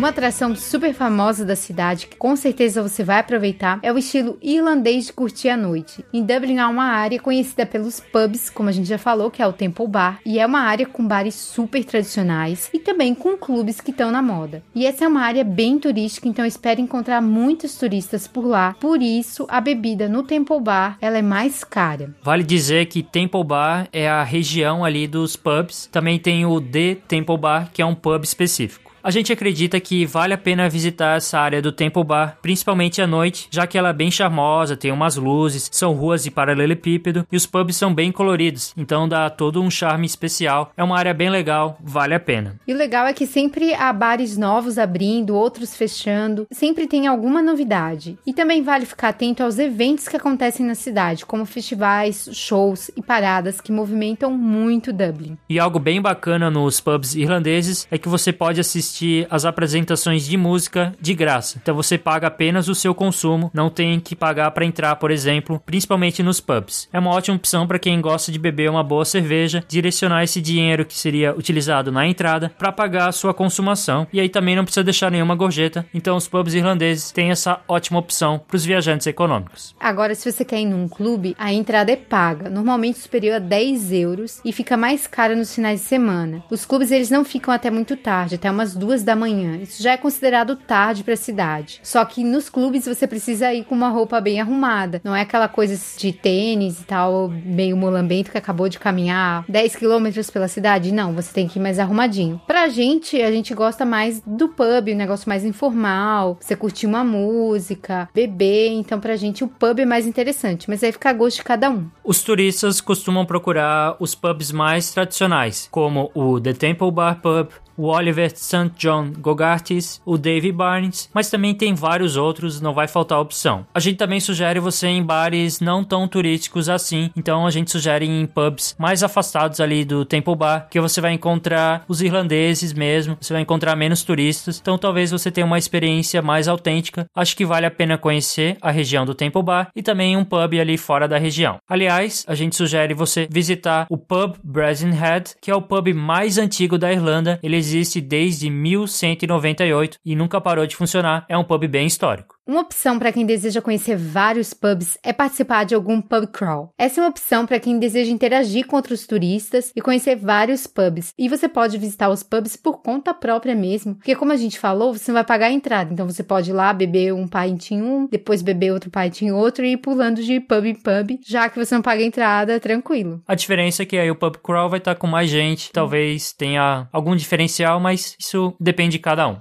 Uma 0.00 0.08
atração 0.08 0.56
super 0.56 0.94
famosa 0.94 1.44
da 1.44 1.54
cidade, 1.54 2.06
que 2.06 2.16
com 2.16 2.34
certeza 2.34 2.82
você 2.82 3.04
vai 3.04 3.18
aproveitar, 3.18 3.78
é 3.82 3.92
o 3.92 3.98
estilo 3.98 4.38
irlandês 4.40 5.04
de 5.04 5.12
curtir 5.12 5.50
a 5.50 5.58
noite. 5.58 6.02
Em 6.10 6.24
Dublin 6.24 6.56
há 6.56 6.68
uma 6.70 6.84
área 6.84 7.20
conhecida 7.20 7.66
pelos 7.66 8.00
pubs, 8.00 8.48
como 8.48 8.70
a 8.70 8.72
gente 8.72 8.88
já 8.88 8.96
falou, 8.96 9.30
que 9.30 9.42
é 9.42 9.46
o 9.46 9.52
Temple 9.52 9.86
Bar, 9.86 10.18
e 10.24 10.38
é 10.38 10.46
uma 10.46 10.60
área 10.60 10.86
com 10.86 11.06
bares 11.06 11.34
super 11.34 11.84
tradicionais 11.84 12.70
e 12.72 12.78
também 12.78 13.14
com 13.14 13.36
clubes 13.36 13.78
que 13.78 13.90
estão 13.90 14.10
na 14.10 14.22
moda. 14.22 14.62
E 14.74 14.86
essa 14.86 15.04
é 15.04 15.08
uma 15.08 15.20
área 15.20 15.44
bem 15.44 15.78
turística, 15.78 16.26
então 16.26 16.46
eu 16.46 16.48
espero 16.48 16.80
encontrar 16.80 17.20
muitos 17.20 17.74
turistas 17.74 18.26
por 18.26 18.46
lá. 18.46 18.74
Por 18.80 19.02
isso, 19.02 19.46
a 19.50 19.60
bebida 19.60 20.08
no 20.08 20.22
Temple 20.22 20.62
Bar, 20.62 20.96
ela 21.02 21.18
é 21.18 21.22
mais 21.22 21.62
cara. 21.62 22.14
Vale 22.22 22.42
dizer 22.42 22.86
que 22.86 23.02
Temple 23.02 23.44
Bar 23.44 23.86
é 23.92 24.08
a 24.08 24.24
região 24.24 24.82
ali 24.82 25.06
dos 25.06 25.36
pubs. 25.36 25.90
Também 25.92 26.18
tem 26.18 26.46
o 26.46 26.58
The 26.58 26.94
Temple 27.06 27.36
Bar, 27.36 27.70
que 27.70 27.82
é 27.82 27.84
um 27.84 27.94
pub 27.94 28.24
específico. 28.24 28.89
A 29.02 29.10
gente 29.10 29.32
acredita 29.32 29.80
que 29.80 30.04
vale 30.04 30.34
a 30.34 30.38
pena 30.38 30.68
visitar 30.68 31.16
essa 31.16 31.38
área 31.38 31.62
do 31.62 31.72
Temple 31.72 32.04
Bar, 32.04 32.36
principalmente 32.42 33.00
à 33.00 33.06
noite, 33.06 33.48
já 33.50 33.66
que 33.66 33.78
ela 33.78 33.88
é 33.88 33.94
bem 33.94 34.10
charmosa, 34.10 34.76
tem 34.76 34.92
umas 34.92 35.16
luzes, 35.16 35.70
são 35.72 35.94
ruas 35.94 36.22
de 36.22 36.30
paralelepípedo 36.30 37.26
e 37.32 37.36
os 37.36 37.46
pubs 37.46 37.76
são 37.76 37.94
bem 37.94 38.12
coloridos, 38.12 38.74
então 38.76 39.08
dá 39.08 39.30
todo 39.30 39.62
um 39.62 39.70
charme 39.70 40.04
especial. 40.04 40.70
É 40.76 40.84
uma 40.84 40.98
área 40.98 41.14
bem 41.14 41.30
legal, 41.30 41.78
vale 41.82 42.14
a 42.14 42.20
pena. 42.20 42.60
E 42.68 42.74
o 42.74 42.76
legal 42.76 43.06
é 43.06 43.14
que 43.14 43.26
sempre 43.26 43.72
há 43.72 43.90
bares 43.90 44.36
novos 44.36 44.76
abrindo, 44.76 45.34
outros 45.34 45.74
fechando, 45.74 46.46
sempre 46.50 46.86
tem 46.86 47.06
alguma 47.06 47.40
novidade. 47.40 48.18
E 48.26 48.34
também 48.34 48.62
vale 48.62 48.84
ficar 48.84 49.08
atento 49.08 49.42
aos 49.42 49.58
eventos 49.58 50.08
que 50.08 50.16
acontecem 50.16 50.66
na 50.66 50.74
cidade, 50.74 51.24
como 51.24 51.46
festivais, 51.46 52.28
shows 52.34 52.90
e 52.94 53.00
paradas 53.00 53.62
que 53.62 53.72
movimentam 53.72 54.30
muito 54.30 54.92
Dublin. 54.92 55.38
E 55.48 55.58
algo 55.58 55.78
bem 55.78 56.02
bacana 56.02 56.50
nos 56.50 56.80
pubs 56.80 57.14
irlandeses 57.14 57.88
é 57.90 57.96
que 57.96 58.08
você 58.08 58.30
pode 58.30 58.60
assistir 58.60 58.89
as 59.30 59.44
apresentações 59.44 60.26
de 60.26 60.36
música 60.36 60.94
de 61.00 61.14
graça. 61.14 61.58
Então 61.62 61.74
você 61.74 61.96
paga 61.96 62.26
apenas 62.26 62.68
o 62.68 62.74
seu 62.74 62.94
consumo, 62.94 63.50
não 63.54 63.70
tem 63.70 64.00
que 64.00 64.16
pagar 64.16 64.50
para 64.50 64.64
entrar, 64.64 64.96
por 64.96 65.10
exemplo, 65.10 65.62
principalmente 65.64 66.22
nos 66.22 66.40
pubs. 66.40 66.88
É 66.92 66.98
uma 66.98 67.10
ótima 67.10 67.36
opção 67.36 67.66
para 67.66 67.78
quem 67.78 68.00
gosta 68.00 68.32
de 68.32 68.38
beber 68.38 68.70
uma 68.70 68.82
boa 68.82 69.04
cerveja, 69.04 69.64
direcionar 69.68 70.24
esse 70.24 70.40
dinheiro 70.40 70.84
que 70.84 70.98
seria 70.98 71.34
utilizado 71.34 71.92
na 71.92 72.06
entrada 72.06 72.52
para 72.58 72.72
pagar 72.72 73.08
a 73.08 73.12
sua 73.12 73.34
consumação. 73.34 74.06
E 74.12 74.20
aí 74.20 74.28
também 74.28 74.56
não 74.56 74.64
precisa 74.64 74.84
deixar 74.84 75.10
nenhuma 75.10 75.34
gorjeta. 75.34 75.86
Então 75.94 76.16
os 76.16 76.28
pubs 76.28 76.54
irlandeses 76.54 77.10
têm 77.10 77.30
essa 77.30 77.60
ótima 77.68 77.98
opção 77.98 78.40
para 78.46 78.56
os 78.56 78.64
viajantes 78.64 79.06
econômicos. 79.06 79.74
Agora, 79.78 80.14
se 80.14 80.30
você 80.30 80.44
quer 80.44 80.60
ir 80.60 80.66
num 80.66 80.88
clube, 80.88 81.34
a 81.38 81.52
entrada 81.52 81.92
é 81.92 81.96
paga, 81.96 82.48
normalmente 82.48 82.98
superior 82.98 83.36
a 83.36 83.38
10 83.38 83.92
euros 83.92 84.40
e 84.44 84.52
fica 84.52 84.76
mais 84.76 85.06
cara 85.06 85.34
nos 85.36 85.54
finais 85.54 85.80
de 85.80 85.86
semana. 85.86 86.42
Os 86.50 86.64
clubes 86.64 86.90
eles 86.90 87.10
não 87.10 87.24
ficam 87.24 87.52
até 87.52 87.70
muito 87.70 87.96
tarde, 87.96 88.34
até 88.36 88.50
umas 88.50 88.74
duas 88.80 89.04
da 89.04 89.14
manhã. 89.14 89.58
Isso 89.58 89.82
já 89.82 89.92
é 89.92 89.96
considerado 89.96 90.56
tarde 90.56 91.04
para 91.04 91.14
a 91.14 91.16
cidade. 91.16 91.80
Só 91.82 92.04
que 92.04 92.24
nos 92.24 92.48
clubes 92.48 92.86
você 92.86 93.06
precisa 93.06 93.52
ir 93.52 93.64
com 93.64 93.74
uma 93.74 93.90
roupa 93.90 94.20
bem 94.20 94.40
arrumada. 94.40 95.00
Não 95.04 95.14
é 95.14 95.20
aquela 95.20 95.46
coisa 95.46 95.78
de 95.98 96.12
tênis 96.12 96.80
e 96.80 96.84
tal, 96.84 97.28
meio 97.28 97.76
molambento 97.76 98.30
que 98.30 98.38
acabou 98.38 98.68
de 98.68 98.78
caminhar 98.78 99.44
10 99.48 99.76
quilômetros 99.76 100.30
pela 100.30 100.48
cidade. 100.48 100.92
Não, 100.92 101.12
você 101.12 101.32
tem 101.32 101.46
que 101.46 101.58
ir 101.58 101.62
mais 101.62 101.78
arrumadinho. 101.78 102.40
Pra 102.46 102.68
gente, 102.68 103.20
a 103.20 103.30
gente 103.30 103.54
gosta 103.54 103.84
mais 103.84 104.22
do 104.26 104.48
pub, 104.48 104.88
um 104.88 104.96
negócio 104.96 105.28
mais 105.28 105.44
informal. 105.44 106.38
Você 106.40 106.56
curtir 106.56 106.86
uma 106.86 107.04
música, 107.04 108.08
beber. 108.14 108.70
Então, 108.70 108.98
pra 108.98 109.16
gente, 109.16 109.44
o 109.44 109.48
pub 109.48 109.78
é 109.78 109.84
mais 109.84 110.06
interessante. 110.06 110.68
Mas 110.68 110.82
aí 110.82 110.92
fica 110.92 111.10
a 111.10 111.12
gosto 111.12 111.36
de 111.36 111.44
cada 111.44 111.70
um. 111.70 111.86
Os 112.02 112.22
turistas 112.22 112.80
costumam 112.80 113.26
procurar 113.26 113.96
os 114.00 114.14
pubs 114.14 114.50
mais 114.50 114.90
tradicionais, 114.90 115.68
como 115.70 116.10
o 116.14 116.40
The 116.40 116.54
Temple 116.54 116.90
Bar 116.90 117.20
Pub, 117.20 117.48
o 117.80 117.86
Oliver 117.86 118.30
St. 118.36 118.72
John 118.76 119.10
Gogartis, 119.18 120.02
o 120.04 120.18
Dave 120.18 120.52
Barnes, 120.52 121.08
mas 121.14 121.30
também 121.30 121.54
tem 121.54 121.74
vários 121.74 122.14
outros, 122.14 122.60
não 122.60 122.74
vai 122.74 122.86
faltar 122.86 123.18
opção. 123.18 123.66
A 123.74 123.80
gente 123.80 123.96
também 123.96 124.20
sugere 124.20 124.60
você 124.60 124.86
em 124.86 125.02
bares 125.02 125.60
não 125.60 125.82
tão 125.82 126.06
turísticos 126.06 126.68
assim, 126.68 127.10
então 127.16 127.46
a 127.46 127.50
gente 127.50 127.70
sugere 127.70 128.04
em 128.04 128.26
pubs 128.26 128.76
mais 128.78 129.02
afastados 129.02 129.60
ali 129.60 129.82
do 129.82 130.04
Temple 130.04 130.36
Bar, 130.36 130.68
que 130.68 130.78
você 130.78 131.00
vai 131.00 131.14
encontrar 131.14 131.82
os 131.88 132.02
irlandeses 132.02 132.74
mesmo, 132.74 133.16
você 133.18 133.32
vai 133.32 133.40
encontrar 133.40 133.74
menos 133.74 134.02
turistas, 134.02 134.58
então 134.60 134.76
talvez 134.76 135.10
você 135.10 135.30
tenha 135.30 135.46
uma 135.46 135.58
experiência 135.58 136.20
mais 136.20 136.48
autêntica. 136.48 137.06
Acho 137.16 137.34
que 137.34 137.46
vale 137.46 137.64
a 137.64 137.70
pena 137.70 137.96
conhecer 137.96 138.58
a 138.60 138.70
região 138.70 139.06
do 139.06 139.14
Temple 139.14 139.42
Bar 139.42 139.70
e 139.74 139.82
também 139.82 140.18
um 140.18 140.24
pub 140.24 140.52
ali 140.60 140.76
fora 140.76 141.08
da 141.08 141.16
região. 141.16 141.56
Aliás, 141.66 142.26
a 142.28 142.34
gente 142.34 142.56
sugere 142.56 142.92
você 142.92 143.26
visitar 143.30 143.86
o 143.88 143.96
pub 143.96 144.36
Brazen 144.44 144.92
Head, 144.92 145.30
que 145.40 145.50
é 145.50 145.54
o 145.54 145.62
pub 145.62 145.94
mais 145.94 146.36
antigo 146.36 146.76
da 146.76 146.92
Irlanda. 146.92 147.38
Ele 147.42 147.69
existe 147.70 148.00
desde 148.00 148.50
1198 148.50 149.98
e 150.04 150.16
nunca 150.16 150.40
parou 150.40 150.66
de 150.66 150.74
funcionar. 150.76 151.24
É 151.28 151.38
um 151.38 151.44
pub 151.44 151.66
bem 151.68 151.86
histórico. 151.86 152.39
Uma 152.50 152.62
opção 152.62 152.98
para 152.98 153.12
quem 153.12 153.24
deseja 153.24 153.62
conhecer 153.62 153.96
vários 153.96 154.52
pubs 154.52 154.98
é 155.04 155.12
participar 155.12 155.62
de 155.62 155.72
algum 155.72 156.00
pub 156.00 156.26
crawl. 156.32 156.74
Essa 156.76 156.98
é 156.98 157.04
uma 157.04 157.10
opção 157.10 157.46
para 157.46 157.60
quem 157.60 157.78
deseja 157.78 158.10
interagir 158.10 158.66
com 158.66 158.74
outros 158.74 159.06
turistas 159.06 159.70
e 159.76 159.80
conhecer 159.80 160.16
vários 160.16 160.66
pubs. 160.66 161.14
E 161.16 161.28
você 161.28 161.48
pode 161.48 161.78
visitar 161.78 162.08
os 162.08 162.24
pubs 162.24 162.56
por 162.56 162.82
conta 162.82 163.14
própria 163.14 163.54
mesmo, 163.54 163.94
porque 163.94 164.16
como 164.16 164.32
a 164.32 164.36
gente 164.36 164.58
falou, 164.58 164.92
você 164.92 165.12
não 165.12 165.18
vai 165.18 165.24
pagar 165.24 165.46
a 165.46 165.52
entrada. 165.52 165.92
Então 165.92 166.04
você 166.04 166.24
pode 166.24 166.50
ir 166.50 166.52
lá 166.52 166.72
beber 166.72 167.14
um 167.14 167.28
pint 167.28 167.70
em 167.70 167.82
um, 167.82 168.08
depois 168.10 168.42
beber 168.42 168.72
outro 168.72 168.90
pint 168.90 169.22
em 169.22 169.30
outro 169.30 169.64
e 169.64 169.74
ir 169.74 169.76
pulando 169.76 170.20
de 170.20 170.40
pub 170.40 170.64
em 170.64 170.74
pub, 170.74 171.20
já 171.24 171.48
que 171.48 171.56
você 171.56 171.76
não 171.76 171.82
paga 171.82 172.02
a 172.02 172.06
entrada, 172.06 172.58
tranquilo. 172.58 173.22
A 173.28 173.36
diferença 173.36 173.84
é 173.84 173.86
que 173.86 173.96
aí 173.96 174.10
o 174.10 174.16
pub 174.16 174.38
crawl 174.42 174.68
vai 174.68 174.80
estar 174.80 174.96
com 174.96 175.06
mais 175.06 175.30
gente, 175.30 175.70
talvez 175.70 176.32
tenha 176.32 176.88
algum 176.92 177.14
diferencial, 177.14 177.78
mas 177.78 178.16
isso 178.18 178.52
depende 178.58 178.96
de 178.96 178.98
cada 178.98 179.28
um. 179.28 179.36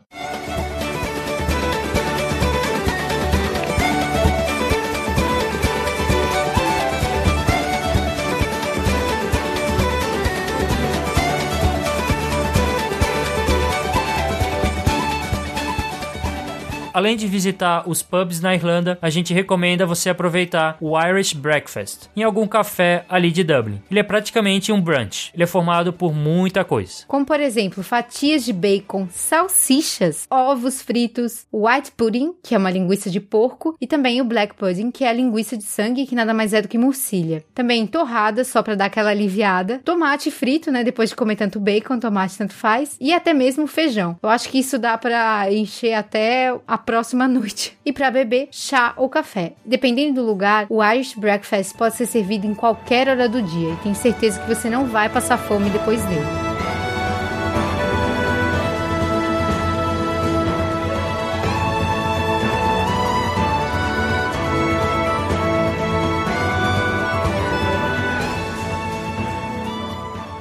Além 16.99 17.15
de 17.15 17.27
visitar 17.27 17.87
os 17.87 18.01
pubs 18.01 18.41
na 18.41 18.53
Irlanda, 18.53 18.99
a 19.01 19.09
gente 19.09 19.33
recomenda 19.33 19.85
você 19.85 20.09
aproveitar 20.09 20.75
o 20.81 20.99
Irish 20.99 21.31
Breakfast 21.31 22.09
em 22.13 22.23
algum 22.23 22.45
café 22.45 23.05
ali 23.07 23.31
de 23.31 23.41
Dublin. 23.41 23.81
Ele 23.89 24.01
é 24.01 24.03
praticamente 24.03 24.69
um 24.73 24.81
brunch. 24.81 25.31
Ele 25.33 25.43
é 25.43 25.47
formado 25.47 25.93
por 25.93 26.13
muita 26.13 26.65
coisa. 26.65 27.05
Como 27.07 27.25
por 27.25 27.39
exemplo, 27.39 27.81
fatias 27.83 28.43
de 28.43 28.51
bacon, 28.51 29.07
salsichas, 29.09 30.27
ovos 30.29 30.81
fritos, 30.81 31.47
white 31.53 31.93
pudding, 31.95 32.33
que 32.43 32.53
é 32.53 32.57
uma 32.57 32.69
linguiça 32.69 33.09
de 33.09 33.21
porco, 33.21 33.77
e 33.79 33.87
também 33.87 34.19
o 34.19 34.25
black 34.25 34.55
pudding, 34.55 34.91
que 34.91 35.05
é 35.05 35.07
a 35.07 35.13
linguiça 35.13 35.55
de 35.55 35.63
sangue, 35.63 36.05
que 36.05 36.15
nada 36.15 36.33
mais 36.33 36.53
é 36.53 36.61
do 36.61 36.67
que 36.67 36.77
murcilha. 36.77 37.45
Também 37.55 37.87
torrada, 37.87 38.43
só 38.43 38.61
para 38.61 38.75
dar 38.75 38.87
aquela 38.87 39.11
aliviada, 39.11 39.79
tomate 39.85 40.29
frito, 40.29 40.69
né, 40.69 40.83
depois 40.83 41.11
de 41.11 41.15
comer 41.15 41.37
tanto 41.37 41.61
bacon, 41.61 41.97
tomate 41.97 42.37
tanto 42.37 42.53
faz, 42.53 42.97
e 42.99 43.13
até 43.13 43.33
mesmo 43.33 43.67
feijão. 43.67 44.19
Eu 44.21 44.27
acho 44.27 44.49
que 44.49 44.59
isso 44.59 44.77
dá 44.77 44.97
para 44.97 45.49
encher 45.53 45.93
até 45.93 46.53
a 46.67 46.88
próxima 46.89 47.27
noite. 47.27 47.77
E 47.85 47.93
para 47.93 48.09
beber, 48.09 48.47
chá 48.51 48.93
ou 48.97 49.07
café. 49.07 49.53
Dependendo 49.63 50.15
do 50.15 50.27
lugar, 50.27 50.65
o 50.71 50.83
Irish 50.83 51.13
Breakfast 51.13 51.77
pode 51.77 51.95
ser 51.95 52.07
servido 52.07 52.47
em 52.47 52.55
qualquer 52.55 53.07
hora 53.07 53.29
do 53.29 53.43
dia 53.43 53.73
e 53.73 53.77
tenho 53.83 53.93
certeza 53.93 54.39
que 54.39 54.47
você 54.47 54.71
não 54.71 54.87
vai 54.87 55.07
passar 55.07 55.37
fome 55.37 55.69
depois 55.69 56.03
dele. 56.05 56.48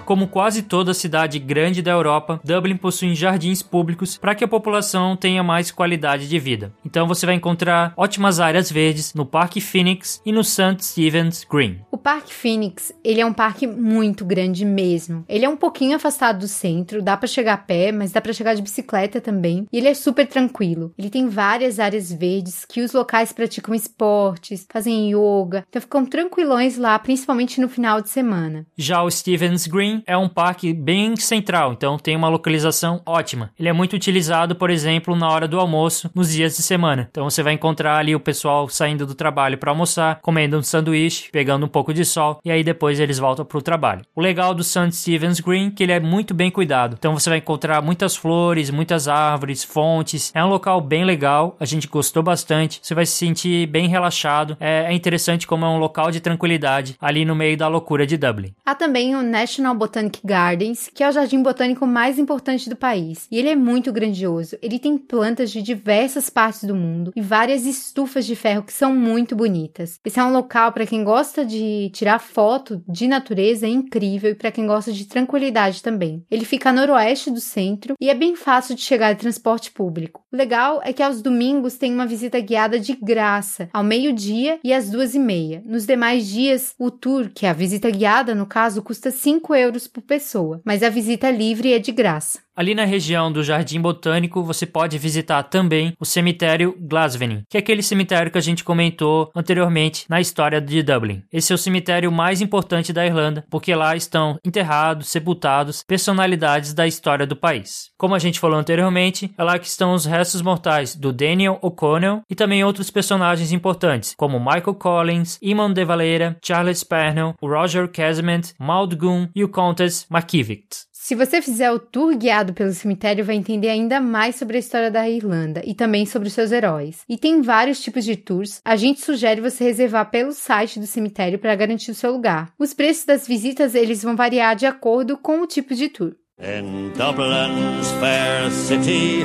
Como 0.09 0.27
quase 0.27 0.63
toda 0.63 0.95
cidade 0.95 1.39
grande 1.39 1.83
da 1.83 1.91
Europa, 1.91 2.41
Dublin 2.43 2.79
possui 2.79 3.15
jardins 3.15 3.63
públicos 3.63 4.17
para 4.17 4.35
que 4.35 4.43
a 4.43 4.49
população 4.49 5.15
tenha 5.15 5.43
mais 5.43 5.71
qualidade 5.71 6.27
de 6.27 6.39
vida. 6.39 6.73
Então 6.83 7.07
você 7.07 7.27
vai 7.27 7.35
encontrar 7.35 7.93
ótimas 7.95 8.41
áreas 8.41 8.73
verdes 8.73 9.13
no 9.13 9.27
Parque 9.27 9.61
Phoenix 9.61 10.23
e 10.25 10.33
no 10.33 10.43
St. 10.43 10.79
Stephen's 10.81 11.45
Green. 11.45 11.81
O 11.91 11.99
Parque 11.99 12.33
Phoenix, 12.33 12.91
ele 13.05 13.21
é 13.21 13.27
um 13.27 13.35
parque 13.35 13.67
muito 13.67 14.25
grande 14.25 14.65
mesmo. 14.65 15.27
Ele 15.29 15.45
é 15.45 15.49
um 15.49 15.59
pouquinho 15.59 15.97
afastado 15.97 16.39
do 16.39 16.49
centro, 16.49 17.03
dá 17.03 17.15
para 17.15 17.29
chegar 17.29 17.53
a 17.53 17.59
pé, 17.59 17.93
mas 17.93 18.11
dá 18.11 18.23
para 18.23 18.33
chegar 18.33 18.55
de 18.55 18.63
bicicleta 18.63 19.21
também. 19.21 19.67
E 19.71 19.77
ele 19.77 19.89
é 19.89 19.95
super 19.95 20.27
tranquilo. 20.27 20.91
Ele 20.97 21.11
tem 21.11 21.29
várias 21.29 21.79
áreas 21.79 22.11
verdes 22.11 22.65
que 22.65 22.81
os 22.81 22.95
locais 22.95 23.31
praticam 23.31 23.75
esportes, 23.75 24.67
fazem 24.73 25.11
yoga, 25.11 25.67
então 25.69 25.83
ficam 25.83 26.07
tranquilões 26.07 26.79
lá, 26.79 26.99
principalmente 26.99 27.61
no 27.61 27.69
final 27.69 28.01
de 28.01 28.09
semana. 28.09 28.67
Já 28.75 29.03
o 29.03 29.11
Stephen's 29.11 29.67
Green 29.67 29.98
é 30.07 30.17
um 30.17 30.29
parque 30.29 30.73
bem 30.73 31.17
central, 31.17 31.73
então 31.73 31.99
tem 31.99 32.17
uma 32.17 32.29
localização 32.29 33.01
ótima. 33.05 33.51
Ele 33.59 33.69
é 33.69 33.73
muito 33.73 33.95
utilizado, 33.95 34.55
por 34.55 34.71
exemplo, 34.71 35.15
na 35.17 35.29
hora 35.29 35.49
do 35.49 35.59
almoço, 35.59 36.11
nos 36.15 36.33
dias 36.33 36.57
de 36.57 36.63
semana. 36.63 37.09
Então 37.11 37.29
você 37.29 37.43
vai 37.43 37.55
encontrar 37.55 37.97
ali 37.97 38.15
o 38.15 38.21
pessoal 38.21 38.69
saindo 38.69 39.07
do 39.07 39.15
trabalho 39.15 39.59
para 39.59 39.71
almoçar, 39.71 40.21
comendo 40.23 40.57
um 40.57 40.63
sanduíche, 40.63 41.31
pegando 41.31 41.67
um 41.67 41.69
pouco 41.69 41.93
de 41.93 42.05
sol 42.05 42.41
e 42.45 42.51
aí 42.51 42.63
depois 42.63 43.01
eles 43.01 43.19
voltam 43.19 43.45
para 43.45 43.59
o 43.59 43.63
trabalho. 43.63 44.03
O 44.15 44.21
legal 44.21 44.55
do 44.55 44.65
St. 44.65 44.93
Stephen's 44.93 45.41
Green 45.41 45.69
é 45.69 45.71
que 45.71 45.83
ele 45.83 45.93
é 45.93 46.01
muito 46.01 46.35
bem 46.35 46.51
cuidado. 46.51 46.97
Então 46.99 47.15
você 47.15 47.29
vai 47.29 47.39
encontrar 47.39 47.83
muitas 47.83 48.17
flores, 48.17 48.71
muitas 48.71 49.09
árvores, 49.09 49.65
fontes. 49.65 50.33
É 50.35 50.45
um 50.45 50.49
local 50.49 50.81
bem 50.81 51.05
legal, 51.05 51.57
a 51.59 51.65
gente 51.65 51.87
gostou 51.89 52.23
bastante. 52.23 52.81
Você 52.83 52.95
vai 52.95 53.07
se 53.07 53.13
sentir 53.13 53.67
bem 53.67 53.89
relaxado. 53.89 54.57
É, 54.61 54.87
é 54.89 54.93
interessante 54.93 55.47
como 55.47 55.65
é 55.65 55.69
um 55.69 55.79
local 55.79 56.11
de 56.11 56.21
tranquilidade 56.21 56.97
ali 57.01 57.25
no 57.25 57.35
meio 57.35 57.57
da 57.57 57.69
loucura 57.69 58.07
de 58.07 58.17
Dublin. 58.17 58.55
Há 58.65 58.75
também 58.75 59.15
o 59.15 59.23
National 59.23 59.75
Botanic 59.89 60.21
Gardens, 60.23 60.91
que 60.95 61.03
é 61.03 61.09
o 61.09 61.13
jardim 61.13 61.43
botânico 61.43 61.87
mais 61.87 62.19
importante 62.19 62.69
do 62.69 62.77
país. 62.77 63.27
E 63.31 63.39
ele 63.39 63.49
é 63.49 63.57
muito 63.57 63.91
grandioso. 63.91 64.57
Ele 64.61 64.79
tem 64.79 64.99
plantas 64.99 65.51
de 65.51 65.63
diversas 65.63 66.29
partes 66.29 66.65
do 66.65 66.75
mundo 66.75 67.11
e 67.17 67.23
várias 67.23 67.65
estufas 67.65 68.27
de 68.27 68.37
ferro 68.37 68.63
que 68.63 68.73
são 68.73 68.95
muito 68.95 69.35
bonitas. 69.35 69.99
Esse 70.05 70.21
é 70.21 70.25
um 70.25 70.33
local 70.33 70.73
para 70.73 70.87
quem 70.87 71.03
gosta 71.03 71.45
de 71.45 71.91
tirar 71.95 72.19
foto 72.19 72.83
de 72.87 73.09
natureza 73.09 73.67
é 73.67 73.71
incrível 73.71 74.31
e 74.31 74.35
para 74.35 74.53
quem 74.53 74.67
gosta 74.67 74.93
de 74.93 75.07
tranquilidade 75.07 75.83
também. 75.83 76.23
Ele 76.31 76.45
fica 76.45 76.69
a 76.69 76.73
noroeste 76.73 77.31
do 77.31 77.41
centro 77.41 77.95
e 77.99 78.11
é 78.11 78.15
bem 78.15 78.37
fácil 78.37 78.75
de 78.75 78.83
chegar 78.83 79.15
de 79.15 79.21
transporte 79.21 79.71
público. 79.71 80.23
O 80.31 80.37
legal 80.37 80.83
é 80.85 80.93
que 80.93 81.03
aos 81.03 81.23
domingos 81.23 81.79
tem 81.79 81.95
uma 81.95 82.07
visita 82.07 82.39
guiada 82.41 82.79
de 82.79 82.95
graça, 82.95 83.71
ao 83.73 83.83
meio-dia 83.83 84.61
e 84.63 84.73
às 84.73 84.91
duas 84.91 85.15
e 85.15 85.19
meia. 85.19 85.63
Nos 85.65 85.87
demais 85.87 86.27
dias, 86.27 86.75
o 86.79 86.91
tour, 86.91 87.31
que 87.35 87.47
é 87.47 87.51
a 87.51 87.55
visita 87.55 87.91
guiada 87.91 88.35
no 88.35 88.45
caso, 88.45 88.83
custa 88.83 89.11
5 89.11 89.55
euros 89.55 89.78
por 89.87 90.03
pessoa, 90.03 90.61
mas 90.65 90.83
a 90.83 90.89
visita 90.89 91.31
livre 91.31 91.73
é 91.73 91.79
de 91.79 91.93
graça. 91.93 92.41
Ali 92.59 92.75
na 92.75 92.85
região 92.85 93.31
do 93.31 93.45
Jardim 93.45 93.81
Botânico, 93.81 94.43
você 94.43 94.67
pode 94.67 94.99
visitar 94.99 95.45
também 95.45 95.93
o 95.97 96.05
cemitério 96.05 96.77
Glasvenin, 96.77 97.45
que 97.49 97.57
é 97.57 97.61
aquele 97.61 97.85
cemitério 97.85 98.33
que 98.33 98.39
a 98.39 98.41
gente 98.41 98.65
comentou 98.65 99.31
anteriormente 99.33 100.05
na 100.11 100.21
história 100.21 100.61
de 100.61 100.83
Dublin. 100.83 101.23
Esse 101.33 101.53
é 101.53 101.55
o 101.55 101.59
cemitério 101.59 102.11
mais 102.11 102.41
importante 102.41 102.93
da 102.93 103.07
Irlanda, 103.07 103.45
porque 103.49 103.73
lá 103.77 103.95
estão 103.95 104.41
enterrados, 104.45 105.07
sepultados 105.07 105.85
personalidades 105.87 106.75
da 106.75 106.85
história 106.85 107.25
do 107.25 107.37
país. 107.37 107.93
Como 107.97 108.17
a 108.17 108.19
gente 108.19 108.41
falou 108.41 108.59
anteriormente, 108.59 109.33
é 109.39 109.45
lá 109.45 109.57
que 109.57 109.69
estão 109.69 109.95
os 109.95 110.05
restos 110.05 110.43
mortais 110.43 110.97
do 110.97 111.13
Daniel 111.13 111.61
O'Connell 111.63 112.23
e 112.29 112.35
também 112.35 112.65
outros 112.65 112.91
personagens 112.91 113.53
importantes, 113.53 114.17
como 114.19 114.41
Michael 114.41 114.75
Collins, 114.75 115.39
Eamon 115.41 115.73
de 115.73 115.85
Valera, 115.85 116.37
Charles 116.45 116.83
Pernell, 116.83 117.37
Roger 117.41 117.87
Casement, 117.87 118.53
Maud 118.59 118.97
Gunn 118.97 119.29
e 119.33 119.45
o 119.45 119.49
Countess 119.49 120.09
McKivitt. 120.11 120.88
Se 121.09 121.15
você 121.15 121.41
fizer 121.41 121.73
o 121.73 121.79
tour 121.79 122.15
guiado 122.15 122.53
pelo 122.53 122.71
cemitério, 122.71 123.25
vai 123.25 123.35
entender 123.35 123.71
ainda 123.71 123.99
mais 123.99 124.37
sobre 124.37 124.59
a 124.59 124.61
história 124.61 124.91
da 124.91 125.09
Irlanda 125.09 125.63
e 125.65 125.73
também 125.73 126.05
sobre 126.05 126.29
os 126.29 126.35
seus 126.35 126.53
heróis. 126.53 127.01
E 127.09 127.17
tem 127.17 127.41
vários 127.41 127.81
tipos 127.81 128.05
de 128.05 128.15
tours. 128.15 128.61
A 128.63 128.77
gente 128.77 129.01
sugere 129.01 129.41
você 129.41 129.65
reservar 129.65 130.11
pelo 130.11 130.33
site 130.33 130.79
do 130.79 130.87
cemitério 130.87 131.39
para 131.39 131.55
garantir 131.55 131.93
o 131.93 131.95
seu 131.95 132.13
lugar. 132.13 132.53
Os 132.59 132.75
preços 132.75 133.07
das 133.07 133.27
visitas 133.27 133.75
eles 133.75 134.03
vão 134.03 134.15
variar 134.15 134.55
de 134.55 134.67
acordo 134.67 135.17
com 135.17 135.41
o 135.41 135.47
tipo 135.47 135.75
de 135.75 135.89
tour. 135.89 136.13
In 136.39 136.91
Dublin's 136.91 137.91
fair 137.93 138.51
city, 138.51 139.25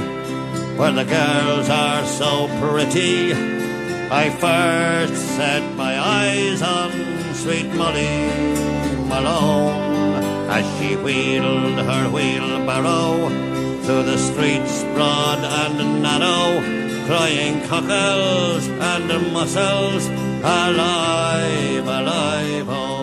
where 0.77 0.93
the 0.93 1.03
girls 1.03 1.69
are 1.69 2.05
so 2.05 2.47
pretty, 2.61 3.33
I 4.09 4.29
first 4.39 5.21
set 5.35 5.61
my 5.75 5.99
eyes 5.99 6.61
on 6.61 6.91
sweet 7.33 7.67
Molly 7.75 8.07
Malone. 9.09 9.92
As 10.55 10.65
she 10.77 10.95
wheeled 10.95 11.79
her 11.89 12.07
wheelbarrow 12.11 13.27
through 13.83 14.03
the 14.03 14.17
streets 14.17 14.83
broad 14.93 15.39
and 15.39 16.03
narrow, 16.03 16.61
crying 17.07 17.59
cockles 17.67 18.67
and 18.67 19.33
mussels, 19.33 20.05
alive, 20.43 21.87
alive, 21.87 22.69
oh. 22.69 23.02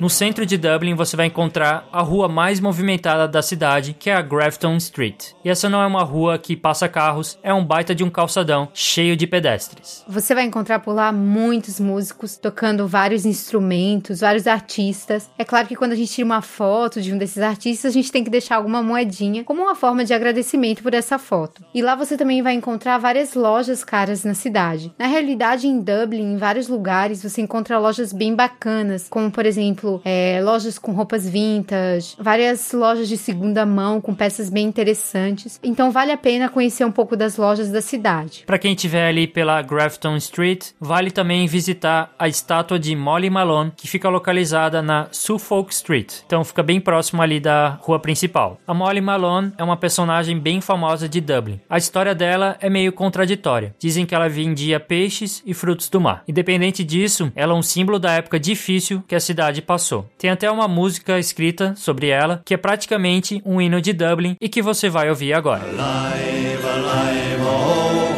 No 0.00 0.08
centro 0.08 0.46
de 0.46 0.56
Dublin 0.56 0.94
você 0.94 1.16
vai 1.16 1.26
encontrar 1.26 1.88
a 1.92 2.00
rua 2.02 2.28
mais 2.28 2.60
movimentada 2.60 3.26
da 3.26 3.42
cidade, 3.42 3.96
que 3.98 4.08
é 4.08 4.14
a 4.14 4.22
Grafton 4.22 4.76
Street. 4.76 5.30
E 5.44 5.50
essa 5.50 5.68
não 5.68 5.82
é 5.82 5.86
uma 5.88 6.04
rua 6.04 6.38
que 6.38 6.56
passa 6.56 6.88
carros, 6.88 7.36
é 7.42 7.52
um 7.52 7.64
baita 7.64 7.96
de 7.96 8.04
um 8.04 8.10
calçadão 8.10 8.68
cheio 8.72 9.16
de 9.16 9.26
pedestres. 9.26 10.04
Você 10.06 10.36
vai 10.36 10.44
encontrar 10.44 10.78
por 10.78 10.92
lá 10.92 11.10
muitos 11.10 11.80
músicos 11.80 12.36
tocando 12.36 12.86
vários 12.86 13.26
instrumentos, 13.26 14.20
vários 14.20 14.46
artistas. 14.46 15.28
É 15.36 15.44
claro 15.44 15.66
que 15.66 15.74
quando 15.74 15.92
a 15.92 15.96
gente 15.96 16.12
tira 16.12 16.26
uma 16.26 16.42
foto 16.42 17.02
de 17.02 17.12
um 17.12 17.18
desses 17.18 17.42
artistas, 17.42 17.90
a 17.90 17.94
gente 17.94 18.12
tem 18.12 18.22
que 18.22 18.30
deixar 18.30 18.54
alguma 18.54 18.80
moedinha 18.84 19.42
como 19.42 19.62
uma 19.62 19.74
forma 19.74 20.04
de 20.04 20.14
agradecimento 20.14 20.80
por 20.80 20.94
essa 20.94 21.18
foto. 21.18 21.64
E 21.74 21.82
lá 21.82 21.96
você 21.96 22.16
também 22.16 22.40
vai 22.40 22.54
encontrar 22.54 22.98
várias 22.98 23.34
lojas 23.34 23.82
caras 23.82 24.22
na 24.22 24.34
cidade. 24.34 24.94
Na 24.96 25.08
realidade, 25.08 25.66
em 25.66 25.80
Dublin, 25.80 26.34
em 26.34 26.36
vários 26.36 26.68
lugares, 26.68 27.20
você 27.20 27.40
encontra 27.40 27.80
lojas 27.80 28.12
bem 28.12 28.32
bacanas, 28.32 29.08
como 29.08 29.28
por 29.28 29.44
exemplo 29.44 29.87
exemplo, 29.88 30.02
é, 30.04 30.40
lojas 30.42 30.78
com 30.78 30.92
roupas 30.92 31.28
vintage, 31.28 32.14
várias 32.18 32.72
lojas 32.72 33.08
de 33.08 33.16
segunda 33.16 33.64
mão 33.64 34.00
com 34.00 34.14
peças 34.14 34.50
bem 34.50 34.66
interessantes. 34.66 35.58
Então 35.62 35.90
vale 35.90 36.12
a 36.12 36.16
pena 36.16 36.48
conhecer 36.48 36.84
um 36.84 36.92
pouco 36.92 37.16
das 37.16 37.36
lojas 37.36 37.70
da 37.70 37.80
cidade. 37.80 38.44
Para 38.46 38.58
quem 38.58 38.74
estiver 38.74 39.08
ali 39.08 39.26
pela 39.26 39.62
Grafton 39.62 40.16
Street, 40.16 40.70
vale 40.80 41.10
também 41.10 41.46
visitar 41.46 42.12
a 42.18 42.28
estátua 42.28 42.78
de 42.78 42.94
Molly 42.94 43.30
Malone, 43.30 43.72
que 43.76 43.88
fica 43.88 44.08
localizada 44.08 44.82
na 44.82 45.08
Suffolk 45.10 45.72
Street. 45.72 46.12
Então 46.26 46.44
fica 46.44 46.62
bem 46.62 46.80
próximo 46.80 47.22
ali 47.22 47.40
da 47.40 47.78
rua 47.80 47.98
principal. 47.98 48.60
A 48.66 48.74
Molly 48.74 49.00
Malone 49.00 49.52
é 49.56 49.64
uma 49.64 49.76
personagem 49.76 50.38
bem 50.38 50.60
famosa 50.60 51.08
de 51.08 51.20
Dublin. 51.20 51.60
A 51.68 51.78
história 51.78 52.14
dela 52.14 52.56
é 52.60 52.68
meio 52.68 52.92
contraditória. 52.92 53.74
Dizem 53.78 54.04
que 54.04 54.14
ela 54.14 54.28
vendia 54.28 54.80
peixes 54.80 55.42
e 55.46 55.54
frutos 55.54 55.88
do 55.88 56.00
mar. 56.00 56.22
Independente 56.26 56.84
disso, 56.84 57.32
ela 57.34 57.52
é 57.52 57.56
um 57.56 57.62
símbolo 57.62 57.98
da 57.98 58.12
época 58.12 58.38
difícil 58.38 59.02
que 59.06 59.14
a 59.14 59.20
cidade 59.20 59.62
passou 59.62 59.77
passou. 59.78 60.04
Tem 60.18 60.28
até 60.28 60.50
uma 60.50 60.66
música 60.66 61.20
escrita 61.20 61.72
sobre 61.76 62.08
ela, 62.08 62.42
que 62.44 62.52
é 62.52 62.56
praticamente 62.56 63.40
um 63.46 63.60
hino 63.60 63.80
de 63.80 63.92
Dublin 63.92 64.36
e 64.40 64.48
que 64.48 64.60
você 64.60 64.88
vai 64.88 65.08
ouvir 65.08 65.32
agora. 65.32 65.62
Alive, 65.62 66.66
alive, 66.66 67.42
oh, 67.46 68.08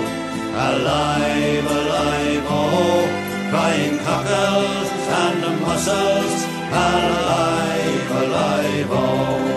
alive, 0.59 1.69
alive, 1.69 2.47
oh, 2.49 3.05
crying 3.51 3.99
cockles 3.99 4.89
and 5.21 5.41
mussels, 5.61 6.47
alive, 6.73 8.09
alive, 8.23 8.89
oh, 8.91 9.51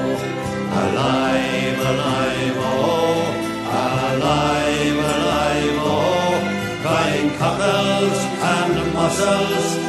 alive, 0.83 1.79
alive, 1.87 2.57
oh, 2.59 3.23
oh, 5.79 6.35
crying 6.83 7.31
cockles 7.39 8.19
and 8.43 8.75
mussels, 8.93 9.82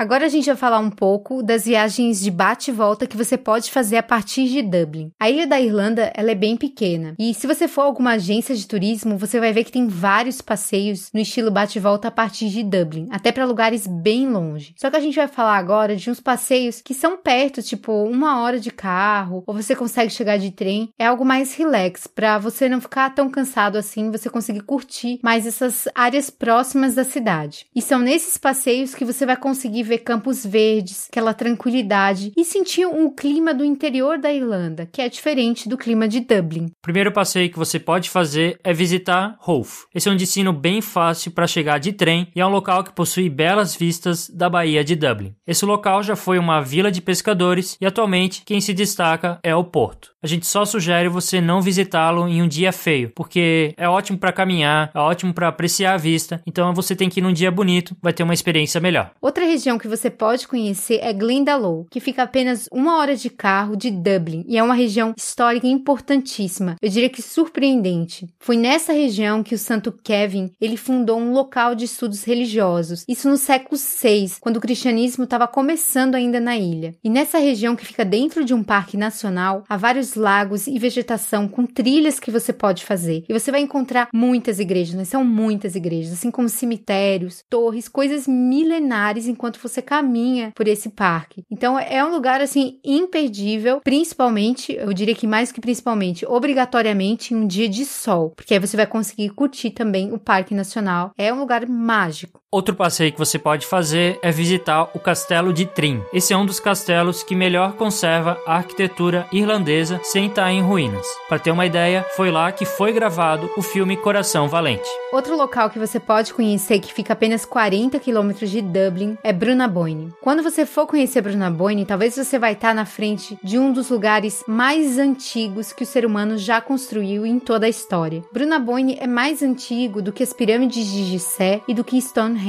Agora 0.00 0.24
a 0.24 0.28
gente 0.30 0.46
vai 0.46 0.56
falar 0.56 0.78
um 0.78 0.88
pouco 0.88 1.42
das 1.42 1.66
viagens 1.66 2.22
de 2.22 2.30
bate 2.30 2.70
e 2.70 2.72
volta 2.72 3.06
que 3.06 3.18
você 3.18 3.36
pode 3.36 3.70
fazer 3.70 3.98
a 3.98 4.02
partir 4.02 4.48
de 4.48 4.62
Dublin. 4.62 5.12
A 5.20 5.28
ilha 5.28 5.46
da 5.46 5.60
Irlanda, 5.60 6.10
ela 6.16 6.30
é 6.30 6.34
bem 6.34 6.56
pequena. 6.56 7.14
E 7.18 7.34
se 7.34 7.46
você 7.46 7.68
for 7.68 7.82
a 7.82 7.84
alguma 7.84 8.12
agência 8.12 8.56
de 8.56 8.66
turismo, 8.66 9.18
você 9.18 9.38
vai 9.38 9.52
ver 9.52 9.62
que 9.62 9.70
tem 9.70 9.86
vários 9.88 10.40
passeios 10.40 11.10
no 11.12 11.20
estilo 11.20 11.50
bate 11.50 11.78
e 11.78 11.82
volta 11.82 12.08
a 12.08 12.10
partir 12.10 12.48
de 12.48 12.62
Dublin, 12.62 13.08
até 13.10 13.30
para 13.30 13.44
lugares 13.44 13.86
bem 13.86 14.26
longe. 14.26 14.74
Só 14.78 14.88
que 14.88 14.96
a 14.96 15.00
gente 15.00 15.16
vai 15.16 15.28
falar 15.28 15.58
agora 15.58 15.94
de 15.94 16.08
uns 16.08 16.18
passeios 16.18 16.80
que 16.80 16.94
são 16.94 17.18
perto, 17.18 17.62
tipo 17.62 17.92
uma 17.92 18.40
hora 18.40 18.58
de 18.58 18.70
carro, 18.70 19.44
ou 19.46 19.52
você 19.52 19.76
consegue 19.76 20.10
chegar 20.10 20.38
de 20.38 20.50
trem. 20.50 20.88
É 20.98 21.04
algo 21.04 21.26
mais 21.26 21.54
relax, 21.54 22.06
para 22.06 22.38
você 22.38 22.70
não 22.70 22.80
ficar 22.80 23.10
tão 23.10 23.28
cansado 23.28 23.76
assim, 23.76 24.10
você 24.10 24.30
conseguir 24.30 24.62
curtir 24.62 25.20
mais 25.22 25.46
essas 25.46 25.86
áreas 25.94 26.30
próximas 26.30 26.94
da 26.94 27.04
cidade. 27.04 27.66
E 27.76 27.82
são 27.82 27.98
nesses 27.98 28.38
passeios 28.38 28.94
que 28.94 29.04
você 29.04 29.26
vai 29.26 29.36
conseguir 29.36 29.89
ver 29.90 29.98
campos 29.98 30.46
verdes, 30.46 31.08
aquela 31.10 31.34
tranquilidade 31.34 32.32
e 32.36 32.44
sentir 32.44 32.86
um 32.86 33.12
clima 33.12 33.52
do 33.52 33.64
interior 33.64 34.18
da 34.18 34.32
Irlanda, 34.32 34.88
que 34.90 35.02
é 35.02 35.08
diferente 35.08 35.68
do 35.68 35.76
clima 35.76 36.06
de 36.06 36.20
Dublin. 36.20 36.66
O 36.66 36.82
primeiro 36.82 37.10
passeio 37.10 37.50
que 37.50 37.58
você 37.58 37.78
pode 37.78 38.08
fazer 38.08 38.58
é 38.62 38.72
visitar 38.72 39.36
Hove. 39.44 39.70
Esse 39.92 40.08
é 40.08 40.12
um 40.12 40.16
destino 40.16 40.52
bem 40.52 40.80
fácil 40.80 41.32
para 41.32 41.46
chegar 41.46 41.78
de 41.78 41.92
trem 41.92 42.28
e 42.34 42.40
é 42.40 42.46
um 42.46 42.50
local 42.50 42.84
que 42.84 42.94
possui 42.94 43.28
belas 43.28 43.74
vistas 43.74 44.30
da 44.30 44.48
Baía 44.48 44.84
de 44.84 44.94
Dublin. 44.94 45.34
Esse 45.44 45.64
local 45.64 46.02
já 46.04 46.14
foi 46.14 46.38
uma 46.38 46.60
vila 46.60 46.92
de 46.92 47.02
pescadores 47.02 47.76
e 47.80 47.86
atualmente 47.86 48.42
quem 48.46 48.60
se 48.60 48.72
destaca 48.72 49.40
é 49.42 49.54
o 49.54 49.64
porto. 49.64 50.12
A 50.22 50.26
gente 50.26 50.46
só 50.46 50.66
sugere 50.66 51.08
você 51.08 51.40
não 51.40 51.62
visitá-lo 51.62 52.28
em 52.28 52.42
um 52.42 52.48
dia 52.48 52.72
feio, 52.72 53.10
porque 53.14 53.72
é 53.74 53.88
ótimo 53.88 54.18
para 54.18 54.30
caminhar, 54.30 54.90
é 54.94 54.98
ótimo 54.98 55.32
para 55.32 55.48
apreciar 55.48 55.94
a 55.94 55.96
vista, 55.96 56.42
então 56.46 56.74
você 56.74 56.94
tem 56.94 57.08
que 57.08 57.20
ir 57.20 57.22
num 57.22 57.32
dia 57.32 57.50
bonito, 57.50 57.96
vai 58.02 58.12
ter 58.12 58.22
uma 58.22 58.34
experiência 58.34 58.78
melhor. 58.82 59.12
Outra 59.18 59.46
região 59.46 59.78
que 59.78 59.88
você 59.88 60.10
pode 60.10 60.46
conhecer 60.46 60.98
é 61.00 61.10
Glendalough, 61.14 61.86
que 61.90 62.00
fica 62.00 62.22
apenas 62.22 62.68
uma 62.70 62.98
hora 62.98 63.16
de 63.16 63.30
carro 63.30 63.74
de 63.74 63.90
Dublin 63.90 64.44
e 64.46 64.58
é 64.58 64.62
uma 64.62 64.74
região 64.74 65.14
histórica 65.16 65.66
importantíssima. 65.66 66.76
Eu 66.82 66.90
diria 66.90 67.08
que 67.08 67.22
surpreendente. 67.22 68.28
Foi 68.38 68.58
nessa 68.58 68.92
região 68.92 69.42
que 69.42 69.54
o 69.54 69.58
Santo 69.58 69.90
Kevin 69.90 70.50
ele 70.60 70.76
fundou 70.76 71.18
um 71.18 71.32
local 71.32 71.74
de 71.74 71.86
estudos 71.86 72.24
religiosos. 72.24 73.06
Isso 73.08 73.26
no 73.26 73.38
século 73.38 73.78
VI, 73.78 74.32
quando 74.38 74.58
o 74.58 74.60
cristianismo 74.60 75.24
estava 75.24 75.48
começando 75.48 76.14
ainda 76.14 76.38
na 76.38 76.58
ilha. 76.58 76.94
E 77.02 77.08
nessa 77.08 77.38
região 77.38 77.74
que 77.74 77.86
fica 77.86 78.04
dentro 78.04 78.44
de 78.44 78.52
um 78.52 78.62
parque 78.62 78.98
nacional, 78.98 79.64
há 79.66 79.78
vários 79.78 80.09
lagos 80.14 80.66
e 80.66 80.78
vegetação 80.78 81.48
com 81.48 81.66
trilhas 81.66 82.20
que 82.20 82.30
você 82.30 82.52
pode 82.52 82.84
fazer. 82.84 83.24
E 83.28 83.32
você 83.32 83.50
vai 83.50 83.60
encontrar 83.60 84.08
muitas 84.12 84.58
igrejas, 84.58 85.08
são 85.08 85.24
muitas 85.24 85.74
igrejas, 85.74 86.12
assim 86.12 86.30
como 86.30 86.48
cemitérios, 86.48 87.44
torres, 87.48 87.88
coisas 87.88 88.26
milenares 88.26 89.26
enquanto 89.26 89.60
você 89.60 89.82
caminha 89.82 90.52
por 90.54 90.68
esse 90.68 90.88
parque. 90.88 91.44
Então 91.50 91.78
é 91.78 92.04
um 92.04 92.10
lugar 92.10 92.40
assim 92.40 92.78
imperdível, 92.84 93.80
principalmente, 93.82 94.72
eu 94.72 94.92
diria 94.92 95.14
que 95.14 95.26
mais 95.26 95.52
que 95.52 95.60
principalmente, 95.60 96.26
obrigatoriamente 96.26 97.34
em 97.34 97.36
um 97.36 97.46
dia 97.46 97.68
de 97.68 97.84
sol, 97.84 98.30
porque 98.30 98.54
aí 98.54 98.60
você 98.60 98.76
vai 98.76 98.86
conseguir 98.86 99.30
curtir 99.30 99.70
também 99.70 100.12
o 100.12 100.18
Parque 100.18 100.54
Nacional. 100.54 101.12
É 101.16 101.32
um 101.32 101.40
lugar 101.40 101.66
mágico. 101.68 102.39
Outro 102.52 102.74
passeio 102.74 103.12
que 103.12 103.18
você 103.18 103.38
pode 103.38 103.64
fazer 103.64 104.18
é 104.20 104.32
visitar 104.32 104.90
o 104.92 104.98
Castelo 104.98 105.52
de 105.52 105.66
Trim. 105.66 106.02
Esse 106.12 106.32
é 106.32 106.36
um 106.36 106.44
dos 106.44 106.58
castelos 106.58 107.22
que 107.22 107.36
melhor 107.36 107.74
conserva 107.74 108.36
a 108.44 108.56
arquitetura 108.56 109.24
irlandesa 109.30 110.00
sem 110.02 110.26
estar 110.26 110.50
em 110.50 110.60
ruínas. 110.60 111.06
Para 111.28 111.38
ter 111.38 111.52
uma 111.52 111.64
ideia, 111.64 112.04
foi 112.16 112.28
lá 112.32 112.50
que 112.50 112.64
foi 112.64 112.92
gravado 112.92 113.48
o 113.56 113.62
filme 113.62 113.96
Coração 113.96 114.48
Valente. 114.48 114.88
Outro 115.12 115.36
local 115.36 115.70
que 115.70 115.78
você 115.78 116.00
pode 116.00 116.34
conhecer 116.34 116.80
que 116.80 116.92
fica 116.92 117.12
apenas 117.12 117.44
40 117.44 118.00
quilômetros 118.00 118.50
de 118.50 118.60
Dublin 118.60 119.16
é 119.22 119.32
Brunaboyne. 119.32 120.12
Quando 120.20 120.42
você 120.42 120.66
for 120.66 120.88
conhecer 120.88 121.20
Brunaboyne, 121.20 121.86
talvez 121.86 122.16
você 122.16 122.36
vai 122.36 122.54
estar 122.54 122.74
na 122.74 122.84
frente 122.84 123.38
de 123.44 123.60
um 123.60 123.72
dos 123.72 123.90
lugares 123.90 124.42
mais 124.48 124.98
antigos 124.98 125.72
que 125.72 125.84
o 125.84 125.86
ser 125.86 126.04
humano 126.04 126.36
já 126.36 126.60
construiu 126.60 127.24
em 127.24 127.38
toda 127.38 127.66
a 127.66 127.68
história. 127.68 128.24
Brunaboyne 128.32 128.98
é 129.00 129.06
mais 129.06 129.40
antigo 129.40 130.02
do 130.02 130.12
que 130.12 130.24
as 130.24 130.32
pirâmides 130.32 130.84
de 130.84 131.04
Gizé 131.04 131.60
e 131.68 131.74
do 131.74 131.84
que 131.84 132.00
Stonehenge 132.00 132.39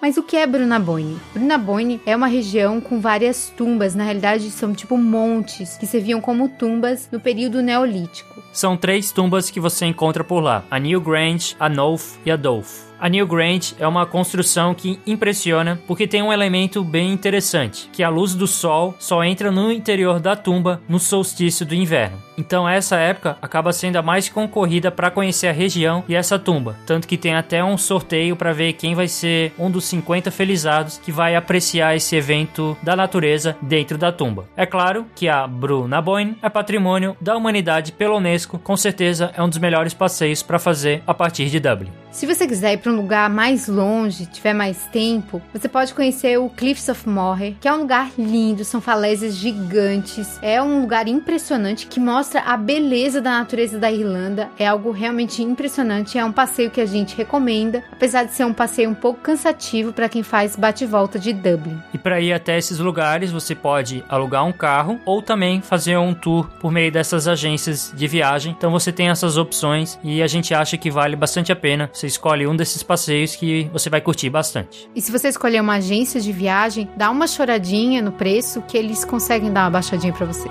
Mas 0.00 0.16
o 0.16 0.22
que 0.22 0.36
é 0.36 0.46
Brunaboyne? 0.46 1.18
Brunaboyne 1.32 2.00
é 2.06 2.16
uma 2.16 2.26
região 2.26 2.80
com 2.80 3.00
várias 3.00 3.52
tumbas, 3.56 3.94
na 3.94 4.04
realidade 4.04 4.50
são 4.50 4.72
tipo 4.72 4.96
montes 4.96 5.76
que 5.76 5.86
serviam 5.86 6.20
como 6.20 6.48
tumbas 6.48 7.08
no 7.10 7.20
período 7.20 7.62
neolítico. 7.62 8.42
São 8.52 8.76
três 8.76 9.12
tumbas 9.12 9.50
que 9.50 9.60
você 9.60 9.84
encontra 9.86 10.24
por 10.24 10.40
lá: 10.40 10.64
a 10.70 10.78
New 10.78 11.00
Grange, 11.00 11.54
a 11.60 11.68
Knowth 11.68 12.18
e 12.24 12.30
a 12.30 12.36
Dolph. 12.36 12.86
A 12.98 13.10
New 13.10 13.26
Grange 13.26 13.74
é 13.78 13.86
uma 13.86 14.06
construção 14.06 14.74
que 14.74 14.98
impressiona 15.06 15.78
porque 15.86 16.06
tem 16.06 16.22
um 16.22 16.32
elemento 16.32 16.82
bem 16.82 17.12
interessante, 17.12 17.90
que 17.92 18.02
a 18.02 18.08
luz 18.08 18.34
do 18.34 18.46
sol 18.46 18.94
só 18.98 19.22
entra 19.22 19.50
no 19.50 19.70
interior 19.70 20.18
da 20.18 20.34
tumba 20.34 20.80
no 20.88 20.98
solstício 20.98 21.66
do 21.66 21.74
inverno. 21.74 22.26
Então 22.38 22.68
essa 22.68 22.96
época 22.96 23.36
acaba 23.40 23.72
sendo 23.72 23.96
a 23.96 24.02
mais 24.02 24.28
concorrida 24.28 24.90
para 24.90 25.10
conhecer 25.10 25.48
a 25.48 25.52
região 25.52 26.04
e 26.08 26.14
essa 26.14 26.38
tumba, 26.38 26.76
tanto 26.86 27.06
que 27.08 27.16
tem 27.16 27.34
até 27.34 27.62
um 27.62 27.78
sorteio 27.78 28.36
para 28.36 28.52
ver 28.52 28.74
quem 28.74 28.94
vai 28.94 29.08
ser 29.08 29.52
um 29.58 29.70
dos 29.70 29.84
50 29.84 30.30
felizados 30.30 30.98
que 30.98 31.12
vai 31.12 31.34
apreciar 31.34 31.96
esse 31.96 32.16
evento 32.16 32.76
da 32.82 32.96
natureza 32.96 33.56
dentro 33.60 33.96
da 33.96 34.12
tumba. 34.12 34.46
É 34.56 34.66
claro 34.66 35.06
que 35.14 35.28
a 35.28 35.46
Bruna 35.46 36.00
Boyne 36.00 36.36
é 36.42 36.48
patrimônio 36.48 37.16
da 37.20 37.36
humanidade 37.36 37.92
pela 37.92 38.16
Unesco, 38.16 38.58
com 38.58 38.76
certeza 38.76 39.30
é 39.34 39.42
um 39.42 39.48
dos 39.48 39.58
melhores 39.58 39.94
passeios 39.94 40.42
para 40.42 40.58
fazer 40.58 41.02
a 41.06 41.14
partir 41.14 41.48
de 41.48 41.60
Dublin. 41.60 41.92
Se 42.10 42.26
você 42.26 42.46
quiser 42.46 42.72
ir 42.72 42.78
para 42.86 42.92
um 42.92 42.96
lugar 42.96 43.28
mais 43.28 43.66
longe, 43.66 44.26
tiver 44.26 44.52
mais 44.52 44.84
tempo, 44.92 45.42
você 45.52 45.68
pode 45.68 45.92
conhecer 45.92 46.38
o 46.38 46.48
Cliffs 46.48 46.88
of 46.88 47.08
Moher, 47.08 47.56
que 47.60 47.66
é 47.66 47.72
um 47.72 47.78
lugar 47.78 48.12
lindo, 48.16 48.64
são 48.64 48.80
falésias 48.80 49.34
gigantes, 49.34 50.38
é 50.40 50.62
um 50.62 50.82
lugar 50.82 51.08
impressionante 51.08 51.88
que 51.88 51.98
mostra 51.98 52.42
a 52.42 52.56
beleza 52.56 53.20
da 53.20 53.32
natureza 53.32 53.76
da 53.76 53.90
Irlanda. 53.90 54.48
É 54.56 54.68
algo 54.68 54.92
realmente 54.92 55.42
impressionante, 55.42 56.16
é 56.16 56.24
um 56.24 56.30
passeio 56.30 56.70
que 56.70 56.80
a 56.80 56.86
gente 56.86 57.16
recomenda, 57.16 57.82
apesar 57.90 58.22
de 58.22 58.34
ser 58.34 58.44
um 58.44 58.52
passeio 58.52 58.88
um 58.88 58.94
pouco 58.94 59.20
cansativo 59.20 59.92
para 59.92 60.08
quem 60.08 60.22
faz 60.22 60.54
bate-volta 60.54 61.18
de 61.18 61.32
Dublin. 61.32 61.82
E 61.92 61.98
para 61.98 62.20
ir 62.20 62.32
até 62.32 62.56
esses 62.56 62.78
lugares, 62.78 63.32
você 63.32 63.52
pode 63.52 64.04
alugar 64.08 64.44
um 64.44 64.52
carro 64.52 65.00
ou 65.04 65.20
também 65.20 65.60
fazer 65.60 65.96
um 65.96 66.14
tour 66.14 66.48
por 66.60 66.70
meio 66.70 66.92
dessas 66.92 67.26
agências 67.26 67.92
de 67.92 68.06
viagem. 68.06 68.54
Então 68.56 68.70
você 68.70 68.92
tem 68.92 69.08
essas 69.08 69.36
opções 69.36 69.98
e 70.04 70.22
a 70.22 70.26
gente 70.28 70.54
acha 70.54 70.76
que 70.76 70.88
vale 70.88 71.16
bastante 71.16 71.50
a 71.50 71.56
pena 71.56 71.90
você 71.92 72.06
escolhe 72.06 72.46
um 72.46 72.54
desses 72.54 72.75
passeios 72.82 73.36
que 73.36 73.64
você 73.72 73.88
vai 73.90 74.00
curtir 74.00 74.30
bastante. 74.30 74.88
E 74.94 75.00
se 75.00 75.12
você 75.12 75.28
escolher 75.28 75.60
uma 75.60 75.74
agência 75.74 76.20
de 76.20 76.32
viagem, 76.32 76.88
dá 76.96 77.10
uma 77.10 77.26
choradinha 77.26 78.02
no 78.02 78.12
preço 78.12 78.62
que 78.62 78.76
eles 78.76 79.04
conseguem 79.04 79.52
dar 79.52 79.64
uma 79.64 79.70
baixadinha 79.70 80.12
para 80.12 80.26
você. 80.26 80.48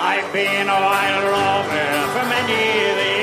I've 0.00 0.32
been 0.32 0.68
a 0.68 0.80
wild 0.80 1.24
rover 1.24 2.08
for 2.12 2.24
many 2.28 2.52
years 2.78 3.18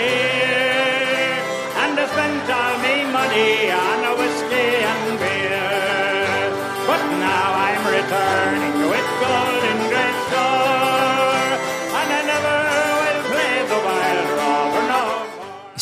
and 1.78 1.98
I 1.98 2.06
spent 2.06 2.50
all 2.52 2.78
my 2.80 3.04
money 3.12 3.72
on 3.72 4.04
a 4.04 4.14
whiskey 4.20 4.84
and 4.84 5.18
beer. 5.20 6.52
But 6.86 7.02
now 7.18 7.54
I'm 7.66 7.84
returning 7.88 8.90
with 8.92 9.08
golden 9.22 9.85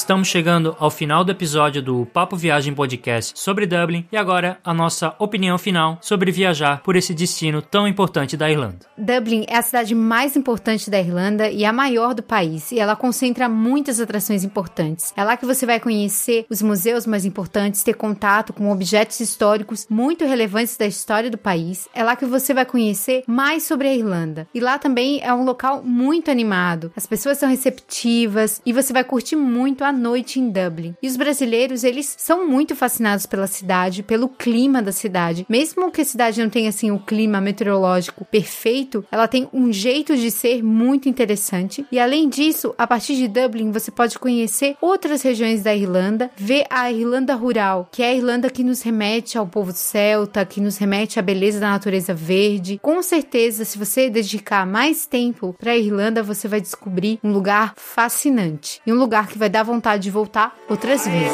Estamos 0.04 0.28
chegando 0.28 0.76
ao 0.80 0.92
final 0.92 1.24
do 1.24 1.32
episódio 1.32 1.82
do 1.82 2.06
Papo 2.06 2.36
Viagem 2.36 2.76
Podcast 2.76 3.40
sobre 3.40 3.66
Dublin 3.66 4.06
e 4.12 4.18
agora 4.18 4.60
a 4.62 4.74
nossa 4.74 5.16
opinião 5.18 5.58
final 5.58 5.98
sobre 6.02 6.30
viajar 6.30 6.82
por 6.84 6.98
esse 6.98 7.14
destino 7.14 7.62
tão 7.62 7.88
importante 7.88 8.36
da 8.36 8.52
Irlanda. 8.52 8.80
Dublin 8.98 9.46
é 9.48 9.56
a 9.56 9.62
cidade 9.62 9.96
mais 9.96 10.36
importante 10.36 10.90
da 10.90 11.00
Irlanda 11.00 11.50
e 11.50 11.64
a 11.64 11.72
maior 11.72 12.14
do 12.14 12.22
país, 12.22 12.74
e 12.74 12.80
ela 12.80 12.98
concentra 12.98 13.48
muitas 13.48 14.02
atrações 14.02 14.44
importantes. 14.44 15.14
É 15.16 15.24
lá 15.24 15.38
que 15.38 15.46
você 15.46 15.66
vai 15.66 15.80
conhecer 15.80 16.46
os 16.50 16.62
museus 16.62 17.08
mais 17.08 17.24
importantes, 17.24 17.82
ter 17.82 17.94
contato 17.94 18.52
com 18.52 18.70
objetos 18.70 19.22
históricos 19.22 19.88
muito 19.90 20.26
relevantes 20.26 20.76
da 20.76 20.86
história 20.86 21.32
do 21.32 21.38
país. 21.38 21.88
É 21.96 22.04
lá 22.04 22.18
que 22.18 22.26
você 22.26 22.54
vai 22.54 22.66
conhecer 22.66 23.24
mais 23.26 23.64
sobre 23.64 23.88
a 23.88 23.96
Irlanda. 23.96 24.50
E 24.54 24.60
lá 24.60 24.78
também 24.78 25.22
é 25.24 25.34
um 25.34 25.46
local 25.46 25.82
muito 25.82 26.30
animado. 26.30 26.92
As 26.94 27.06
pessoas 27.06 27.38
são 27.38 27.48
receptivas 27.48 28.62
e 28.66 28.74
você 28.74 28.92
vai 28.92 29.06
curtir 29.06 29.38
muito 29.38 29.82
a 29.86 29.93
noite 29.94 30.40
em 30.40 30.50
Dublin. 30.50 30.96
E 31.02 31.08
os 31.08 31.16
brasileiros, 31.16 31.84
eles 31.84 32.16
são 32.18 32.48
muito 32.48 32.76
fascinados 32.76 33.26
pela 33.26 33.48
cidade, 33.48 34.04
pelo 34.04 34.28
clima 34.28 34.82
da 34.82 34.92
cidade. 34.92 35.46
Mesmo 35.48 35.92
que 35.92 36.02
a 36.02 36.06
cidade 36.06 36.42
não 36.42 36.50
tenha 36.50 36.70
assim 36.70 36.92
o 36.92 37.00
clima 37.00 37.40
meteorológico 37.40 38.26
perfeito, 38.26 39.06
ela 39.12 39.28
tem 39.28 39.48
um 39.54 39.72
jeito 39.72 40.16
de 40.18 40.32
ser 40.32 40.64
muito 40.64 41.08
interessante. 41.08 41.86
E 41.92 42.00
além 42.00 42.28
disso, 42.28 42.74
a 42.78 42.88
partir 42.88 43.16
de 43.16 43.28
Dublin, 43.28 43.72
você 43.72 43.92
pode 43.92 44.18
conhecer 44.18 44.76
outras 44.82 45.22
regiões 45.22 45.64
da 45.64 45.76
Irlanda, 45.76 46.32
ver 46.36 46.66
a 46.70 46.92
Irlanda 46.92 47.36
rural, 47.36 47.88
que 47.92 48.02
é 48.02 48.10
a 48.10 48.14
Irlanda 48.14 48.50
que 48.50 48.64
nos 48.64 48.82
remete 48.82 49.38
ao 49.38 49.48
povo 49.48 49.72
celta, 49.72 50.46
que 50.46 50.62
nos 50.62 50.78
remete 50.78 51.20
à 51.20 51.22
beleza 51.22 51.60
da 51.60 51.70
natureza 51.70 52.14
verde. 52.14 52.80
Com 52.82 53.02
certeza, 53.02 53.66
se 53.66 53.78
você 53.78 54.10
dedicar 54.10 54.66
mais 54.66 55.06
tempo 55.06 55.56
para 55.58 55.72
a 55.72 55.78
Irlanda, 55.78 56.24
você 56.24 56.48
vai 56.48 56.60
descobrir 56.60 57.20
um 57.24 57.32
lugar 57.32 57.74
fascinante 57.76 58.82
e 58.86 58.92
um 58.92 58.96
lugar 58.96 59.28
que 59.28 59.38
vai 59.38 59.50
dar 59.50 59.64
vontade 59.64 59.83
de 60.00 60.10
voltar 60.10 60.56
outras 60.70 61.06
vezes. 61.06 61.32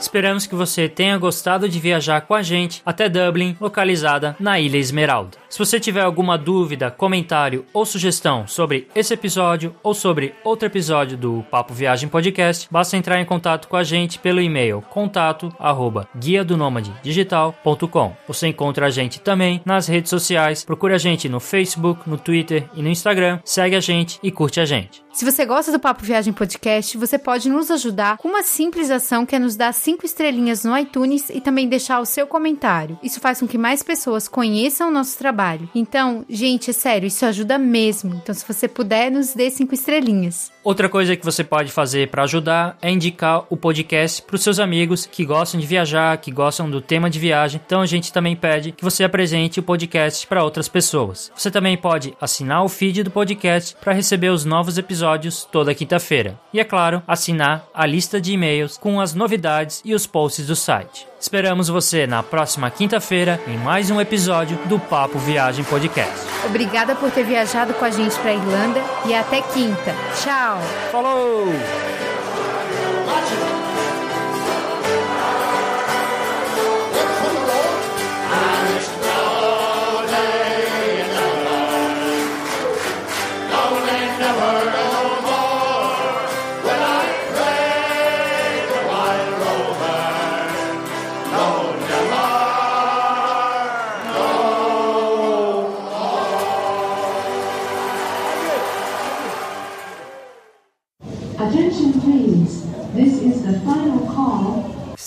Esperamos 0.00 0.46
que 0.46 0.54
você 0.54 0.88
tenha 0.88 1.18
gostado 1.18 1.68
de 1.68 1.78
viajar 1.78 2.22
com 2.22 2.34
a 2.34 2.42
gente 2.42 2.80
até 2.86 3.06
Dublin, 3.06 3.54
localizada 3.60 4.34
na 4.40 4.58
Ilha 4.58 4.78
Esmeralda. 4.78 5.36
Se 5.50 5.58
você 5.58 5.78
tiver 5.78 6.00
alguma 6.00 6.38
dúvida, 6.38 6.90
comentário 6.90 7.66
ou 7.72 7.84
sugestão 7.84 8.46
sobre 8.46 8.88
esse 8.94 9.12
episódio 9.12 9.74
ou 9.82 9.92
sobre 9.92 10.34
outro 10.42 10.66
episódio 10.66 11.18
do 11.18 11.44
Papo 11.50 11.74
Viagem 11.74 12.08
Podcast, 12.08 12.66
basta 12.70 12.96
entrar 12.96 13.20
em 13.20 13.24
contato 13.24 13.68
com 13.68 13.76
a 13.76 13.82
gente 13.82 14.18
pelo 14.18 14.40
e-mail 14.40 14.82
contato 14.88 15.52
arroba 15.58 16.08
guia 16.16 16.42
do 16.42 16.56
digital.com. 17.02 18.16
Você 18.26 18.46
encontra 18.46 18.86
a 18.86 18.90
gente 18.90 19.20
também 19.20 19.60
nas 19.64 19.86
redes 19.86 20.08
sociais, 20.08 20.64
procura 20.64 20.94
a 20.94 20.98
gente 20.98 21.28
no 21.28 21.40
Facebook, 21.40 22.08
no 22.08 22.16
Twitter 22.16 22.68
e 22.74 22.80
no 22.80 22.88
Instagram, 22.88 23.40
segue 23.44 23.76
a 23.76 23.80
gente 23.80 24.18
e 24.22 24.30
curte 24.30 24.60
a 24.60 24.64
gente. 24.64 25.02
Se 25.12 25.24
você 25.24 25.44
gosta 25.44 25.72
do 25.72 25.80
Papo 25.80 26.04
Viagem 26.04 26.32
Podcast, 26.32 26.96
você 26.96 27.18
pode 27.18 27.48
nos 27.48 27.70
ajudar 27.70 28.16
com 28.18 28.28
uma 28.28 28.44
simples 28.44 28.90
ação 28.90 29.26
que 29.26 29.34
é 29.34 29.38
nos 29.40 29.56
dar 29.56 29.72
cinco 29.90 30.06
estrelinhas 30.06 30.62
no 30.62 30.78
iTunes 30.78 31.30
e 31.30 31.40
também 31.40 31.68
deixar 31.68 31.98
o 31.98 32.06
seu 32.06 32.24
comentário. 32.24 32.96
Isso 33.02 33.18
faz 33.18 33.40
com 33.40 33.48
que 33.48 33.58
mais 33.58 33.82
pessoas 33.82 34.28
conheçam 34.28 34.88
o 34.88 34.92
nosso 34.92 35.18
trabalho. 35.18 35.68
Então, 35.74 36.24
gente, 36.28 36.70
é 36.70 36.72
sério, 36.72 37.08
isso 37.08 37.26
ajuda 37.26 37.58
mesmo. 37.58 38.14
Então, 38.14 38.32
se 38.32 38.46
você 38.46 38.68
puder, 38.68 39.10
nos 39.10 39.34
dê 39.34 39.50
cinco 39.50 39.74
estrelinhas. 39.74 40.52
Outra 40.62 40.90
coisa 40.90 41.16
que 41.16 41.24
você 41.24 41.42
pode 41.42 41.72
fazer 41.72 42.08
para 42.08 42.22
ajudar 42.24 42.76
é 42.82 42.90
indicar 42.90 43.46
o 43.48 43.56
podcast 43.56 44.20
para 44.20 44.36
os 44.36 44.42
seus 44.42 44.58
amigos 44.58 45.06
que 45.06 45.24
gostam 45.24 45.58
de 45.58 45.66
viajar, 45.66 46.18
que 46.18 46.30
gostam 46.30 46.70
do 46.70 46.82
tema 46.82 47.08
de 47.08 47.18
viagem. 47.18 47.58
Então 47.64 47.80
a 47.80 47.86
gente 47.86 48.12
também 48.12 48.36
pede 48.36 48.70
que 48.70 48.84
você 48.84 49.02
apresente 49.02 49.58
o 49.58 49.62
podcast 49.62 50.26
para 50.26 50.44
outras 50.44 50.68
pessoas. 50.68 51.32
Você 51.34 51.50
também 51.50 51.78
pode 51.78 52.14
assinar 52.20 52.62
o 52.62 52.68
feed 52.68 53.02
do 53.02 53.10
podcast 53.10 53.74
para 53.80 53.94
receber 53.94 54.28
os 54.28 54.44
novos 54.44 54.76
episódios 54.76 55.48
toda 55.50 55.74
quinta-feira. 55.74 56.38
E 56.52 56.60
é 56.60 56.64
claro, 56.64 57.02
assinar 57.08 57.66
a 57.72 57.86
lista 57.86 58.20
de 58.20 58.32
e-mails 58.32 58.76
com 58.76 59.00
as 59.00 59.14
novidades 59.14 59.79
e 59.84 59.94
os 59.94 60.06
posts 60.06 60.46
do 60.46 60.56
site. 60.56 61.06
Esperamos 61.20 61.68
você 61.68 62.06
na 62.06 62.22
próxima 62.22 62.70
quinta-feira 62.70 63.40
em 63.46 63.56
mais 63.58 63.90
um 63.90 64.00
episódio 64.00 64.58
do 64.66 64.78
Papo 64.78 65.18
Viagem 65.18 65.64
Podcast. 65.64 66.14
Obrigada 66.46 66.94
por 66.94 67.10
ter 67.10 67.24
viajado 67.24 67.74
com 67.74 67.84
a 67.84 67.90
gente 67.90 68.18
para 68.20 68.32
Irlanda 68.32 68.80
e 69.06 69.14
até 69.14 69.42
quinta. 69.42 69.94
Tchau. 70.22 70.58
Falou! 70.90 71.89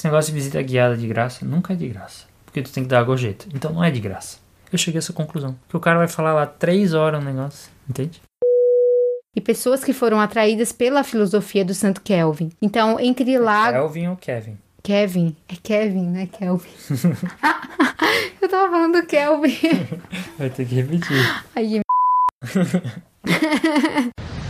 Esse 0.04 0.10
negócio 0.10 0.34
de 0.34 0.38
visita 0.38 0.62
guiada 0.62 0.98
de 0.98 1.08
graça 1.08 1.46
nunca 1.46 1.72
é 1.72 1.78
de 1.78 1.88
graça. 1.88 2.26
Porque 2.44 2.62
tu 2.62 2.70
tem 2.74 2.84
que 2.84 2.90
dar 2.90 3.02
gorjeta. 3.04 3.46
Então 3.54 3.72
não 3.72 3.82
é 3.82 3.90
de 3.90 4.02
graça. 4.02 4.38
Eu 4.70 4.78
cheguei 4.78 4.98
a 4.98 5.00
essa 5.00 5.14
conclusão. 5.14 5.58
Que 5.70 5.78
o 5.78 5.80
cara 5.80 5.98
vai 5.98 6.10
falar 6.10 6.34
lá 6.34 6.46
três 6.46 6.94
horas 6.94 7.22
um 7.22 7.26
negócio. 7.26 7.72
Entende? 7.90 8.22
E 9.34 9.40
pessoas 9.40 9.82
que 9.82 9.94
foram 9.94 10.20
atraídas 10.20 10.74
pela 10.74 11.06
filosofia 11.06 11.64
do 11.64 11.74
Santo 11.74 12.02
Kelvin. 12.02 12.52
Então, 12.62 13.00
entre 13.00 13.38
lá. 13.38 13.72
Kelvin 13.72 14.10
ou 14.10 14.18
Kevin? 14.18 14.58
Kevin. 14.84 15.38
É 15.48 15.56
Kevin, 15.64 16.10
né? 16.10 16.28
Kelvin. 16.28 16.70
Eu 18.42 18.50
tava 18.50 18.72
falando 18.72 19.08
Kelvin. 19.08 19.88
Vai 20.38 20.50
ter 20.50 20.66
que 20.66 20.76
repetir. 20.76 21.44
Aí. 21.56 21.80